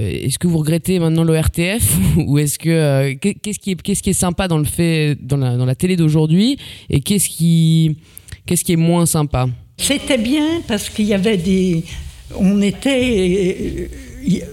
est-ce 0.00 0.40
que 0.40 0.48
vous 0.48 0.58
regrettez 0.58 0.98
maintenant 0.98 1.22
l'ORTF 1.22 1.96
ou 2.26 2.36
est-ce 2.38 2.58
que 2.58 2.70
euh, 2.70 3.14
qu'est- 3.20 3.34
qu'est-ce 3.34 3.60
qui 3.60 3.70
est 3.70 3.80
qu'est-ce 3.80 4.02
qui 4.02 4.10
est 4.10 4.12
sympa 4.12 4.48
dans 4.48 4.58
le 4.58 4.64
fait 4.64 5.16
dans 5.22 5.36
la 5.36 5.56
dans 5.56 5.66
la 5.66 5.76
télé 5.76 5.94
d'aujourd'hui 5.94 6.56
et 6.90 6.98
qu'est-ce 7.00 7.28
qui 7.28 7.96
qu'est-ce 8.44 8.64
qui 8.64 8.72
est 8.72 8.76
moins 8.90 9.06
sympa? 9.06 9.46
C'était 9.76 10.18
bien 10.18 10.60
parce 10.66 10.88
qu'il 10.90 11.04
y 11.06 11.14
avait 11.14 11.36
des. 11.36 11.84
On 12.36 12.60
était. 12.60 13.88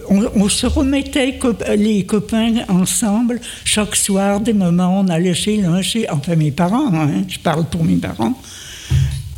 On, 0.08 0.22
on 0.36 0.48
se 0.48 0.66
remettait 0.66 1.38
cop- 1.38 1.64
les 1.76 2.04
copains 2.04 2.64
ensemble 2.68 3.40
chaque 3.64 3.96
soir, 3.96 4.40
des 4.40 4.52
moments, 4.52 5.00
on 5.00 5.08
allait 5.08 5.34
chez 5.34 5.56
l'un, 5.56 5.80
chez. 5.82 6.08
Enfin, 6.10 6.36
mes 6.36 6.50
parents, 6.50 6.92
hein, 6.92 7.24
je 7.28 7.38
parle 7.38 7.64
pour 7.66 7.84
mes 7.84 7.96
parents. 7.96 8.38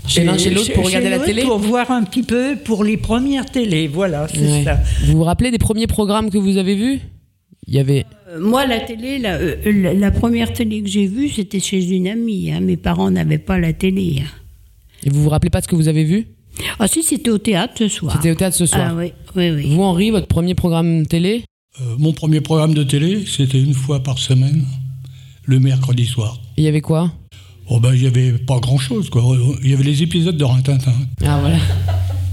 Chez 0.07 0.25
l'un, 0.25 0.37
chez 0.37 0.51
l'autre 0.51 0.73
pour 0.75 0.85
regarder 0.87 1.09
la 1.09 1.19
télé 1.21 1.43
Pour 1.43 1.59
voir 1.59 1.91
un 1.91 2.03
petit 2.03 2.23
peu 2.23 2.57
pour 2.63 2.85
les 2.85 2.97
premières 2.97 3.47
télés, 3.47 3.87
voilà, 3.89 4.27
c'est 4.33 4.41
Ouais. 4.41 4.65
ça. 4.65 4.79
Vous 5.07 5.17
vous 5.19 5.23
rappelez 5.25 5.51
des 5.51 5.59
premiers 5.59 5.87
programmes 5.87 6.31
que 6.31 6.37
vous 6.39 6.59
avez 6.59 6.75
vus? 6.75 7.01
Il 7.67 7.75
y 7.75 7.79
avait 7.79 8.05
Euh, 8.29 8.41
Moi, 8.41 8.67
la 8.67 8.81
télé, 8.81 9.19
la, 9.19 9.35
euh, 9.37 9.57
la- 9.65 9.95
la 9.95 10.11
première 10.11 10.53
télé 10.53 10.83
que 10.83 10.89
j'ai 10.89 11.07
vue, 11.07 11.29
c'était 11.31 11.61
chez 11.61 11.83
une 11.91 12.09
amie. 12.09 12.51
hein. 12.53 12.61
Mes 12.61 12.77
parents 12.77 13.11
n'avaient 13.11 13.39
pas 13.39 13.59
la 13.59 13.73
télé. 13.73 14.23
hein. 14.23 14.29
et 15.07 15.11
vous 15.11 15.23
vous 15.23 15.29
rappelez 15.31 15.51
pas 15.51 15.61
de 15.61 15.65
ce 15.65 15.69
que 15.69 15.77
vous 15.77 15.89
avez 15.89 16.05
vu? 16.05 16.27
Ah 16.79 16.89
si, 16.89 17.03
c'était 17.03 17.31
au 17.31 17.39
théâtre 17.39 17.75
ce 17.79 17.89
soir. 17.89 18.15
C'était 18.17 18.31
au 18.31 18.35
théâtre 18.35 18.57
ce 18.57 18.67
soir. 18.67 18.89
Ah 18.91 18.95
oui, 18.95 19.13
oui, 19.37 19.51
oui. 19.51 19.75
Vous 19.75 19.83
Henri, 19.83 20.11
votre 20.11 20.27
premier 20.29 20.55
programme 20.55 21.07
télé 21.07 21.45
Euh, 21.81 21.97
mon 21.99 22.13
premier 22.13 22.41
programme 22.41 22.75
de 22.75 22.85
télé, 22.85 23.25
c'était 23.27 23.61
une 23.61 23.75
fois 23.75 24.01
par 24.03 24.19
semaine, 24.19 24.65
le 25.45 25.59
mercredi 25.59 26.07
soir. 26.07 26.41
Il 26.57 26.65
y 26.65 26.69
avait 26.69 26.81
quoi? 26.81 27.13
Oh 27.69 27.81
ben, 27.81 27.93
il 27.95 28.03
n'y 28.03 28.07
avait 28.07 28.33
pas 28.33 28.61
grand-chose, 28.61 29.11
quoi. 29.11 29.23
Il 29.63 29.71
y 29.71 29.75
avait 29.75 29.83
les 29.85 30.03
épisodes 30.03 30.37
de 30.37 30.45
Rintintin. 30.45 30.93
Ah 31.25 31.39
voilà. 31.41 31.57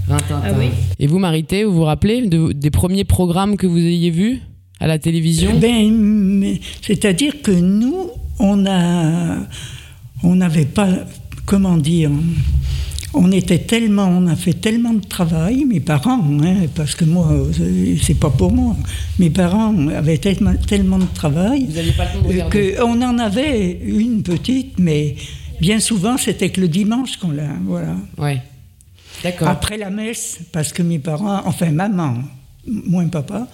Rintintin. 0.08 0.42
Ah 0.44 0.52
oui. 0.58 0.66
Et 1.00 1.06
vous, 1.08 1.18
Marité, 1.18 1.64
vous 1.64 1.72
vous 1.74 1.84
rappelez 1.84 2.26
de- 2.26 2.52
des 2.52 2.70
premiers 2.70 3.04
programmes 3.04 3.56
que 3.56 3.66
vous 3.66 3.78
ayez 3.78 4.10
vus 4.10 4.40
à 4.78 4.86
la 4.86 4.98
télévision? 4.98 5.58
Ben, 5.58 5.90
mais- 5.92 6.60
c'est-à-dire 6.82 7.40
que 7.42 7.50
nous, 7.50 8.10
on 8.38 8.64
a, 8.66 9.38
on 10.22 10.36
n'avait 10.36 10.66
pas, 10.66 10.88
comment 11.46 11.78
dire, 11.78 12.10
on 13.14 13.30
était 13.32 13.58
tellement, 13.58 14.06
on 14.08 14.26
a 14.26 14.36
fait 14.36 14.54
tellement 14.54 14.94
de 14.94 15.04
travail, 15.06 15.64
mes 15.64 15.80
parents, 15.80 16.20
hein, 16.42 16.56
parce 16.74 16.94
que 16.94 17.04
moi, 17.04 17.28
c'est- 17.52 17.96
c'est 18.02 18.14
pas 18.18 18.30
pour 18.30 18.52
moi. 18.52 18.76
Mes 19.18 19.30
parents 19.30 19.74
avaient 19.88 20.18
tellement, 20.18 20.54
tellement 20.66 20.98
de 20.98 21.06
travail 21.14 21.66
Vous 21.66 21.74
n'aviez 21.74 21.92
pas 21.92 22.04
le 22.06 22.10
temps 22.20 22.22
de 22.26 22.32
regarder 22.32 22.74
qu'on 22.78 23.02
en 23.02 23.18
avait 23.18 23.80
une 23.84 24.22
petite, 24.22 24.78
mais 24.78 25.16
bien 25.60 25.78
souvent 25.80 26.16
c'était 26.16 26.50
que 26.50 26.60
le 26.60 26.68
dimanche 26.68 27.16
qu'on 27.18 27.30
l'a, 27.32 27.50
voilà. 27.64 27.96
Ouais. 28.18 28.40
D'accord. 29.22 29.48
Après 29.48 29.76
la 29.76 29.90
messe, 29.90 30.40
parce 30.52 30.72
que 30.72 30.82
mes 30.82 30.98
parents, 30.98 31.42
enfin 31.44 31.70
maman, 31.70 32.14
moins 32.66 33.06
papa, 33.08 33.46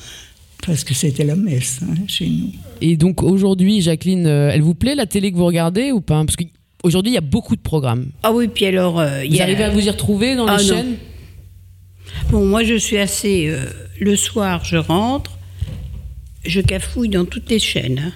parce 0.64 0.84
que 0.84 0.94
c'était 0.94 1.24
la 1.24 1.36
messe 1.36 1.80
hein, 1.82 1.94
chez 2.06 2.28
nous. 2.28 2.52
Et 2.80 2.96
donc 2.96 3.22
aujourd'hui, 3.22 3.80
Jacqueline, 3.82 4.26
euh, 4.26 4.50
elle 4.52 4.62
vous 4.62 4.74
plaît 4.74 4.94
la 4.94 5.06
télé 5.06 5.32
que 5.32 5.36
vous 5.36 5.46
regardez 5.46 5.90
ou 5.92 6.00
pas? 6.00 6.24
Parce 6.24 6.36
qu'aujourd'hui, 6.82 7.12
il 7.12 7.14
y 7.14 7.18
a 7.18 7.22
beaucoup 7.22 7.56
de 7.56 7.60
programmes. 7.60 8.10
Ah 8.22 8.32
oui, 8.32 8.48
puis 8.48 8.66
alors... 8.66 8.98
euh, 9.00 9.20
Vous 9.28 9.34
y 9.34 9.40
a- 9.40 9.44
arrivez 9.44 9.64
à 9.64 9.70
vous 9.70 9.86
y 9.86 9.90
retrouver 9.90 10.36
dans 10.36 10.46
Ah 10.46 10.56
les 10.58 10.64
non. 10.68 10.74
chaînes? 10.76 10.96
Bon, 12.30 12.44
moi, 12.46 12.64
je 12.64 12.74
suis 12.74 12.98
assez... 12.98 13.48
euh, 13.48 13.64
le 14.00 14.16
soir, 14.16 14.64
je 14.64 14.76
rentre, 14.76 15.32
je 16.44 16.60
cafouille 16.60 17.08
dans 17.08 17.24
toutes 17.24 17.50
les 17.50 17.58
chaînes. 17.58 17.98
hein. 18.06 18.12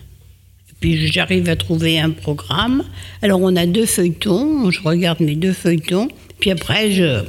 Puis 0.80 1.06
j'arrive 1.08 1.48
à 1.48 1.54
trouver 1.56 2.00
un 2.00 2.10
programme. 2.10 2.82
Alors, 3.22 3.40
on 3.40 3.54
a 3.54 3.66
deux 3.66 3.86
feuilletons, 3.86 4.70
je 4.70 4.80
regarde 4.82 5.20
mes 5.20 5.36
deux 5.36 5.52
feuilletons, 5.52 6.08
puis 6.40 6.50
après, 6.50 6.90
je... 6.92 7.22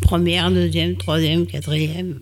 Première, 0.00 0.50
deuxième, 0.50 0.96
troisième, 0.96 1.46
quatrième. 1.46 2.18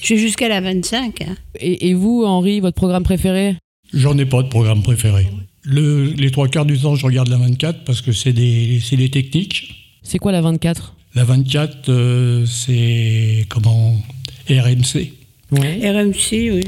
Je 0.00 0.06
suis 0.06 0.18
jusqu'à 0.18 0.48
la 0.48 0.60
25. 0.62 1.20
hein. 1.22 1.36
Et, 1.60 1.88
et 1.90 1.94
vous, 1.94 2.24
Henri, 2.24 2.58
votre 2.60 2.74
programme 2.74 3.02
préféré? 3.04 3.54
J'en 3.92 4.16
ai 4.18 4.24
pas 4.24 4.42
de 4.42 4.48
programme 4.48 4.82
préféré. 4.82 5.26
Le- 5.70 6.12
les 6.16 6.30
trois 6.30 6.48
quarts 6.48 6.64
du 6.64 6.78
temps, 6.78 6.94
je 6.96 7.04
regarde 7.04 7.28
la 7.28 7.36
24 7.36 7.84
parce 7.84 8.00
que 8.00 8.12
c'est 8.12 8.32
des, 8.32 8.80
c'est 8.82 8.96
des 8.96 9.10
techniques. 9.10 9.74
C'est 10.02 10.18
quoi 10.18 10.32
la 10.32 10.40
24 10.40 10.94
La 11.14 11.24
24, 11.24 11.90
euh, 11.90 12.46
c'est 12.46 13.44
comment? 13.50 14.00
RMC. 14.48 15.12
RMC, 15.52 16.30
oui. 16.32 16.60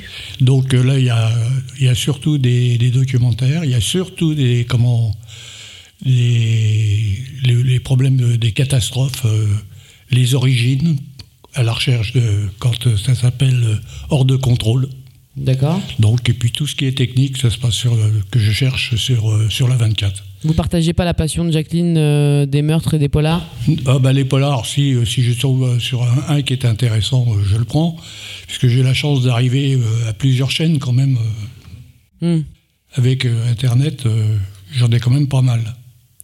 Donc 0.43 0.75
euh, 0.75 0.83
là, 0.83 0.99
il 0.99 1.05
y 1.07 1.11
a, 1.11 1.31
il 1.79 1.87
y 1.87 1.89
a 1.89 1.95
surtout 1.95 2.37
des, 2.37 2.77
des 2.77 2.91
documentaires, 2.91 3.65
il 3.65 3.71
y 3.71 3.75
a 3.75 3.81
surtout 3.81 4.35
des 4.35 4.67
comment 4.69 5.15
les, 6.05 7.17
les, 7.43 7.63
les 7.63 7.81
problèmes 7.81 8.17
de- 8.17 8.37
des 8.37 8.53
catastrophes, 8.53 9.25
euh, 9.25 9.47
les 10.11 10.35
origines, 10.35 10.97
à 11.55 11.63
la 11.63 11.73
recherche 11.73 12.13
de 12.13 12.49
quand 12.59 12.97
ça 12.99 13.15
s'appelle 13.15 13.63
euh, 13.65 13.77
hors 14.11 14.25
de 14.27 14.37
contrôle. 14.37 14.89
D'accord. 15.37 15.81
Donc 16.01 16.29
et 16.29 16.33
puis 16.33 16.51
tout 16.51 16.67
ce 16.67 16.75
qui 16.75 16.87
est 16.87 16.97
technique, 16.97 17.37
ça 17.37 17.51
se 17.51 17.59
passe 17.59 17.75
sur 17.75 17.95
le- 17.95 18.23
que 18.31 18.39
je 18.39 18.51
cherche 18.53 18.97
sur 18.97 19.31
euh, 19.31 19.49
sur 19.49 19.69
la 19.69 19.77
24. 19.77 20.25
Vous 20.43 20.55
partagez 20.55 20.93
pas 20.93 21.05
la 21.05 21.15
passion 21.15 21.45
de 21.45 21.51
Jacqueline 21.51 21.97
euh, 21.99 22.47
des 22.47 22.63
meurtres 22.63 22.95
et 22.95 22.99
des 22.99 23.09
polars? 23.11 23.47
Ah 23.87 23.99
bah 23.99 24.13
les 24.13 24.25
polars, 24.25 24.65
si, 24.67 24.95
euh, 24.95 25.05
si 25.05 25.23
je 25.23 25.33
euh, 25.47 25.79
sur 25.79 26.03
un, 26.03 26.35
un 26.37 26.43
qui 26.43 26.53
est 26.55 26.65
intéressant, 26.65 27.27
euh, 27.29 27.43
je 27.45 27.57
le 27.59 27.65
prends, 27.65 27.97
puisque 28.47 28.67
j'ai 28.67 28.83
la 28.83 28.95
chance 28.95 29.23
d'arriver 29.23 29.75
euh, 29.75 30.09
à 30.09 30.13
plusieurs 30.15 30.51
chaînes 30.51 30.79
quand 30.79 30.93
même. 30.93 31.17
euh, 31.17 32.37
Hmm. 32.39 32.43
Avec 32.97 33.25
euh, 33.25 33.51
Internet, 33.51 34.05
euh, 34.05 34.37
j'en 34.73 34.89
ai 34.91 34.99
quand 34.99 35.11
même 35.11 35.27
pas 35.29 35.41
mal. 35.43 35.61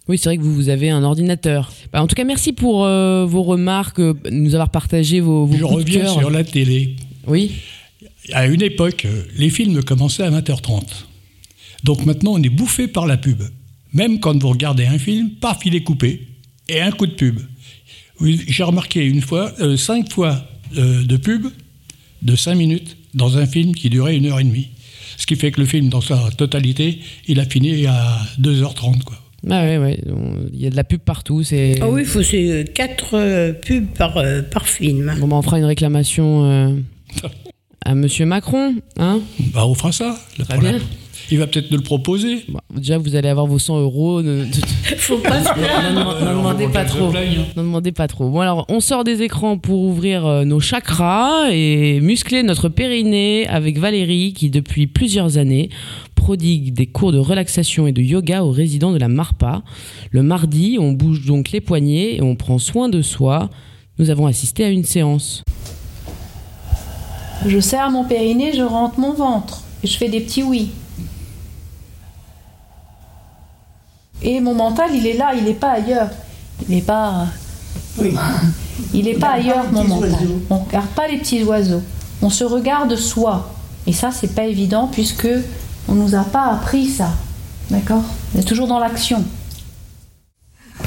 Oui, 0.08 0.18
c'est 0.18 0.28
vrai 0.28 0.36
que 0.36 0.42
vous, 0.42 0.54
vous 0.54 0.68
avez 0.68 0.90
un 0.90 1.02
ordinateur. 1.02 1.72
Bah, 1.92 2.02
en 2.02 2.06
tout 2.06 2.14
cas, 2.14 2.24
merci 2.24 2.52
pour 2.52 2.84
euh, 2.84 3.24
vos 3.24 3.42
remarques, 3.42 3.98
euh, 4.00 4.12
nous 4.30 4.54
avoir 4.54 4.68
partagé 4.70 5.20
vos, 5.20 5.46
vos 5.46 5.56
Je 5.56 5.64
reviens 5.64 6.06
sur 6.06 6.28
la 6.30 6.44
télé. 6.44 6.96
Oui. 7.26 7.52
À 8.32 8.46
une 8.46 8.62
époque, 8.62 9.04
euh, 9.04 9.22
les 9.36 9.50
films 9.50 9.82
commençaient 9.82 10.24
à 10.24 10.30
20h30. 10.30 10.82
Donc 11.84 12.04
maintenant, 12.04 12.32
on 12.34 12.42
est 12.42 12.48
bouffé 12.48 12.88
par 12.88 13.06
la 13.06 13.16
pub. 13.16 13.42
Même 13.92 14.20
quand 14.20 14.40
vous 14.40 14.48
regardez 14.48 14.86
un 14.86 14.98
film, 14.98 15.30
paf, 15.30 15.58
il 15.64 15.74
est 15.74 15.82
coupé. 15.82 16.26
Et 16.68 16.80
un 16.80 16.90
coup 16.90 17.06
de 17.06 17.12
pub. 17.12 17.40
Oui, 18.20 18.42
J'ai 18.48 18.62
remarqué 18.64 19.04
une 19.04 19.20
fois, 19.20 19.52
euh, 19.60 19.76
cinq 19.76 20.10
fois 20.10 20.48
euh, 20.76 21.04
de 21.04 21.16
pub 21.16 21.46
de 22.22 22.34
cinq 22.34 22.56
minutes 22.56 22.96
dans 23.14 23.38
un 23.38 23.46
film 23.46 23.74
qui 23.74 23.90
durait 23.90 24.16
une 24.16 24.26
heure 24.26 24.40
et 24.40 24.44
demie. 24.44 24.68
Ce 25.16 25.26
qui 25.26 25.36
fait 25.36 25.50
que 25.50 25.60
le 25.60 25.66
film, 25.66 25.88
dans 25.88 26.00
sa 26.00 26.30
totalité, 26.36 27.00
il 27.26 27.40
a 27.40 27.44
fini 27.44 27.86
à 27.86 28.18
2h30. 28.40 29.02
Quoi. 29.04 29.16
Ah 29.48 29.62
ouais, 29.64 29.78
ouais. 29.78 30.00
Il 30.52 30.60
y 30.60 30.66
a 30.66 30.70
de 30.70 30.76
la 30.76 30.84
pub 30.84 31.00
partout. 31.00 31.42
C'est. 31.42 31.78
Ah 31.80 31.88
oui, 31.88 32.02
il 32.02 32.06
faut 32.06 32.22
c'est 32.22 32.50
euh, 32.50 32.64
quatre 32.64 33.14
euh, 33.14 33.52
pubs 33.52 33.86
par, 33.96 34.16
euh, 34.16 34.42
par 34.42 34.66
film. 34.66 35.14
Bon, 35.20 35.28
bah, 35.28 35.36
on 35.36 35.42
fera 35.42 35.58
une 35.58 35.64
réclamation 35.64 36.44
euh, 36.44 36.76
à 37.86 37.94
Monsieur 37.94 38.26
Macron, 38.26 38.74
hein 38.98 39.20
Bah, 39.54 39.66
on 39.66 39.74
fera 39.74 39.92
ça. 39.92 40.18
le 40.38 40.44
Très 40.44 40.54
problème. 40.54 40.76
bien. 40.78 40.86
Il 41.30 41.38
va 41.38 41.48
peut-être 41.48 41.72
nous 41.72 41.78
le 41.78 41.82
proposer. 41.82 42.44
Bon, 42.48 42.60
déjà, 42.72 42.98
vous 42.98 43.16
allez 43.16 43.28
avoir 43.28 43.46
vos 43.46 43.58
100 43.58 43.80
euros. 43.80 44.22
Ne, 44.22 44.44
Faut 44.98 45.18
pas 45.18 45.42
se 45.42 45.52
plaindre. 45.54 45.92
N'en 46.20 46.24
n'en 46.24 46.36
demandez 46.38 46.68
pas 46.68 46.84
trop. 46.84 47.10
N'en 47.56 47.62
demandez 47.64 47.90
pas 47.90 48.06
trop. 48.06 48.28
Bon, 48.30 48.40
alors, 48.40 48.64
on 48.68 48.78
sort 48.78 49.02
des 49.02 49.22
écrans 49.22 49.58
pour 49.58 49.80
ouvrir 49.80 50.24
euh, 50.24 50.44
nos 50.44 50.60
chakras 50.60 51.50
et 51.50 51.98
muscler 52.00 52.44
notre 52.44 52.68
périnée 52.68 53.48
avec 53.48 53.78
Valérie 53.78 54.34
qui, 54.34 54.50
depuis 54.50 54.86
plusieurs 54.86 55.36
années, 55.36 55.68
prodigue 56.14 56.72
des 56.74 56.86
cours 56.86 57.10
de 57.10 57.18
relaxation 57.18 57.88
et 57.88 57.92
de 57.92 58.02
yoga 58.02 58.44
aux 58.44 58.52
résidents 58.52 58.92
de 58.92 58.98
la 58.98 59.08
Marpa. 59.08 59.62
Le 60.12 60.22
mardi, 60.22 60.76
on 60.80 60.92
bouge 60.92 61.24
donc 61.26 61.50
les 61.50 61.60
poignets 61.60 62.16
et 62.16 62.22
on 62.22 62.36
prend 62.36 62.58
soin 62.58 62.88
de 62.88 63.02
soi. 63.02 63.50
Nous 63.98 64.10
avons 64.10 64.26
assisté 64.26 64.64
à 64.64 64.68
une 64.68 64.84
séance. 64.84 65.42
Je 67.44 67.60
serre 67.60 67.90
mon 67.90 68.04
périnée, 68.04 68.52
je 68.54 68.62
rentre 68.62 68.98
mon 68.98 69.12
ventre 69.12 69.62
et 69.82 69.86
je 69.86 69.96
fais 69.98 70.08
des 70.08 70.20
petits 70.20 70.42
oui. 70.42 70.70
Et 74.22 74.40
mon 74.40 74.54
mental, 74.54 74.90
il 74.94 75.06
est 75.06 75.16
là, 75.16 75.34
il 75.36 75.44
n'est 75.44 75.54
pas 75.54 75.72
ailleurs. 75.72 76.08
Il 76.68 76.74
n'est 76.74 76.82
pas. 76.82 77.26
Il 78.94 79.04
n'est 79.04 79.14
pas 79.14 79.32
ailleurs, 79.32 79.70
mon 79.70 79.84
mental. 79.84 80.16
On 80.50 80.56
ne 80.56 80.64
regarde 80.64 80.88
pas 80.88 81.06
les 81.06 81.18
petits 81.18 81.42
oiseaux. 81.44 81.82
On 82.22 82.30
se 82.30 82.44
regarde 82.44 82.96
soi. 82.96 83.52
Et 83.86 83.92
ça, 83.92 84.10
c'est 84.10 84.34
pas 84.34 84.44
évident 84.44 84.88
puisque 84.90 85.28
on 85.88 85.94
nous 85.94 86.14
a 86.14 86.24
pas 86.24 86.46
appris 86.46 86.88
ça. 86.88 87.10
D'accord? 87.70 88.02
On 88.34 88.38
est 88.38 88.42
toujours 88.42 88.66
dans 88.66 88.78
l'action. 88.78 89.24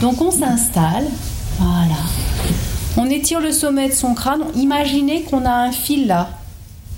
Donc 0.02 0.22
on 0.22 0.32
s'installe. 0.32 1.06
Voilà. 1.60 1.96
On 2.98 3.06
étire 3.06 3.40
le 3.40 3.52
sommet 3.52 3.90
de 3.90 3.94
son 3.94 4.14
crâne. 4.14 4.44
Imaginez 4.56 5.24
qu'on 5.24 5.46
a 5.46 5.52
un 5.52 5.72
fil 5.72 6.08
là, 6.08 6.30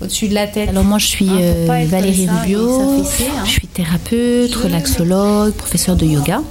au-dessus 0.02 0.28
de 0.28 0.34
la 0.34 0.46
tête. 0.46 0.68
Alors 0.68 0.84
moi 0.84 0.98
je 0.98 1.06
suis 1.06 1.22
Hein, 1.32 1.38
euh, 1.40 1.86
Valérie 1.88 2.28
Rubio, 2.28 3.02
s'affaisser, 3.02 3.30
hein. 3.30 3.42
je 3.44 3.50
suis 3.50 3.66
thérapeute, 3.66 4.54
relaxologue, 4.54 5.52
professeure 5.52 5.96
de 5.96 6.04
yoga 6.06 6.42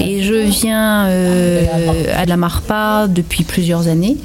et 0.00 0.22
je 0.22 0.34
viens 0.34 1.06
euh, 1.06 1.64
à 2.16 2.24
la 2.24 2.36
Marpa 2.36 3.06
depuis 3.08 3.44
plusieurs 3.44 3.88
années. 3.88 4.16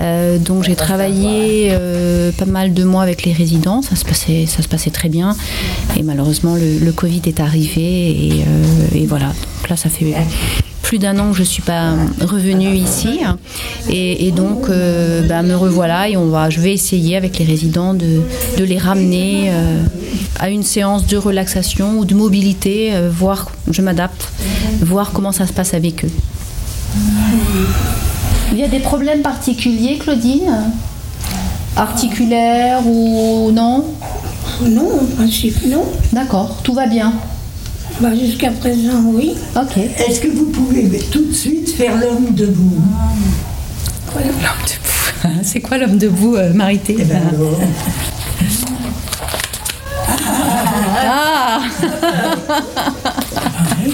Euh, 0.00 0.38
donc 0.38 0.64
j'ai 0.64 0.74
travaillé 0.74 1.68
euh, 1.70 2.32
pas 2.32 2.46
mal 2.46 2.74
de 2.74 2.84
mois 2.84 3.02
avec 3.02 3.24
les 3.24 3.32
résidents, 3.32 3.80
ça 3.82 3.96
se 3.96 4.04
passait, 4.04 4.46
ça 4.46 4.62
se 4.62 4.68
passait 4.68 4.90
très 4.90 5.08
bien 5.08 5.36
et 5.96 6.02
malheureusement 6.02 6.56
le, 6.56 6.78
le 6.78 6.92
Covid 6.92 7.22
est 7.26 7.40
arrivé 7.40 8.10
et, 8.10 8.32
euh, 8.46 8.96
et 8.96 9.06
voilà. 9.06 9.26
Donc 9.28 9.70
là 9.70 9.76
ça 9.76 9.88
fait 9.88 10.14
plus 10.84 10.98
d'un 10.98 11.18
an 11.18 11.30
que 11.30 11.36
je 11.36 11.40
ne 11.40 11.46
suis 11.46 11.62
pas 11.62 11.94
revenue 12.20 12.74
ici. 12.76 13.20
Et, 13.88 14.28
et 14.28 14.30
donc, 14.30 14.68
euh, 14.68 15.26
bah, 15.26 15.42
me 15.42 15.56
revoilà 15.56 16.08
et 16.08 16.16
on 16.16 16.28
va, 16.28 16.50
je 16.50 16.60
vais 16.60 16.72
essayer 16.72 17.16
avec 17.16 17.38
les 17.38 17.44
résidents 17.44 17.94
de, 17.94 18.20
de 18.58 18.64
les 18.64 18.78
ramener 18.78 19.48
euh, 19.48 19.82
à 20.38 20.50
une 20.50 20.62
séance 20.62 21.06
de 21.06 21.16
relaxation 21.16 21.98
ou 21.98 22.04
de 22.04 22.14
mobilité, 22.14 22.94
euh, 22.94 23.10
voir, 23.10 23.50
je 23.70 23.82
m'adapte, 23.82 24.28
voir 24.82 25.10
comment 25.12 25.32
ça 25.32 25.46
se 25.46 25.52
passe 25.52 25.74
avec 25.74 26.04
eux. 26.04 26.10
Il 28.52 28.58
y 28.58 28.62
a 28.62 28.68
des 28.68 28.80
problèmes 28.80 29.22
particuliers, 29.22 29.96
Claudine? 29.98 30.70
Articulaires 31.76 32.86
ou 32.86 33.50
non? 33.50 33.84
Non, 34.62 35.00
en 35.00 35.16
principe, 35.16 35.66
non. 35.66 35.84
D'accord, 36.12 36.60
tout 36.62 36.74
va 36.74 36.86
bien. 36.86 37.14
Bah, 38.00 38.14
Jusqu'à 38.14 38.50
présent, 38.50 39.02
oui. 39.06 39.34
Ok. 39.56 39.76
Est-ce 39.76 40.20
que 40.20 40.28
vous 40.28 40.46
pouvez 40.46 40.98
tout 41.10 41.24
de 41.26 41.32
suite 41.32 41.70
faire 41.74 41.96
l'homme 41.96 42.34
debout? 42.34 42.80
L'homme 44.14 44.24
debout? 44.34 45.40
C'est 45.42 45.60
quoi 45.60 45.78
l'homme 45.78 45.96
debout, 45.98 46.36
euh, 46.36 46.52
Marité? 46.52 46.96
Eh 46.98 47.04
ben 47.04 47.22
Ah 51.06 51.60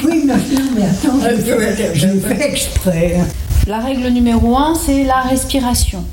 oui, 0.04 0.22
mais, 0.24 0.34
non, 0.34 0.70
mais 0.76 0.82
attends, 0.84 1.18
je, 1.20 1.36
fais- 1.42 1.94
je 1.94 2.06
le 2.08 2.20
fais 2.20 2.48
exprès. 2.48 3.20
La 3.66 3.78
règle 3.78 4.08
numéro 4.08 4.56
un, 4.56 4.74
c'est 4.74 5.04
la 5.04 5.20
respiration. 5.22 6.04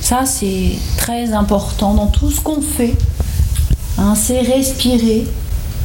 Ça, 0.00 0.24
c'est 0.26 0.72
très 0.96 1.32
important 1.32 1.94
dans 1.94 2.06
tout 2.06 2.30
ce 2.30 2.40
qu'on 2.40 2.60
fait. 2.60 2.94
Hein, 3.98 4.14
c'est 4.16 4.40
respirer 4.40 5.26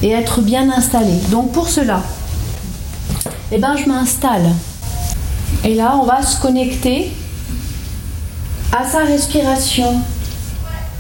et 0.02 0.10
être 0.10 0.42
bien 0.42 0.70
installé. 0.72 1.14
Donc 1.32 1.52
pour 1.52 1.70
cela, 1.70 2.04
eh 3.52 3.58
ben, 3.58 3.76
je 3.76 3.86
m'installe. 3.86 4.50
Et 5.66 5.76
là, 5.76 5.98
on 6.02 6.06
va 6.06 6.22
se 6.22 6.40
connecter 6.42 7.12
à 8.72 8.86
sa 8.86 9.04
respiration. 9.04 10.02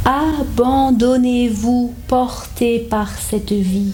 Abandonnez-vous, 0.05 1.93
porté 2.07 2.79
par 2.79 3.09
cette 3.19 3.51
vie. 3.51 3.93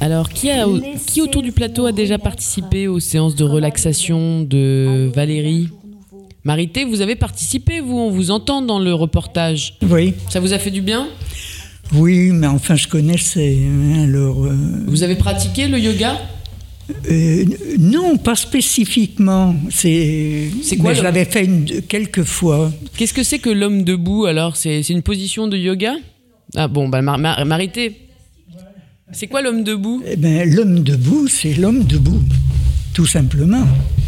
Alors, 0.00 0.28
qui, 0.28 0.50
a, 0.50 0.64
qui 1.06 1.20
autour 1.20 1.42
du 1.42 1.52
plateau 1.52 1.86
a 1.86 1.92
déjà 1.92 2.18
participé 2.18 2.86
aux 2.86 3.00
séances 3.00 3.34
de 3.34 3.44
relaxation 3.44 4.42
de 4.42 5.10
Valérie 5.14 5.68
Marité, 6.44 6.84
vous 6.84 7.02
avez 7.02 7.16
participé, 7.16 7.80
vous, 7.80 7.98
on 7.98 8.10
vous 8.10 8.30
entend 8.30 8.62
dans 8.62 8.78
le 8.78 8.94
reportage. 8.94 9.76
Oui. 9.82 10.14
Ça 10.30 10.40
vous 10.40 10.52
a 10.52 10.58
fait 10.58 10.70
du 10.70 10.80
bien? 10.80 11.08
Oui, 11.94 12.30
mais 12.32 12.46
enfin, 12.46 12.76
je 12.76 12.86
connaissais. 12.88 13.58
hein, 13.66 14.04
Alors, 14.04 14.44
euh, 14.44 14.54
Vous 14.86 15.02
avez 15.02 15.16
pratiqué 15.16 15.68
le 15.68 15.78
yoga? 15.78 16.18
euh, 17.10 17.44
non, 17.78 18.16
pas 18.18 18.34
spécifiquement. 18.34 19.54
C'est. 19.70 20.48
Quoi 20.80 20.90
mais 20.90 20.94
Je 20.96 21.02
l'avais 21.02 21.24
fait 21.24 21.44
une- 21.44 21.82
quelques 21.88 22.24
fois. 22.24 22.72
Qu'est-ce 22.96 23.12
que 23.14 23.22
c'est 23.22 23.38
que 23.38 23.50
l'homme 23.50 23.84
debout 23.84 24.26
alors? 24.26 24.56
C'est 24.56 24.82
c'est 24.82 24.92
une 24.92 25.02
position 25.02 25.48
de 25.48 25.56
yoga? 25.56 25.94
Ah 26.56 26.68
bon, 26.68 26.88
bah 26.88 27.02
Mar- 27.02 27.18
Mar- 27.18 27.44
Marité, 27.44 27.96
c'est 29.12 29.26
quoi 29.26 29.42
l'homme 29.42 29.64
debout? 29.64 30.02
Eh 30.10 30.16
ben, 30.16 30.48
l'homme 30.50 30.80
debout, 30.80 31.28
c'est 31.28 31.52
l'homme 31.54 31.84
debout, 31.84 32.22
tout 32.94 33.06
simplement. 33.06 33.66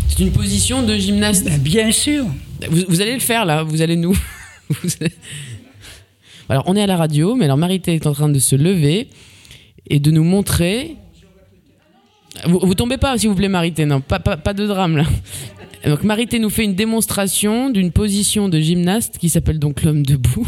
C'est 0.09 0.23
une 0.23 0.33
position 0.33 0.83
de 0.83 0.97
gymnaste? 0.97 1.45
Ben, 1.45 1.59
Bien 1.61 1.93
sûr. 1.93 2.25
Vous, 2.71 2.83
vous 2.89 3.01
allez 3.01 3.15
le 3.15 3.21
faire 3.21 3.45
là, 3.45 3.63
vous 3.63 3.81
allez 3.83 3.97
nous. 3.97 4.13
vous 4.71 4.89
allez- 5.01 5.13
Alors 6.51 6.65
on 6.67 6.75
est 6.75 6.83
à 6.83 6.87
la 6.87 6.97
radio, 6.97 7.37
mais 7.37 7.45
alors 7.45 7.57
Marité 7.57 7.95
est 7.95 8.07
en 8.09 8.13
train 8.13 8.29
de 8.29 8.39
se 8.41 8.57
lever 8.57 9.09
et 9.87 10.01
de 10.01 10.11
nous 10.11 10.25
montrer. 10.25 10.97
Vous, 12.45 12.59
vous 12.59 12.75
tombez 12.75 12.99
pas, 12.99 13.17
s'il 13.17 13.29
vous 13.29 13.37
plaît, 13.37 13.49
Marité, 13.49 13.87
non, 13.87 14.01
pas, 14.01 14.19
pas, 14.19 14.53
de 14.53 14.67
drame 14.67 14.97
là. 14.97 15.05
Donc 15.87 16.03
Marité 16.03 16.41
nous 16.41 16.51
fait 16.51 16.65
une 16.65 16.75
démonstration 16.75 17.71
d'une 17.71 17.93
position 17.93 18.49
de 18.49 18.59
gymnaste 18.59 19.19
qui 19.19 19.31
s'appelle 19.31 19.61
donc 19.61 19.85
l'homme 19.85 20.05
debout. 20.05 20.47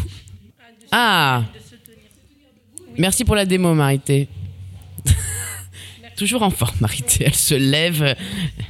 Ah 0.90 1.44
Merci 2.98 3.24
pour 3.24 3.36
la 3.36 3.46
démo, 3.46 3.72
Marité. 3.72 4.28
Toujours 6.16 6.42
en 6.42 6.50
forme, 6.50 6.74
Marité. 6.80 7.24
Elle 7.26 7.34
se 7.34 7.54
lève. 7.54 8.14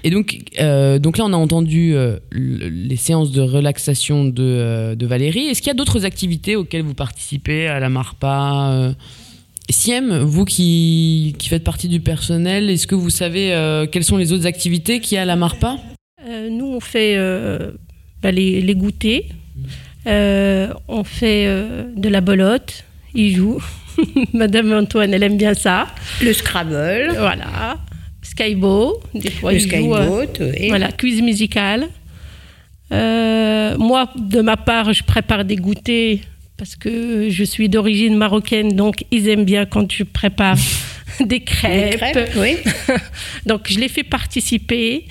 Et 0.05 0.11
donc, 0.11 0.39
euh, 0.61 0.99
donc 0.99 1.19
là, 1.19 1.25
on 1.27 1.33
a 1.33 1.37
entendu 1.37 1.95
euh, 1.95 2.19
le- 2.31 2.69
les 2.69 2.97
séances 2.97 3.33
de 3.33 3.41
relaxation 3.41 4.25
de, 4.25 4.43
euh, 4.43 4.95
de 4.95 5.07
Valérie. 5.07 5.47
Est-ce 5.47 5.61
qu'il 5.61 5.69
y 5.69 5.73
a 5.73 5.75
d'autres 5.75 6.05
activités 6.05 6.57
auxquelles 6.57 6.83
vous 6.83 6.95
participez 6.95 7.67
à 7.67 7.81
la 7.81 7.89
Marpa 7.89 8.95
Siem, 9.71 10.19
vous 10.19 10.45
qui, 10.45 11.35
qui 11.39 11.49
faites 11.49 11.65
partie 11.65 11.89
du 11.89 12.01
personnel, 12.01 12.69
est-ce 12.69 12.87
que 12.87 12.95
vous 12.95 13.11
savez 13.11 13.55
quelles 13.91 14.05
sont 14.05 14.17
les 14.17 14.33
autres 14.33 14.47
activités 14.47 15.01
qu'il 15.01 15.15
y 15.15 15.19
a 15.19 15.23
à 15.23 15.25
la 15.25 15.37
Marpa? 15.37 15.79
Nous, 16.51 16.67
on 16.67 16.81
fait 16.81 17.17
bah, 18.23 18.31
les, 18.33 18.61
les 18.61 18.75
goûters. 18.75 19.23
Euh, 20.07 20.73
on 20.89 21.05
fait 21.05 21.47
de 21.97 22.09
la 22.09 22.21
belote. 22.21 22.85
Il 23.15 23.35
joue. 23.37 23.63
Madame 24.33 24.73
Antoine, 24.73 25.13
elle 25.15 25.23
aime 25.23 25.37
bien 25.37 25.55
ça. 25.55 25.89
Le 26.23 26.33
Scrabble. 26.33 27.15
Voilà. 27.19 27.79
Skybo. 28.23 29.01
Des 29.15 29.31
fois, 29.31 29.53
Le 29.53 29.59
oui. 29.59 30.69
Voilà, 30.69 30.93
quiz 30.93 31.21
musical. 31.23 31.89
Euh, 32.93 33.77
moi, 33.79 34.11
de 34.17 34.41
ma 34.41 34.57
part, 34.57 34.93
je 34.93 35.03
prépare 35.03 35.45
des 35.45 35.57
goûters 35.57 36.19
parce 36.57 36.77
que 36.77 37.29
je 37.29 37.45
suis 37.45 37.69
d'origine 37.69 38.17
marocaine, 38.17 38.77
donc 38.77 39.05
ils 39.11 39.29
aiment 39.29 39.45
bien 39.45 39.65
quand 39.67 39.91
je 39.91 40.05
prépare 40.05 40.57
des 41.21 41.41
crêpes. 41.41 41.97
crêpes, 41.97 42.31
oui. 42.37 42.57
donc 43.47 43.63
je 43.69 43.79
les 43.79 43.89
fais 43.89 44.05
participer. 44.05 45.07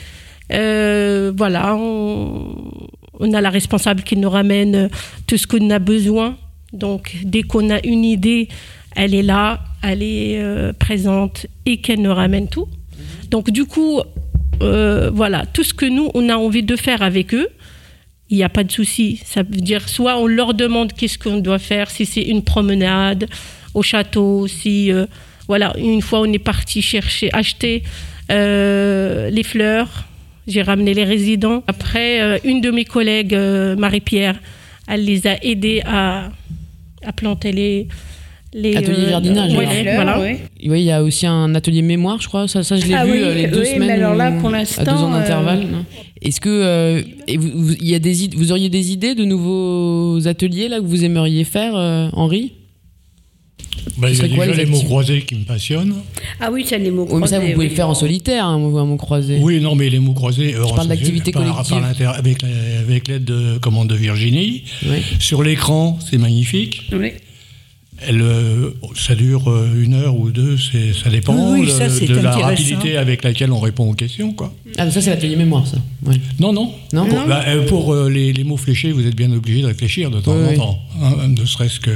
Euh, 0.53 1.33
voilà, 1.35 1.75
on, 1.75 2.55
on 3.19 3.33
a 3.33 3.41
la 3.41 3.49
responsable 3.49 4.03
qui 4.03 4.15
nous 4.17 4.29
ramène 4.29 4.89
tout 5.27 5.37
ce 5.37 5.47
qu'on 5.47 5.69
a 5.69 5.79
besoin. 5.79 6.37
Donc 6.73 7.17
dès 7.23 7.43
qu'on 7.43 7.69
a 7.69 7.85
une 7.85 8.05
idée, 8.05 8.47
elle 8.95 9.13
est 9.13 9.23
là, 9.23 9.59
elle 9.83 10.03
est 10.03 10.41
euh, 10.41 10.73
présente 10.73 11.47
et 11.65 11.77
qu'elle 11.77 12.01
nous 12.01 12.13
ramène 12.13 12.47
tout. 12.47 12.67
Donc 13.29 13.49
du 13.49 13.65
coup, 13.65 14.01
euh, 14.61 15.09
voilà, 15.13 15.45
tout 15.45 15.63
ce 15.63 15.73
que 15.73 15.85
nous, 15.85 16.09
on 16.13 16.29
a 16.29 16.35
envie 16.35 16.63
de 16.63 16.75
faire 16.75 17.01
avec 17.01 17.33
eux, 17.33 17.47
il 18.29 18.37
n'y 18.37 18.43
a 18.43 18.49
pas 18.49 18.63
de 18.63 18.71
souci. 18.71 19.21
Ça 19.25 19.43
veut 19.43 19.49
dire 19.49 19.89
soit 19.89 20.17
on 20.17 20.27
leur 20.27 20.53
demande 20.53 20.93
qu'est-ce 20.93 21.17
qu'on 21.17 21.37
doit 21.37 21.59
faire, 21.59 21.89
si 21.89 22.05
c'est 22.05 22.21
une 22.21 22.43
promenade 22.43 23.27
au 23.73 23.81
château, 23.81 24.47
si 24.47 24.91
euh, 24.91 25.05
voilà, 25.47 25.73
une 25.77 26.01
fois 26.01 26.21
on 26.21 26.31
est 26.31 26.39
parti 26.39 26.81
chercher, 26.81 27.29
acheter 27.33 27.83
les 28.29 29.43
fleurs, 29.43 30.05
j'ai 30.47 30.61
ramené 30.61 30.93
les 30.93 31.03
résidents. 31.03 31.65
Après, 31.67 32.39
une 32.45 32.61
de 32.61 32.71
mes 32.71 32.85
collègues, 32.85 33.35
Marie-Pierre, 33.77 34.39
elle 34.87 35.03
les 35.03 35.27
a 35.27 35.43
aidés 35.43 35.81
à, 35.85 36.29
à 37.05 37.11
planter 37.13 37.51
les 37.51 37.87
les 38.53 38.75
Atelier 38.75 39.05
euh, 39.05 39.09
jardinage. 39.11 39.53
ouais, 39.55 39.87
alors. 39.87 40.17
voilà. 40.17 40.19
Oui, 40.19 40.37
il 40.81 40.83
y 40.83 40.91
a 40.91 41.01
aussi 41.01 41.25
un 41.25 41.55
atelier 41.55 41.81
mémoire, 41.81 42.19
je 42.21 42.27
crois. 42.27 42.49
Ça, 42.49 42.63
ça 42.63 42.75
je 42.75 42.85
l'ai 42.85 42.95
Ah 42.95 43.05
vu 43.05 43.13
oui, 43.13 43.19
euh, 43.21 43.33
les 43.33 43.47
deux 43.47 43.61
oui, 43.61 43.65
semaines. 43.65 43.87
mais 43.87 43.93
alors 43.93 44.13
là, 44.13 44.29
où- 44.29 44.41
pour 44.41 44.49
à 44.49 44.57
l'instant, 44.57 44.83
deux 44.83 44.91
ans 44.91 45.13
euh, 45.13 45.19
d'intervalle. 45.19 45.67
Est-ce 46.21 46.41
que 46.41 46.49
euh, 46.49 47.01
et 47.29 47.37
vous, 47.37 47.49
vous- 47.53 47.73
il 47.79 47.87
y 47.89 47.95
a 47.95 47.99
des 47.99 48.13
vous 48.35 48.51
auriez 48.51 48.67
des 48.67 48.91
idées 48.91 49.15
de 49.15 49.23
nouveaux 49.23 50.27
ateliers 50.27 50.67
là 50.67 50.79
que 50.79 50.85
vous 50.85 51.05
aimeriez 51.05 51.45
faire, 51.45 51.75
euh, 51.77 52.09
Henri 52.11 52.51
Bah, 53.97 54.09
il 54.09 54.17
y 54.17 54.21
a 54.21 54.27
déjà 54.27 54.45
les 54.45 54.53
les 54.53 54.65
mots 54.65 54.81
croisés 54.81 55.21
qui 55.21 55.35
me 55.35 55.43
passionnent. 55.43 55.95
Ah 56.39 56.49
oui, 56.51 56.65
ça 56.65 56.77
les 56.77 56.91
mots 56.91 57.07
Oui, 57.09 57.19
mais 57.21 57.27
ça, 57.27 57.35
vous 57.37 57.41
croisés, 57.41 57.53
pouvez 57.53 57.65
oui. 57.65 57.69
le 57.69 57.75
faire 57.75 57.89
en 57.89 57.93
solitaire, 57.95 58.45
hein, 58.45 58.55
un 58.55 58.85
mot, 58.85 58.97
croisé. 58.97 59.37
Oui, 59.41 59.59
non, 59.59 59.75
mais 59.75 59.89
les 59.89 59.99
mots 59.99 60.13
croisés. 60.13 60.55
euh, 60.55 60.63
Je 60.67 60.69
parle 60.73 60.81
en- 60.81 60.85
d'activité 60.89 61.31
collective. 61.31 61.79
par 62.01 62.13
avec 62.15 62.41
la- 62.41 62.49
avec 62.79 63.07
l'aide 63.07 63.23
de, 63.25 63.57
comment, 63.59 63.85
de 63.85 63.95
Virginie. 63.95 64.63
Sur 65.19 65.43
l'écran, 65.43 65.97
c'est 66.09 66.17
magnifique. 66.17 66.81
Oui. 66.91 67.11
Elle, 68.07 68.21
euh, 68.23 68.71
ça 68.95 69.13
dure 69.13 69.47
euh, 69.51 69.79
une 69.79 69.93
heure 69.93 70.17
ou 70.17 70.31
deux, 70.31 70.57
c'est- 70.57 70.91
ça 70.93 71.11
dépend 71.11 71.35
Oui, 71.53 71.59
oui, 71.61 71.65
de- 71.67 71.71
ça, 71.71 71.87
c'est 71.87 72.07
de 72.07 72.15
la 72.15 72.31
rapidité 72.35 72.97
avec 72.97 73.21
laquelle 73.23 73.51
on 73.51 73.59
répond 73.59 73.91
aux 73.91 73.93
questions. 73.93 74.33
Quoi. 74.33 74.51
Ah, 74.79 74.89
ça, 74.89 75.01
c'est 75.01 75.11
l'atelier 75.11 75.35
mémoire, 75.35 75.67
ça. 75.67 75.77
Ouais. 76.07 76.15
Non, 76.39 76.51
non. 76.51 76.73
Non 76.93 77.05
Pour, 77.05 77.25
bah, 77.27 77.43
euh, 77.47 77.67
pour, 77.67 77.93
euh, 77.93 78.09
les, 78.09 78.33
les 78.33 78.43
mots 78.43 78.57
fléchés, 78.57 78.91
vous 78.91 79.05
êtes 79.05 79.15
bien 79.15 79.31
obligé 79.31 79.61
de 79.61 79.67
réfléchir 79.67 80.09
de 80.09 80.19
temps 80.19 80.33
Oui, 80.35 80.45
en 80.45 80.49
oui. 80.49 80.57
temps. 80.57 80.79
hein, 80.99 81.27
ne 81.27 81.45
serait-ce 81.45 81.79
que. 81.79 81.91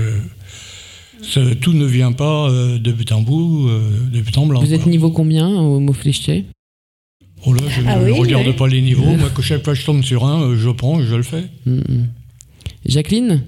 Ce- 1.28 1.54
tout 1.54 1.74
ne 1.74 1.86
vient 1.86 2.12
pas 2.12 2.50
euh, 2.50 2.78
de 2.80 2.92
but 2.92 3.12
en 3.12 3.22
bout, 3.22 3.68
euh, 3.70 3.82
de 4.14 4.22
but 4.22 4.38
en 4.38 4.46
blanc. 4.46 4.62
Vous 4.62 4.74
êtes 4.74 4.82
quoi. 4.84 4.92
niveau 4.92 5.10
combien 5.12 5.48
au 5.48 5.80
mot 5.80 5.94
fléché? 5.94 6.46
Oh 7.46 7.54
là, 7.54 7.62
je 7.70 7.82
Ah 7.88 7.98
ne 7.98 8.06
oui, 8.06 8.12
regarde 8.18 8.48
oui. 8.48 8.54
pas 8.54 8.68
les 8.68 8.82
niveaux. 8.82 9.04
Moi, 9.04 9.30
que 9.36 9.42
chaque 9.42 9.64
fois 9.64 9.74
que 9.74 9.80
je 9.80 9.86
tombe 9.86 10.04
sur 10.04 10.26
un, 10.26 10.42
euh, 10.42 10.56
je 10.58 10.70
prends 10.70 11.00
et 11.00 11.06
je 11.06 11.16
le 11.16 11.24
fais. 11.24 11.44
Mm, 11.66 11.74
mm. 11.76 12.06
Jacqueline? 12.88 13.44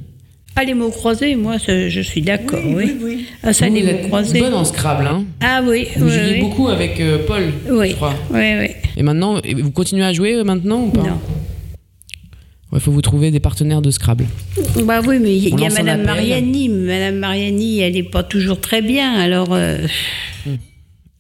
Ah, 0.55 0.63
les 0.63 0.73
mots 0.73 0.89
croisés, 0.89 1.36
moi, 1.36 1.57
je 1.57 2.01
suis 2.01 2.21
d'accord, 2.21 2.59
oui. 2.65 3.25
Ah, 3.43 3.53
ça, 3.53 3.67
Vous, 3.69 3.75
les 3.75 3.82
vous 3.82 3.88
mots 3.88 3.93
êtes 3.93 4.07
croisés. 4.07 4.39
bonne 4.39 4.53
en 4.55 4.65
Scrabble, 4.65 5.05
hein 5.05 5.23
Ah 5.39 5.61
oui, 5.67 5.86
Vous 5.97 6.05
oui, 6.07 6.11
oui. 6.34 6.39
beaucoup 6.41 6.67
avec 6.67 6.99
euh, 6.99 7.19
Paul, 7.28 7.43
Oui. 7.71 7.91
je 7.91 7.95
crois. 7.95 8.13
Oui, 8.32 8.39
oui. 8.59 8.67
Et 8.97 9.03
maintenant, 9.03 9.39
vous 9.61 9.71
continuez 9.71 10.03
à 10.03 10.13
jouer 10.13 10.34
euh, 10.36 10.43
maintenant 10.43 10.82
ou 10.86 10.89
pas? 10.89 11.03
Non. 11.03 11.19
Il 12.74 12.80
faut 12.82 12.91
vous 12.91 13.01
trouver 13.01 13.32
des 13.32 13.39
partenaires 13.39 13.82
de 13.82 13.89
Scrabble. 13.91 14.26
Bah 14.86 14.99
oui, 15.05 15.20
mais 15.22 15.36
il 15.38 15.59
y 15.59 15.65
a 15.65 15.70
Madame. 15.70 16.03
Mariani. 16.03 16.68
Madame 16.70 17.15
Mariani, 17.15 17.80
elle 17.80 17.93
n'est 17.93 18.03
pas 18.03 18.24
toujours 18.24 18.59
très 18.59 18.82
bien, 18.82 19.13
alors... 19.13 19.47
euh, 19.53 19.88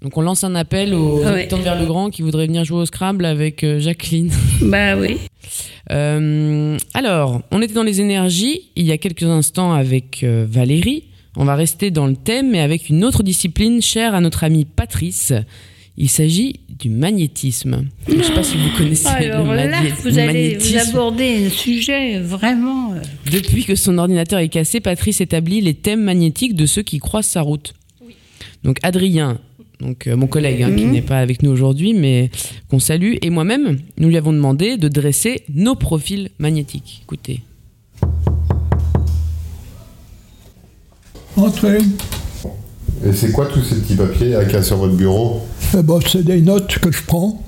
Donc 0.01 0.17
on 0.17 0.21
lance 0.21 0.43
un 0.43 0.55
appel 0.55 0.93
aux 0.93 1.19
Ouais. 1.19 1.25
habitants 1.41 1.57
de 1.57 1.63
vers 1.63 1.79
le 1.79 1.85
Grand 1.85 2.09
qui 2.09 2.21
voudraient 2.21 2.47
venir 2.47 2.63
jouer 2.65 2.79
au 2.81 2.85
Scrabble 2.85 3.25
avec 3.25 3.63
euh, 3.63 3.79
Jacqueline. 3.79 4.31
Bah 4.61 4.95
oui. 4.97 5.17
Euh, 5.91 6.77
alors, 6.93 7.41
on 7.51 7.61
était 7.61 7.73
dans 7.73 7.83
les 7.83 8.01
énergies 8.01 8.63
il 8.75 8.85
y 8.85 8.91
a 8.91 8.97
quelques 8.97 9.23
instants 9.23 9.71
avec 9.73 10.23
Valérie. 10.23 11.05
On 11.37 11.45
va 11.45 11.55
rester 11.55 11.91
dans 11.91 12.07
le 12.07 12.15
thème, 12.15 12.51
mais 12.51 12.59
avec 12.59 12.89
une 12.89 13.03
autre 13.05 13.23
discipline 13.23 13.81
chère 13.81 14.15
à 14.15 14.21
notre 14.21 14.43
amie 14.43 14.65
Patrice. 14.65 15.31
Il 15.99 16.09
s'agit 16.09 16.59
du 16.69 16.89
magnétisme. 16.89 17.85
Je 18.07 18.13
ne 18.15 18.21
sais 18.21 18.33
pas 18.33 18.43
si 18.43 18.55
vous 18.55 18.69
connaissez 18.77 19.07
Alors 19.07 19.47
le, 19.51 19.55
là, 19.55 19.81
vous 20.03 20.09
le 20.09 20.19
allez 20.19 20.55
vous 20.57 20.77
aborder 20.77 21.47
un 21.47 21.49
sujet 21.49 22.19
vraiment... 22.19 22.93
euh, 22.93 23.01
Depuis 23.31 23.65
que 23.65 23.73
son 23.75 23.97
ordinateur 23.97 24.37
est 24.39 24.49
cassé, 24.49 24.79
Patrice 24.79 25.21
établit 25.21 25.59
les 25.61 25.73
thèmes 25.73 26.03
magnétiques 26.03 26.55
de 26.55 26.67
ceux 26.67 26.83
qui 26.83 26.99
croisent 26.99 27.27
sa 27.29 27.41
route. 27.41 27.73
Donc 28.63 28.77
Adrien, 28.83 29.39
donc 29.79 30.05
euh, 30.05 30.15
mon 30.15 30.27
collègue 30.27 30.61
hein, 30.61 30.71
qui 30.75 30.85
Mhm. 30.85 30.91
n'est 30.91 31.01
pas 31.01 31.17
avec 31.17 31.41
nous 31.41 31.49
aujourd'hui, 31.49 31.93
mais 31.95 32.29
qu'on 32.69 32.79
salue, 32.79 33.15
et 33.23 33.29
moi-même, 33.31 33.79
nous 33.97 34.07
lui 34.09 34.17
avons 34.17 34.33
demandé 34.33 34.77
de 34.77 34.87
dresser 34.89 35.41
nos 35.49 35.73
profils 35.73 36.29
magnétiques. 36.37 37.01
Écoutez. 37.05 37.41
Entrez. 41.35 41.79
Et 43.05 43.13
c'est 43.13 43.31
quoi 43.31 43.45
tous 43.47 43.61
ces 43.63 43.75
petits 43.81 43.95
papiers 43.95 44.29
là, 44.29 44.43
qu'il 44.45 44.53
y 44.53 44.57
a 44.57 44.63
sur 44.63 44.77
votre 44.77 44.95
bureau? 44.95 45.41
Eh 45.75 45.83
ben, 45.83 45.99
c'est 46.07 46.23
des 46.23 46.41
notes 46.41 46.79
que 46.79 46.91
je 46.91 47.03
prends 47.03 47.41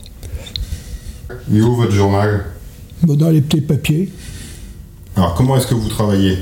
est 1.53 1.61
où 1.61 1.75
votre 1.75 1.91
journal? 1.91 2.45
Ben, 3.03 3.15
dans 3.15 3.29
les 3.29 3.41
petits 3.41 3.61
papiers. 3.61 4.09
Alors 5.15 5.33
comment 5.35 5.57
est-ce 5.57 5.67
que 5.67 5.75
vous 5.75 5.89
travaillez? 5.89 6.37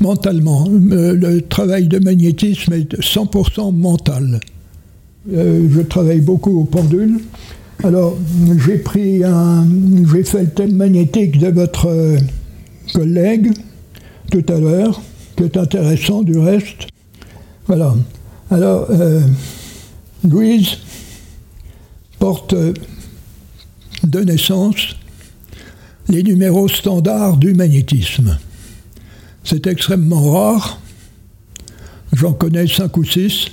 Mentalement, 0.00 0.66
euh, 0.68 1.14
le 1.14 1.42
travail 1.42 1.86
de 1.86 1.98
magnétisme 1.98 2.72
est 2.72 2.98
100% 3.00 3.74
mental. 3.74 4.40
Euh, 5.32 5.68
je 5.70 5.80
travaille 5.82 6.20
beaucoup 6.20 6.60
au 6.60 6.64
pendule. 6.64 7.20
Alors, 7.82 8.16
j'ai 8.66 8.78
pris 8.78 9.24
un, 9.24 9.66
j'ai 10.12 10.24
fait 10.24 10.42
le 10.42 10.50
thème 10.50 10.74
magnétique 10.74 11.38
de 11.38 11.48
votre 11.48 11.86
euh, 11.88 12.18
collègue 12.92 13.52
tout 14.30 14.44
à 14.48 14.58
l'heure, 14.58 15.00
qui 15.36 15.44
est 15.44 15.56
intéressant 15.56 16.22
du 16.22 16.38
reste. 16.38 16.88
Voilà. 17.66 17.94
Alors, 18.50 18.86
euh, 18.90 19.20
Louise 20.28 20.78
porte 22.18 22.52
euh, 22.52 22.72
de 24.04 24.20
naissance 24.20 24.96
les 26.08 26.22
numéros 26.22 26.68
standards 26.68 27.36
du 27.36 27.54
magnétisme. 27.54 28.38
C'est 29.44 29.66
extrêmement 29.66 30.30
rare. 30.32 30.80
J'en 32.12 32.32
connais 32.32 32.66
cinq 32.66 32.96
ou 32.96 33.04
six 33.04 33.46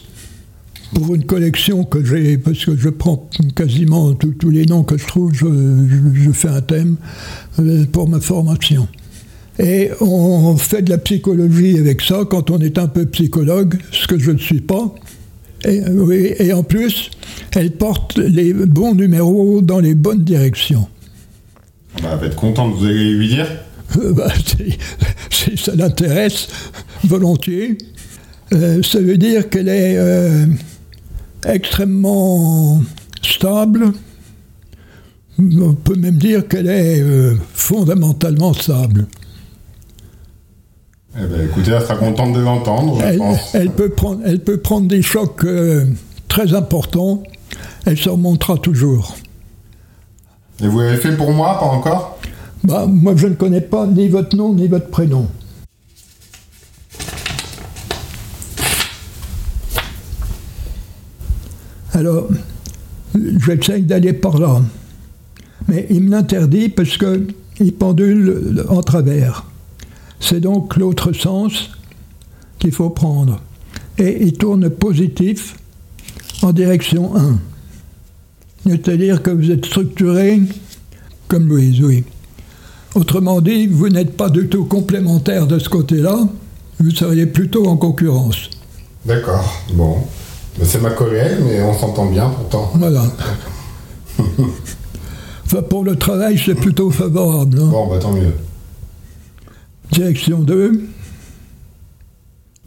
pour 0.95 1.13
une 1.13 1.25
collection 1.25 1.83
que 1.83 2.03
j'ai, 2.03 2.37
parce 2.37 2.63
que 2.65 2.75
je 2.75 2.89
prends 2.89 3.29
quasiment 3.55 4.13
tous- 4.13 4.49
les 4.49 4.65
noms 4.65 4.83
que 4.83 4.97
je 4.97 5.05
trouve, 5.05 5.33
je 5.33 6.31
fais 6.31 6.47
un 6.47 6.61
thème 6.61 6.95
euh, 7.59 7.85
pour 7.91 8.09
ma 8.09 8.19
formation. 8.21 8.87
Et 9.59 9.89
on 10.01 10.55
fait 10.57 10.81
de 10.81 10.89
la 10.89 10.97
psychologie 10.97 11.77
avec 11.77 12.01
ça 12.01 12.21
quand 12.29 12.49
on 12.51 12.59
est 12.59 12.77
un 12.77 12.87
peu 12.87 13.05
psychologue, 13.05 13.77
ce 13.91 14.07
que 14.07 14.17
je 14.17 14.31
ne 14.31 14.37
suis 14.37 14.61
pas. 14.61 14.93
Et, 15.67 15.81
oui, 15.89 16.33
et 16.39 16.53
en 16.53 16.63
plus, 16.63 17.11
elle 17.55 17.71
porte 17.71 18.17
les 18.17 18.53
bons 18.53 18.95
numéros 18.95 19.61
dans 19.61 19.79
les 19.79 19.95
bonnes 19.95 20.23
directions. 20.23 20.87
Bah, 22.01 22.11
Elle 22.13 22.19
va 22.19 22.25
être 22.27 22.35
contente, 22.35 22.73
vous 22.75 22.85
allez 22.85 23.13
lui 23.13 23.27
dire 23.27 23.47
Euh, 23.97 24.13
bah, 24.13 24.31
si, 24.45 24.77
si 25.29 25.57
ça 25.57 25.75
l'intéresse, 25.75 26.47
volontiers. 27.03 27.77
Euh, 28.53 28.81
ça 28.81 28.99
veut 28.99 29.17
dire 29.17 29.49
qu'elle 29.49 29.67
est 29.67 29.97
euh, 29.97 30.45
extrêmement 31.45 32.81
stable, 33.21 33.91
On 35.37 35.73
peut 35.73 35.95
même 35.95 36.17
dire 36.17 36.47
qu'elle 36.47 36.67
est 36.67 37.01
euh, 37.01 37.35
fondamentalement 37.53 38.53
stable. 38.53 39.07
Eh 41.19 41.25
ben, 41.25 41.45
écoutez, 41.45 41.71
elle 41.71 41.81
sera 41.81 41.95
contente 41.95 42.33
de 42.33 42.39
l'entendre, 42.39 43.01
Elle, 43.53 43.71
peut 43.71 43.89
prendre, 43.89 44.21
elle 44.23 44.39
peut 44.39 44.57
prendre 44.57 44.87
des 44.87 45.01
chocs 45.01 45.43
euh, 45.45 45.85
très 46.27 46.53
importants. 46.53 47.23
Elle 47.85 47.97
se 47.97 48.09
remontera 48.09 48.57
toujours. 48.57 49.15
Et 50.61 50.67
vous 50.67 50.79
l'avez 50.79 50.97
fait 50.97 51.15
pour 51.15 51.31
moi, 51.31 51.57
pas 51.59 51.65
encore? 51.65 52.19
Bah, 52.63 52.85
moi, 52.87 53.13
je 53.15 53.27
ne 53.27 53.33
connais 53.33 53.61
pas 53.61 53.87
ni 53.87 54.09
votre 54.09 54.35
nom 54.35 54.53
ni 54.53 54.67
votre 54.67 54.89
prénom. 54.89 55.27
Alors, 61.93 62.27
j'essaye 63.43 63.81
d'aller 63.81 64.13
par 64.13 64.37
là. 64.37 64.61
Mais 65.67 65.87
il 65.89 66.03
me 66.03 66.11
l'interdit 66.11 66.69
parce 66.69 66.95
qu'il 66.95 67.73
pendule 67.73 68.63
en 68.69 68.81
travers. 68.83 69.46
C'est 70.19 70.39
donc 70.39 70.75
l'autre 70.77 71.13
sens 71.13 71.69
qu'il 72.59 72.71
faut 72.71 72.89
prendre. 72.89 73.39
Et 73.97 74.23
il 74.25 74.33
tourne 74.33 74.69
positif 74.69 75.55
en 76.41 76.51
direction 76.53 77.15
1. 77.15 77.39
C'est-à-dire 78.69 79.21
que 79.23 79.31
vous 79.31 79.49
êtes 79.51 79.65
structuré 79.65 80.41
comme 81.27 81.47
Louise, 81.47 81.81
oui. 81.81 82.03
Autrement 82.95 83.41
dit, 83.41 83.67
vous 83.67 83.89
n'êtes 83.89 84.15
pas 84.17 84.29
du 84.29 84.47
tout 84.47 84.65
complémentaire 84.65 85.45
de 85.47 85.59
ce 85.59 85.69
côté-là, 85.69 86.17
vous 86.79 86.91
seriez 86.91 87.25
plutôt 87.27 87.67
en 87.67 87.77
concurrence. 87.77 88.49
D'accord, 89.05 89.61
bon. 89.73 89.97
C'est 90.63 90.81
ma 90.81 90.89
collègue, 90.91 91.37
mais 91.45 91.61
on 91.61 91.77
s'entend 91.77 92.07
bien 92.07 92.29
pourtant. 92.29 92.71
Voilà. 92.75 93.03
Enfin, 95.45 95.61
pour 95.61 95.85
le 95.85 95.95
travail, 95.95 96.37
c'est 96.43 96.55
plutôt 96.55 96.91
favorable. 96.91 97.57
hein. 97.61 97.69
Bon, 97.71 97.87
bah 97.87 97.99
tant 97.99 98.11
mieux. 98.11 98.33
Direction 99.91 100.39
2. 100.39 100.87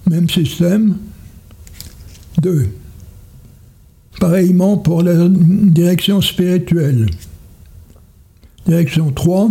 Même 0.08 0.28
système. 0.28 0.96
2. 2.40 2.68
Pareillement 4.18 4.76
pour 4.76 5.02
la 5.02 5.28
direction 5.28 6.20
spirituelle. 6.20 7.10
Direction 8.66 9.10
3. 9.12 9.50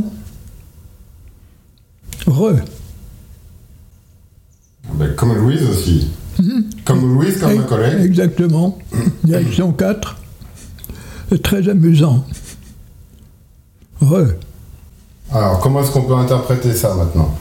Re. 2.27 2.55
Ben, 4.93 5.15
comme 5.15 5.33
Louise 5.35 5.63
aussi. 5.63 6.09
Comme 6.85 7.13
Louise, 7.13 7.39
comme 7.39 7.55
ma 7.55 7.63
collègue. 7.63 8.05
Exactement. 8.05 8.77
Direction 9.23 9.71
4. 9.71 10.17
C'est 11.29 11.41
très 11.41 11.67
amusant. 11.69 12.25
Re. 14.01 14.33
Alors, 15.31 15.59
comment 15.59 15.83
est-ce 15.83 15.91
qu'on 15.91 16.03
peut 16.03 16.15
interpréter 16.15 16.73
ça 16.73 16.95
maintenant? 16.95 17.37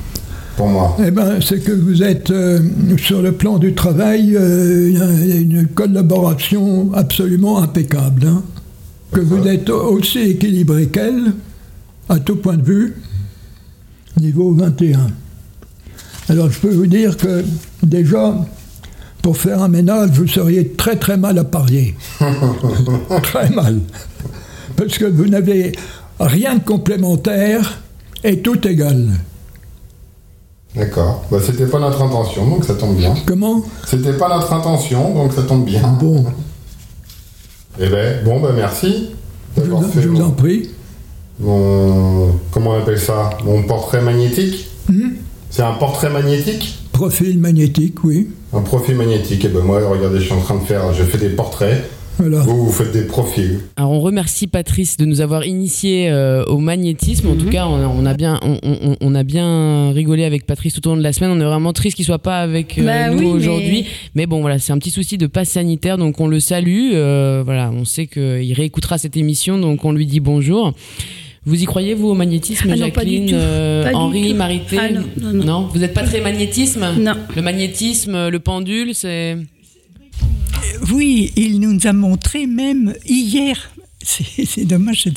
Pour 0.59 0.67
moi. 0.67 0.97
Eh 0.99 1.13
ben, 1.13 1.41
c'est 1.41 1.61
que 1.63 1.71
vous 1.71 2.03
êtes 2.03 2.33
euh, 2.33 2.59
sur 2.97 3.23
le 3.23 3.31
plan 3.31 3.59
du 3.59 3.75
travail, 3.75 4.35
euh, 4.37 5.41
une 5.41 5.69
collaboration 5.69 6.91
absolument 6.95 7.63
impeccable. 7.63 8.27
hein. 8.27 8.43
Que 9.13 9.21
vous 9.21 9.47
êtes 9.47 9.71
aussi 9.71 10.19
équilibré 10.19 10.89
qu'elle, 10.89 11.33
à 12.09 12.19
tout 12.19 12.35
point 12.35 12.57
de 12.57 12.65
vue, 12.65 12.97
niveau 14.21 14.53
21. 14.53 15.07
Alors, 16.29 16.51
je 16.51 16.59
peux 16.59 16.75
vous 16.75 16.89
dire 16.89 17.17
que 17.17 17.45
déjà, 17.85 18.35
pour 19.23 19.37
faire 19.37 19.63
un 19.63 19.69
ménage, 19.69 20.11
vous 20.11 20.27
seriez 20.27 20.71
très 20.73 20.97
très 20.97 21.17
mal 21.17 21.39
à 21.39 21.45
parier. 21.45 21.95
très 23.23 23.49
mal. 23.51 23.79
Parce 24.77 24.99
que 24.99 25.05
vous 25.05 25.27
n'avez 25.27 25.71
rien 26.19 26.57
de 26.57 26.65
complémentaire 26.65 27.81
et 28.25 28.41
tout 28.41 28.67
égal. 28.67 29.07
D'accord. 30.79 31.25
Bah, 31.31 31.39
c'était 31.45 31.67
pas 31.67 31.79
notre 31.81 32.01
intention, 32.03 32.47
donc 32.47 32.65
ça 32.65 32.75
tombe 32.75 32.97
bien. 32.97 33.15
Comment? 33.27 33.63
C'était 33.87 34.13
pas 34.13 34.29
notre 34.29 34.53
intention, 34.53 35.15
donc 35.15 35.33
ça 35.33 35.43
tombe 35.43 35.65
bien. 35.65 35.83
Bon? 36.01 36.25
Eh 37.81 37.89
ben, 37.89 38.25
bon, 38.25 38.41
bah 38.41 38.51
merci 38.55 39.11
Je 39.57 39.63
fait 39.63 40.07
vous 40.07 40.21
en 40.21 40.31
prie. 40.31 40.71
mon- 41.41 42.33
Comment 42.51 42.71
on 42.71 42.79
appelle 42.81 42.99
ça? 42.99 43.31
Mon 43.45 43.63
portrait 43.65 44.01
magnétique 44.01 44.67
Hmm? 44.89 45.11
C'est 45.51 45.63
un 45.63 45.75
portrait 45.75 46.09
magnétique? 46.11 46.79
Profil 46.93 47.39
magnétique, 47.39 48.03
oui. 48.05 48.31
Un 48.55 48.63
profil 48.63 48.97
magnétique. 48.97 49.45
Et 49.45 49.49
ben 49.49 49.61
moi, 49.63 49.81
regardez, 49.87 50.19
je 50.19 50.25
suis 50.25 50.33
en 50.33 50.41
train 50.41 50.55
de 50.57 50.65
faire... 50.65 50.93
Je 50.95 51.03
fais 51.05 51.19
des 51.19 51.29
portraits. 51.29 51.85
Voilà. 52.19 52.41
Vous, 52.41 52.67
vous 52.67 52.73
faites 52.73 52.93
des 52.93 53.03
profils. 53.07 53.61
Alors 53.77 53.93
on 53.93 54.01
remercie 54.01 54.47
Patrice 54.49 54.97
de 54.97 55.05
nous 55.05 55.21
avoir 55.21 55.47
initiés 55.47 56.11
euh, 56.11 56.45
au 56.47 56.59
magnétisme. 56.59 57.29
En 57.29 57.33
Mhm. 57.35 57.39
tout 57.39 57.49
cas, 57.49 57.67
on 57.67 57.77
a, 57.77 57.87
on 57.87 58.05
a 58.07 58.15
bien, 58.15 58.41
on, 58.43 58.59
on- 58.63 58.97
on 59.01 59.15
a 59.15 59.23
bien 59.23 59.93
rigolé 59.93 60.25
avec 60.25 60.45
Patrice 60.45 60.75
tout 60.75 60.87
au 60.89 60.91
long 60.91 60.97
de 60.97 61.03
la 61.03 61.13
semaine. 61.13 61.31
On 61.31 61.41
est 61.41 61.45
vraiment 61.45 61.73
triste 61.73 61.97
qu'il 61.97 62.05
soit 62.05 62.19
pas 62.19 62.41
avec 62.41 62.77
euh, 62.79 62.85
Bah 62.85 63.11
nous 63.11 63.19
oui, 63.21 63.25
aujourd'hui. 63.27 63.87
Mais... 64.15 64.27
bon, 64.27 64.41
voilà, 64.41 64.59
c'est 64.59 64.73
un 64.73 64.79
petit 64.79 64.91
souci 64.91 65.17
de 65.17 65.27
passe 65.27 65.51
sanitaire, 65.51 65.97
donc 65.97 66.21
on 66.21 66.27
le 66.27 66.41
salue. 66.41 66.91
Euh, 66.95 67.43
voilà, 67.45 67.71
on 67.73 67.85
sait 67.85 68.07
qu'il 68.07 68.53
réécoutera 68.53 68.99
cette 68.99 69.17
émission, 69.17 69.59
donc 69.59 69.85
on 69.85 69.93
lui 69.93 70.07
dit 70.07 70.21
bonjour. 70.21 70.73
Vous 71.47 71.63
y 71.63 71.65
croyez 71.67 71.95
vous 71.95 72.09
au 72.09 72.15
magnétisme, 72.15 72.69
Ah 72.71 72.77
non, 72.77 72.85
Jacqueline, 72.87 73.31
euh, 73.33 73.91
Henri. 73.95 74.35
Marité 74.35 74.77
Ah 74.79 74.91
non, 74.91 75.03
non, 75.33 75.45
non. 75.45 75.69
vous 75.73 75.79
n'êtes 75.79 75.95
pas 75.95 76.03
très 76.03 76.21
magnétisme 76.21 76.85
Non. 76.99 77.13
Le 77.35 77.43
magnétisme, 77.43 78.29
le 78.29 78.39
pendule, 78.41 78.95
c'est. 78.95 79.37
Oui, 80.93 81.33
il 81.37 81.61
nous 81.61 81.87
a 81.87 81.93
montré 81.93 82.47
même 82.47 82.95
hier. 83.07 83.71
C'est 84.03 84.65
dommage. 84.65 85.09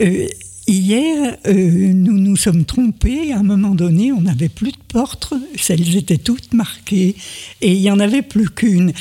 Euh, 0.00 0.26
hier, 0.66 1.36
euh, 1.46 1.92
nous 1.92 2.18
nous 2.18 2.36
sommes 2.36 2.64
trompés. 2.64 3.32
À 3.32 3.38
un 3.38 3.42
moment 3.42 3.74
donné, 3.74 4.12
on 4.12 4.20
n'avait 4.20 4.48
plus 4.48 4.72
de 4.72 4.78
portes. 4.88 5.34
Elles 5.68 5.96
étaient 5.96 6.18
toutes 6.18 6.54
marquées. 6.54 7.16
Et 7.60 7.72
il 7.72 7.80
n'y 7.80 7.90
en 7.90 8.00
avait 8.00 8.22
plus 8.22 8.48
qu'une. 8.48 8.92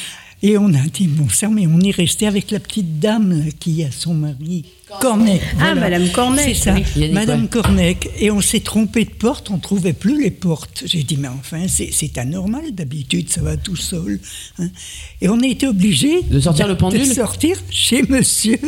Et 0.41 0.57
on 0.57 0.73
a 0.73 0.87
dit, 0.93 1.07
bon 1.07 1.29
sang, 1.29 1.51
mais 1.51 1.67
on 1.67 1.79
est 1.81 1.91
resté 1.91 2.25
avec 2.25 2.51
la 2.51 2.59
petite 2.59 2.99
dame 2.99 3.49
qui 3.59 3.83
a 3.83 3.91
son 3.91 4.13
mari. 4.13 4.65
Cornec. 4.99 5.41
Ah, 5.59 5.75
Madame 5.75 6.09
Cornec, 6.09 6.45
C'est 6.45 6.53
ça, 6.53 6.73
oui. 6.95 7.09
Madame. 7.11 7.47
Cornec. 7.47 8.09
Et 8.19 8.31
on 8.31 8.41
s'est 8.41 8.59
trompé 8.59 9.05
de 9.05 9.09
porte, 9.11 9.49
on 9.51 9.55
ne 9.55 9.61
trouvait 9.61 9.93
plus 9.93 10.21
les 10.21 10.31
portes. 10.31 10.83
J'ai 10.85 11.03
dit, 11.03 11.17
mais 11.17 11.27
enfin, 11.27 11.65
c'est 11.67 12.17
anormal, 12.17 12.71
d'habitude, 12.73 13.29
ça 13.31 13.41
va 13.41 13.55
tout 13.57 13.75
seul. 13.75 14.19
hein. 14.59 14.69
Et 15.21 15.29
on 15.29 15.39
a 15.41 15.45
été 15.47 15.67
obligés 15.67 16.21
De 16.23 16.39
sortir 16.39 16.67
le 16.67 16.75
pendule 16.77 17.07
de 17.07 17.13
sortir 17.13 17.57
chez 17.69 18.01
monsieur, 18.03 18.59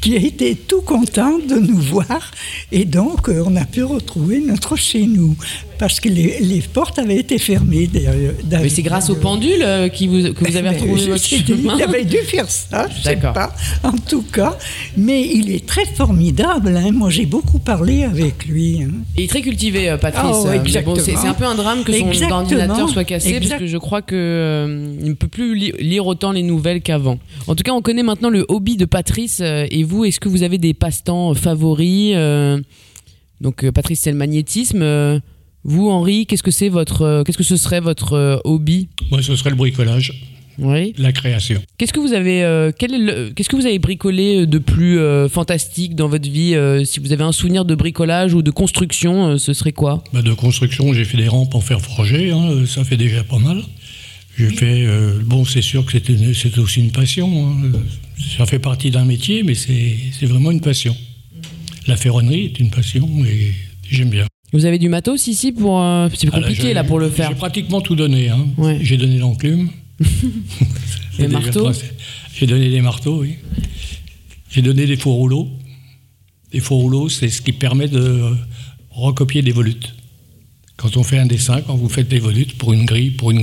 qui 0.00 0.14
a 0.16 0.20
été 0.20 0.54
tout 0.54 0.82
content 0.82 1.38
de 1.38 1.56
nous 1.56 1.78
voir. 1.78 2.30
Et 2.72 2.84
donc, 2.84 3.28
euh, 3.28 3.42
on 3.46 3.56
a 3.56 3.64
pu 3.64 3.82
retrouver 3.82 4.40
notre 4.40 4.76
chez 4.76 5.06
nous. 5.06 5.36
Parce 5.78 5.98
que 5.98 6.08
les, 6.08 6.38
les 6.40 6.60
portes 6.60 6.98
avaient 7.00 7.16
été 7.16 7.36
fermées 7.38 7.88
derrière. 7.88 8.32
Mais 8.50 8.68
c'est 8.68 8.82
grâce 8.82 9.10
au 9.10 9.16
pendule 9.16 9.60
euh, 9.62 9.88
qui 9.88 10.06
vous, 10.06 10.32
que 10.32 10.48
vous 10.48 10.56
avez 10.56 10.68
retrouvé 10.78 11.06
votre 11.06 11.18
sais 11.24 11.38
chemin. 11.44 11.76
Il 11.76 11.82
avait 11.82 12.04
dû 12.04 12.18
faire 12.18 12.48
ça, 12.48 12.86
je 12.88 13.02
sais 13.02 13.16
D'accord. 13.16 13.32
pas, 13.32 13.54
en 13.82 13.92
tout 13.92 14.22
cas. 14.22 14.56
Mais 14.96 15.28
il 15.34 15.50
est 15.52 15.63
très 15.66 15.84
formidable. 15.84 16.76
hein. 16.76 16.90
Moi, 16.92 17.10
j'ai 17.10 17.26
beaucoup 17.26 17.58
parlé 17.58 18.04
avec 18.04 18.46
lui. 18.46 18.82
hein. 18.82 18.90
Il 19.16 19.24
est 19.24 19.28
très 19.28 19.42
cultivé, 19.42 19.88
euh, 19.90 19.96
Patrice. 19.96 20.24
Oh, 20.32 20.46
bon, 20.84 20.94
c'est 20.96 21.16
c'est 21.16 21.26
un 21.28 21.34
peu 21.34 21.44
un 21.44 21.54
drame 21.54 21.82
que 21.84 21.92
son 21.92 22.08
Exactement. 22.08 22.40
ordinateur 22.40 22.88
soit 22.88 23.04
cassé 23.04 23.32
parce 23.32 23.42
Exact. 23.44 23.58
que 23.60 23.66
je 23.66 23.76
crois 23.78 24.02
que 24.02 24.14
euh, 24.14 24.96
ne 25.00 25.12
peut 25.14 25.28
plus 25.28 25.54
li- 25.54 25.72
lire 25.80 26.06
autant 26.06 26.32
les 26.32 26.42
nouvelles 26.42 26.80
qu'avant. 26.82 27.18
En 27.46 27.54
tout 27.54 27.62
cas, 27.64 27.72
on 27.72 27.82
connaît 27.82 28.02
maintenant 28.02 28.30
le 28.30 28.44
hobby 28.48 28.76
de 28.76 28.84
Patrice. 28.84 29.40
euh, 29.40 29.66
et 29.70 29.82
vous, 29.84 30.04
est-ce 30.04 30.20
que 30.20 30.28
vous 30.28 30.42
avez 30.42 30.58
des 30.58 30.74
passe-temps 30.74 31.34
favoris 31.34 32.12
euh, 32.14 32.60
Donc, 33.40 33.64
euh, 33.64 33.72
Patrice, 33.72 34.00
c'est 34.00 34.12
le 34.12 34.16
magnétisme. 34.18 34.82
euh, 34.82 35.18
vous, 35.66 35.88
Henri, 35.88 36.26
qu'est-ce 36.26 36.42
que 36.42 36.50
c'est 36.50 36.68
votre, 36.68 37.02
euh, 37.02 37.22
qu'est-ce 37.24 37.38
que 37.38 37.44
ce 37.44 37.56
serait 37.56 37.80
votre 37.80 38.12
euh, 38.12 38.36
hobby? 38.44 38.88
Moi, 39.10 39.22
ce 39.22 39.34
serait 39.34 39.48
le 39.50 39.56
bricolage, 39.56 40.12
Oui. 40.58 40.92
la 40.98 41.12
création. 41.12 41.60
Qu'est-ce 41.78 41.92
que 41.92 42.00
vous 42.00 42.12
avez, 42.12 42.44
euh, 42.44 42.70
quel 42.78 42.94
est 42.94 42.98
le- 42.98 43.30
qu'est-ce 43.34 43.48
que 43.48 43.56
vous 43.56 43.66
avez 43.66 43.78
bricolé 43.78 44.46
de 44.46 44.58
plus 44.58 44.98
euh, 44.98 45.28
fantastique 45.28 45.94
dans 45.96 46.08
votre 46.08 46.28
vie 46.30 46.54
euh, 46.54 46.84
Si 46.84 47.00
vous 47.00 47.12
avez 47.12 47.24
un 47.24 47.32
souvenir 47.32 47.64
de 47.64 47.74
bricolage 47.74 48.34
ou 48.34 48.42
de 48.42 48.50
construction, 48.50 49.28
euh, 49.30 49.36
ce 49.38 49.52
serait 49.52 49.72
quoi? 49.72 50.04
Bah, 50.12 50.22
de 50.22 50.32
construction, 50.32 50.92
j'ai 50.92 51.04
fait 51.04 51.16
des 51.16 51.28
rampes 51.28 51.54
en 51.54 51.60
fer 51.60 51.80
forgé, 51.80 52.30
hein, 52.30 52.48
euh, 52.50 52.66
ça 52.66 52.84
fait 52.84 52.96
déjà 52.96 53.24
pas 53.24 53.38
mal. 53.38 53.62
J'ai 54.38 54.48
fait. 54.50 54.84
euh, 54.86 55.20
bon, 55.24 55.44
c'est 55.44 55.62
sûr 55.62 55.84
que 55.86 55.92
c'est 55.92 56.58
aussi 56.58 56.80
une 56.80 56.90
passion. 56.92 57.28
hein, 57.48 57.56
euh, 57.66 57.78
Ça 58.36 58.46
fait 58.46 58.58
partie 58.58 58.90
d'un 58.90 59.04
métier, 59.04 59.42
mais 59.42 59.54
c'est 59.54 59.94
c'est 60.18 60.26
vraiment 60.26 60.50
une 60.50 60.60
passion. 60.60 60.96
La 61.86 61.96
ferronnerie 61.96 62.46
est 62.46 62.60
une 62.60 62.70
passion 62.70 63.08
et 63.24 63.52
j'aime 63.90 64.10
bien. 64.10 64.24
Vous 64.52 64.64
avez 64.66 64.78
du 64.78 64.88
matos 64.88 65.26
ici 65.26 65.52
pour. 65.52 65.80
euh, 65.80 66.08
c'est 66.14 66.28
Ah, 66.32 66.36
là, 66.38 66.46
compliqué 66.46 66.74
là 66.74 66.84
pour 66.84 66.98
le 66.98 67.10
faire. 67.10 67.28
J'ai 67.30 67.34
pratiquement 67.34 67.80
tout 67.80 67.94
donné. 67.96 68.28
hein. 68.30 68.46
Ouais. 68.56 68.78
J'ai 68.82 68.96
donné 68.96 69.18
l'enclume. 69.18 69.68
Les 71.18 71.28
marteaux 71.28 71.70
J'ai 72.34 72.46
donné 72.46 72.70
des 72.70 72.80
marteaux, 72.80 73.20
oui. 73.20 73.36
J'ai 74.50 74.62
donné 74.62 74.86
des 74.86 74.96
faux 74.96 75.12
rouleaux. 75.12 75.48
Les 76.52 76.60
faux 76.60 76.76
rouleaux, 76.76 77.08
c'est 77.08 77.28
ce 77.28 77.42
qui 77.42 77.52
permet 77.52 77.88
de 77.88 78.34
recopier 78.90 79.42
des 79.42 79.52
volutes. 79.52 79.94
Quand 80.76 80.96
on 80.96 81.02
fait 81.04 81.18
un 81.18 81.26
dessin, 81.26 81.60
quand 81.62 81.76
vous 81.76 81.88
faites 81.88 82.08
des 82.08 82.18
volutes 82.18 82.56
pour 82.58 82.72
une 82.72 82.84
grille, 82.84 83.10
pour 83.10 83.30
une, 83.30 83.42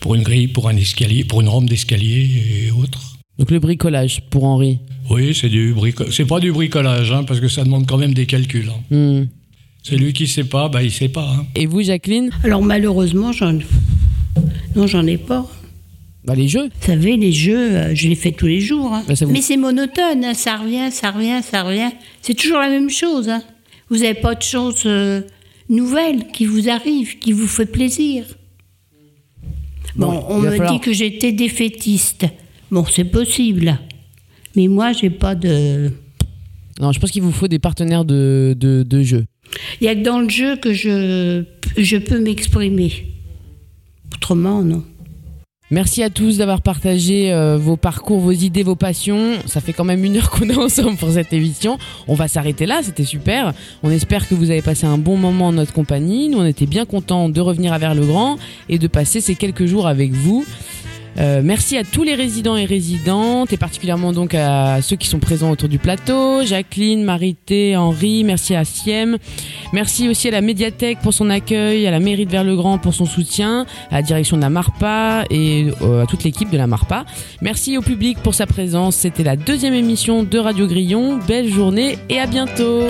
pour 0.00 0.14
une 0.14 0.22
grille, 0.22 0.48
pour 0.48 0.68
un 0.68 0.76
escalier, 0.76 1.24
pour 1.24 1.40
une 1.40 1.48
rampe 1.48 1.68
d'escalier 1.68 2.66
et 2.66 2.70
autres. 2.72 3.16
Donc 3.38 3.50
le 3.52 3.60
bricolage 3.60 4.22
pour 4.30 4.44
Henri. 4.44 4.78
Oui, 5.10 5.34
c'est 5.34 5.48
du 5.48 5.72
brico- 5.72 6.10
c'est 6.10 6.26
pas 6.26 6.40
du 6.40 6.50
bricolage, 6.52 7.12
hein, 7.12 7.22
parce 7.24 7.38
que 7.40 7.48
ça 7.48 7.62
demande 7.64 7.86
quand 7.86 7.96
même 7.96 8.12
des 8.12 8.26
calculs. 8.26 8.68
hein. 8.90 8.94
Hmm. 8.94 9.26
C'est 9.84 9.96
lui 9.96 10.12
qui 10.12 10.26
sait 10.26 10.44
pas, 10.44 10.68
bah 10.68 10.82
il 10.82 10.90
sait 10.90 11.08
pas. 11.08 11.30
hein. 11.38 11.46
Et 11.54 11.66
vous, 11.66 11.82
Jacqueline? 11.82 12.30
Alors 12.42 12.62
malheureusement, 12.62 13.32
j'en 13.32 13.52
non, 14.76 14.86
j'en 14.86 15.06
ai 15.06 15.16
pas. 15.16 15.48
Bah 16.28 16.34
les 16.34 16.46
jeux. 16.46 16.64
Vous 16.66 16.86
savez, 16.86 17.16
les 17.16 17.32
jeux, 17.32 17.56
euh, 17.74 17.94
je 17.94 18.06
les 18.06 18.14
fais 18.14 18.32
tous 18.32 18.46
les 18.46 18.60
jours. 18.60 18.92
hein. 18.92 19.02
Bah, 19.08 19.14
vous- 19.18 19.30
Mais 19.30 19.40
c'est 19.40 19.56
monotone, 19.56 20.24
hein, 20.24 20.34
ça 20.34 20.58
revient, 20.58 20.90
ça 20.92 21.10
revient, 21.10 21.40
ça 21.42 21.62
revient. 21.62 21.90
C'est 22.20 22.34
toujours 22.34 22.58
la 22.58 22.68
même 22.68 22.90
chose. 22.90 23.30
hein. 23.30 23.42
Vous 23.88 23.96
n'avez 23.96 24.12
pas 24.20 24.34
de 24.34 24.42
choses 24.42 24.82
euh, 24.84 25.22
nouvelles 25.70 26.26
qui 26.30 26.44
vous 26.44 26.68
arrivent, 26.68 27.18
qui 27.18 27.32
vous 27.32 27.46
fait 27.46 27.64
plaisir. 27.64 28.26
Bon, 29.96 30.12
Bon, 30.12 30.24
on 30.28 30.38
me 30.40 30.50
falloir- 30.50 30.72
dit 30.74 30.80
que 30.80 30.92
j'étais 30.92 31.32
défaitiste. 31.32 32.26
Bon, 32.70 32.84
c'est 32.84 33.04
possible. 33.04 33.78
Mais 34.54 34.68
moi, 34.68 34.92
j'ai 34.92 35.08
pas 35.10 35.34
de. 35.34 35.90
Non, 36.78 36.92
je 36.92 37.00
pense 37.00 37.10
qu'il 37.10 37.22
vous 37.22 37.32
faut 37.32 37.48
des 37.48 37.58
partenaires 37.58 38.04
de, 38.04 38.54
de, 38.56 38.82
de 38.82 39.02
jeu. 39.02 39.24
Il 39.80 39.84
y 39.86 39.88
a 39.88 39.94
que 39.94 40.02
dans 40.02 40.20
le 40.20 40.28
jeu 40.28 40.56
que 40.56 40.74
je, 40.74 41.42
je 41.78 41.96
peux 41.96 42.20
m'exprimer. 42.20 42.92
Autrement, 44.14 44.62
non. 44.62 44.84
Merci 45.70 46.02
à 46.02 46.08
tous 46.08 46.38
d'avoir 46.38 46.62
partagé 46.62 47.30
euh, 47.30 47.58
vos 47.58 47.76
parcours, 47.76 48.20
vos 48.20 48.32
idées, 48.32 48.62
vos 48.62 48.74
passions. 48.74 49.34
Ça 49.44 49.60
fait 49.60 49.74
quand 49.74 49.84
même 49.84 50.02
une 50.02 50.16
heure 50.16 50.30
qu'on 50.30 50.48
est 50.48 50.56
ensemble 50.56 50.96
pour 50.96 51.10
cette 51.10 51.30
émission. 51.34 51.76
On 52.06 52.14
va 52.14 52.26
s'arrêter 52.26 52.64
là, 52.64 52.80
c'était 52.82 53.04
super. 53.04 53.52
On 53.82 53.90
espère 53.90 54.26
que 54.26 54.34
vous 54.34 54.50
avez 54.50 54.62
passé 54.62 54.86
un 54.86 54.96
bon 54.96 55.18
moment 55.18 55.48
en 55.48 55.52
notre 55.52 55.74
compagnie. 55.74 56.30
Nous, 56.30 56.38
on 56.38 56.46
était 56.46 56.64
bien 56.64 56.86
contents 56.86 57.28
de 57.28 57.40
revenir 57.42 57.74
à 57.74 57.78
Vers-le-Grand 57.78 58.38
et 58.70 58.78
de 58.78 58.86
passer 58.86 59.20
ces 59.20 59.34
quelques 59.34 59.66
jours 59.66 59.86
avec 59.86 60.12
vous. 60.12 60.46
Euh, 61.18 61.40
merci 61.42 61.76
à 61.76 61.84
tous 61.84 62.04
les 62.04 62.14
résidents 62.14 62.56
et 62.56 62.64
résidentes 62.64 63.52
et 63.52 63.56
particulièrement 63.56 64.12
donc 64.12 64.34
à 64.34 64.80
ceux 64.82 64.96
qui 64.96 65.08
sont 65.08 65.18
présents 65.18 65.50
autour 65.50 65.68
du 65.68 65.78
plateau, 65.78 66.44
Jacqueline, 66.44 67.02
Marité, 67.02 67.76
Henri, 67.76 68.22
merci 68.22 68.54
à 68.54 68.64
Siem, 68.64 69.18
merci 69.72 70.08
aussi 70.08 70.28
à 70.28 70.30
la 70.30 70.40
médiathèque 70.40 70.98
pour 71.02 71.12
son 71.12 71.28
accueil, 71.28 71.86
à 71.86 71.90
la 71.90 71.98
mairie 71.98 72.26
de 72.26 72.30
Vers-le-Grand 72.30 72.78
pour 72.78 72.94
son 72.94 73.06
soutien, 73.06 73.66
à 73.90 73.96
la 73.96 74.02
direction 74.02 74.36
de 74.36 74.42
la 74.42 74.50
Marpa 74.50 75.24
et 75.30 75.66
euh, 75.82 76.04
à 76.04 76.06
toute 76.06 76.22
l'équipe 76.22 76.50
de 76.50 76.56
la 76.56 76.68
Marpa. 76.68 77.04
Merci 77.42 77.76
au 77.76 77.82
public 77.82 78.18
pour 78.22 78.34
sa 78.34 78.46
présence, 78.46 78.94
c'était 78.96 79.24
la 79.24 79.34
deuxième 79.34 79.74
émission 79.74 80.22
de 80.22 80.38
Radio 80.38 80.66
Grillon, 80.68 81.18
belle 81.26 81.48
journée 81.48 81.98
et 82.08 82.20
à 82.20 82.26
bientôt 82.26 82.84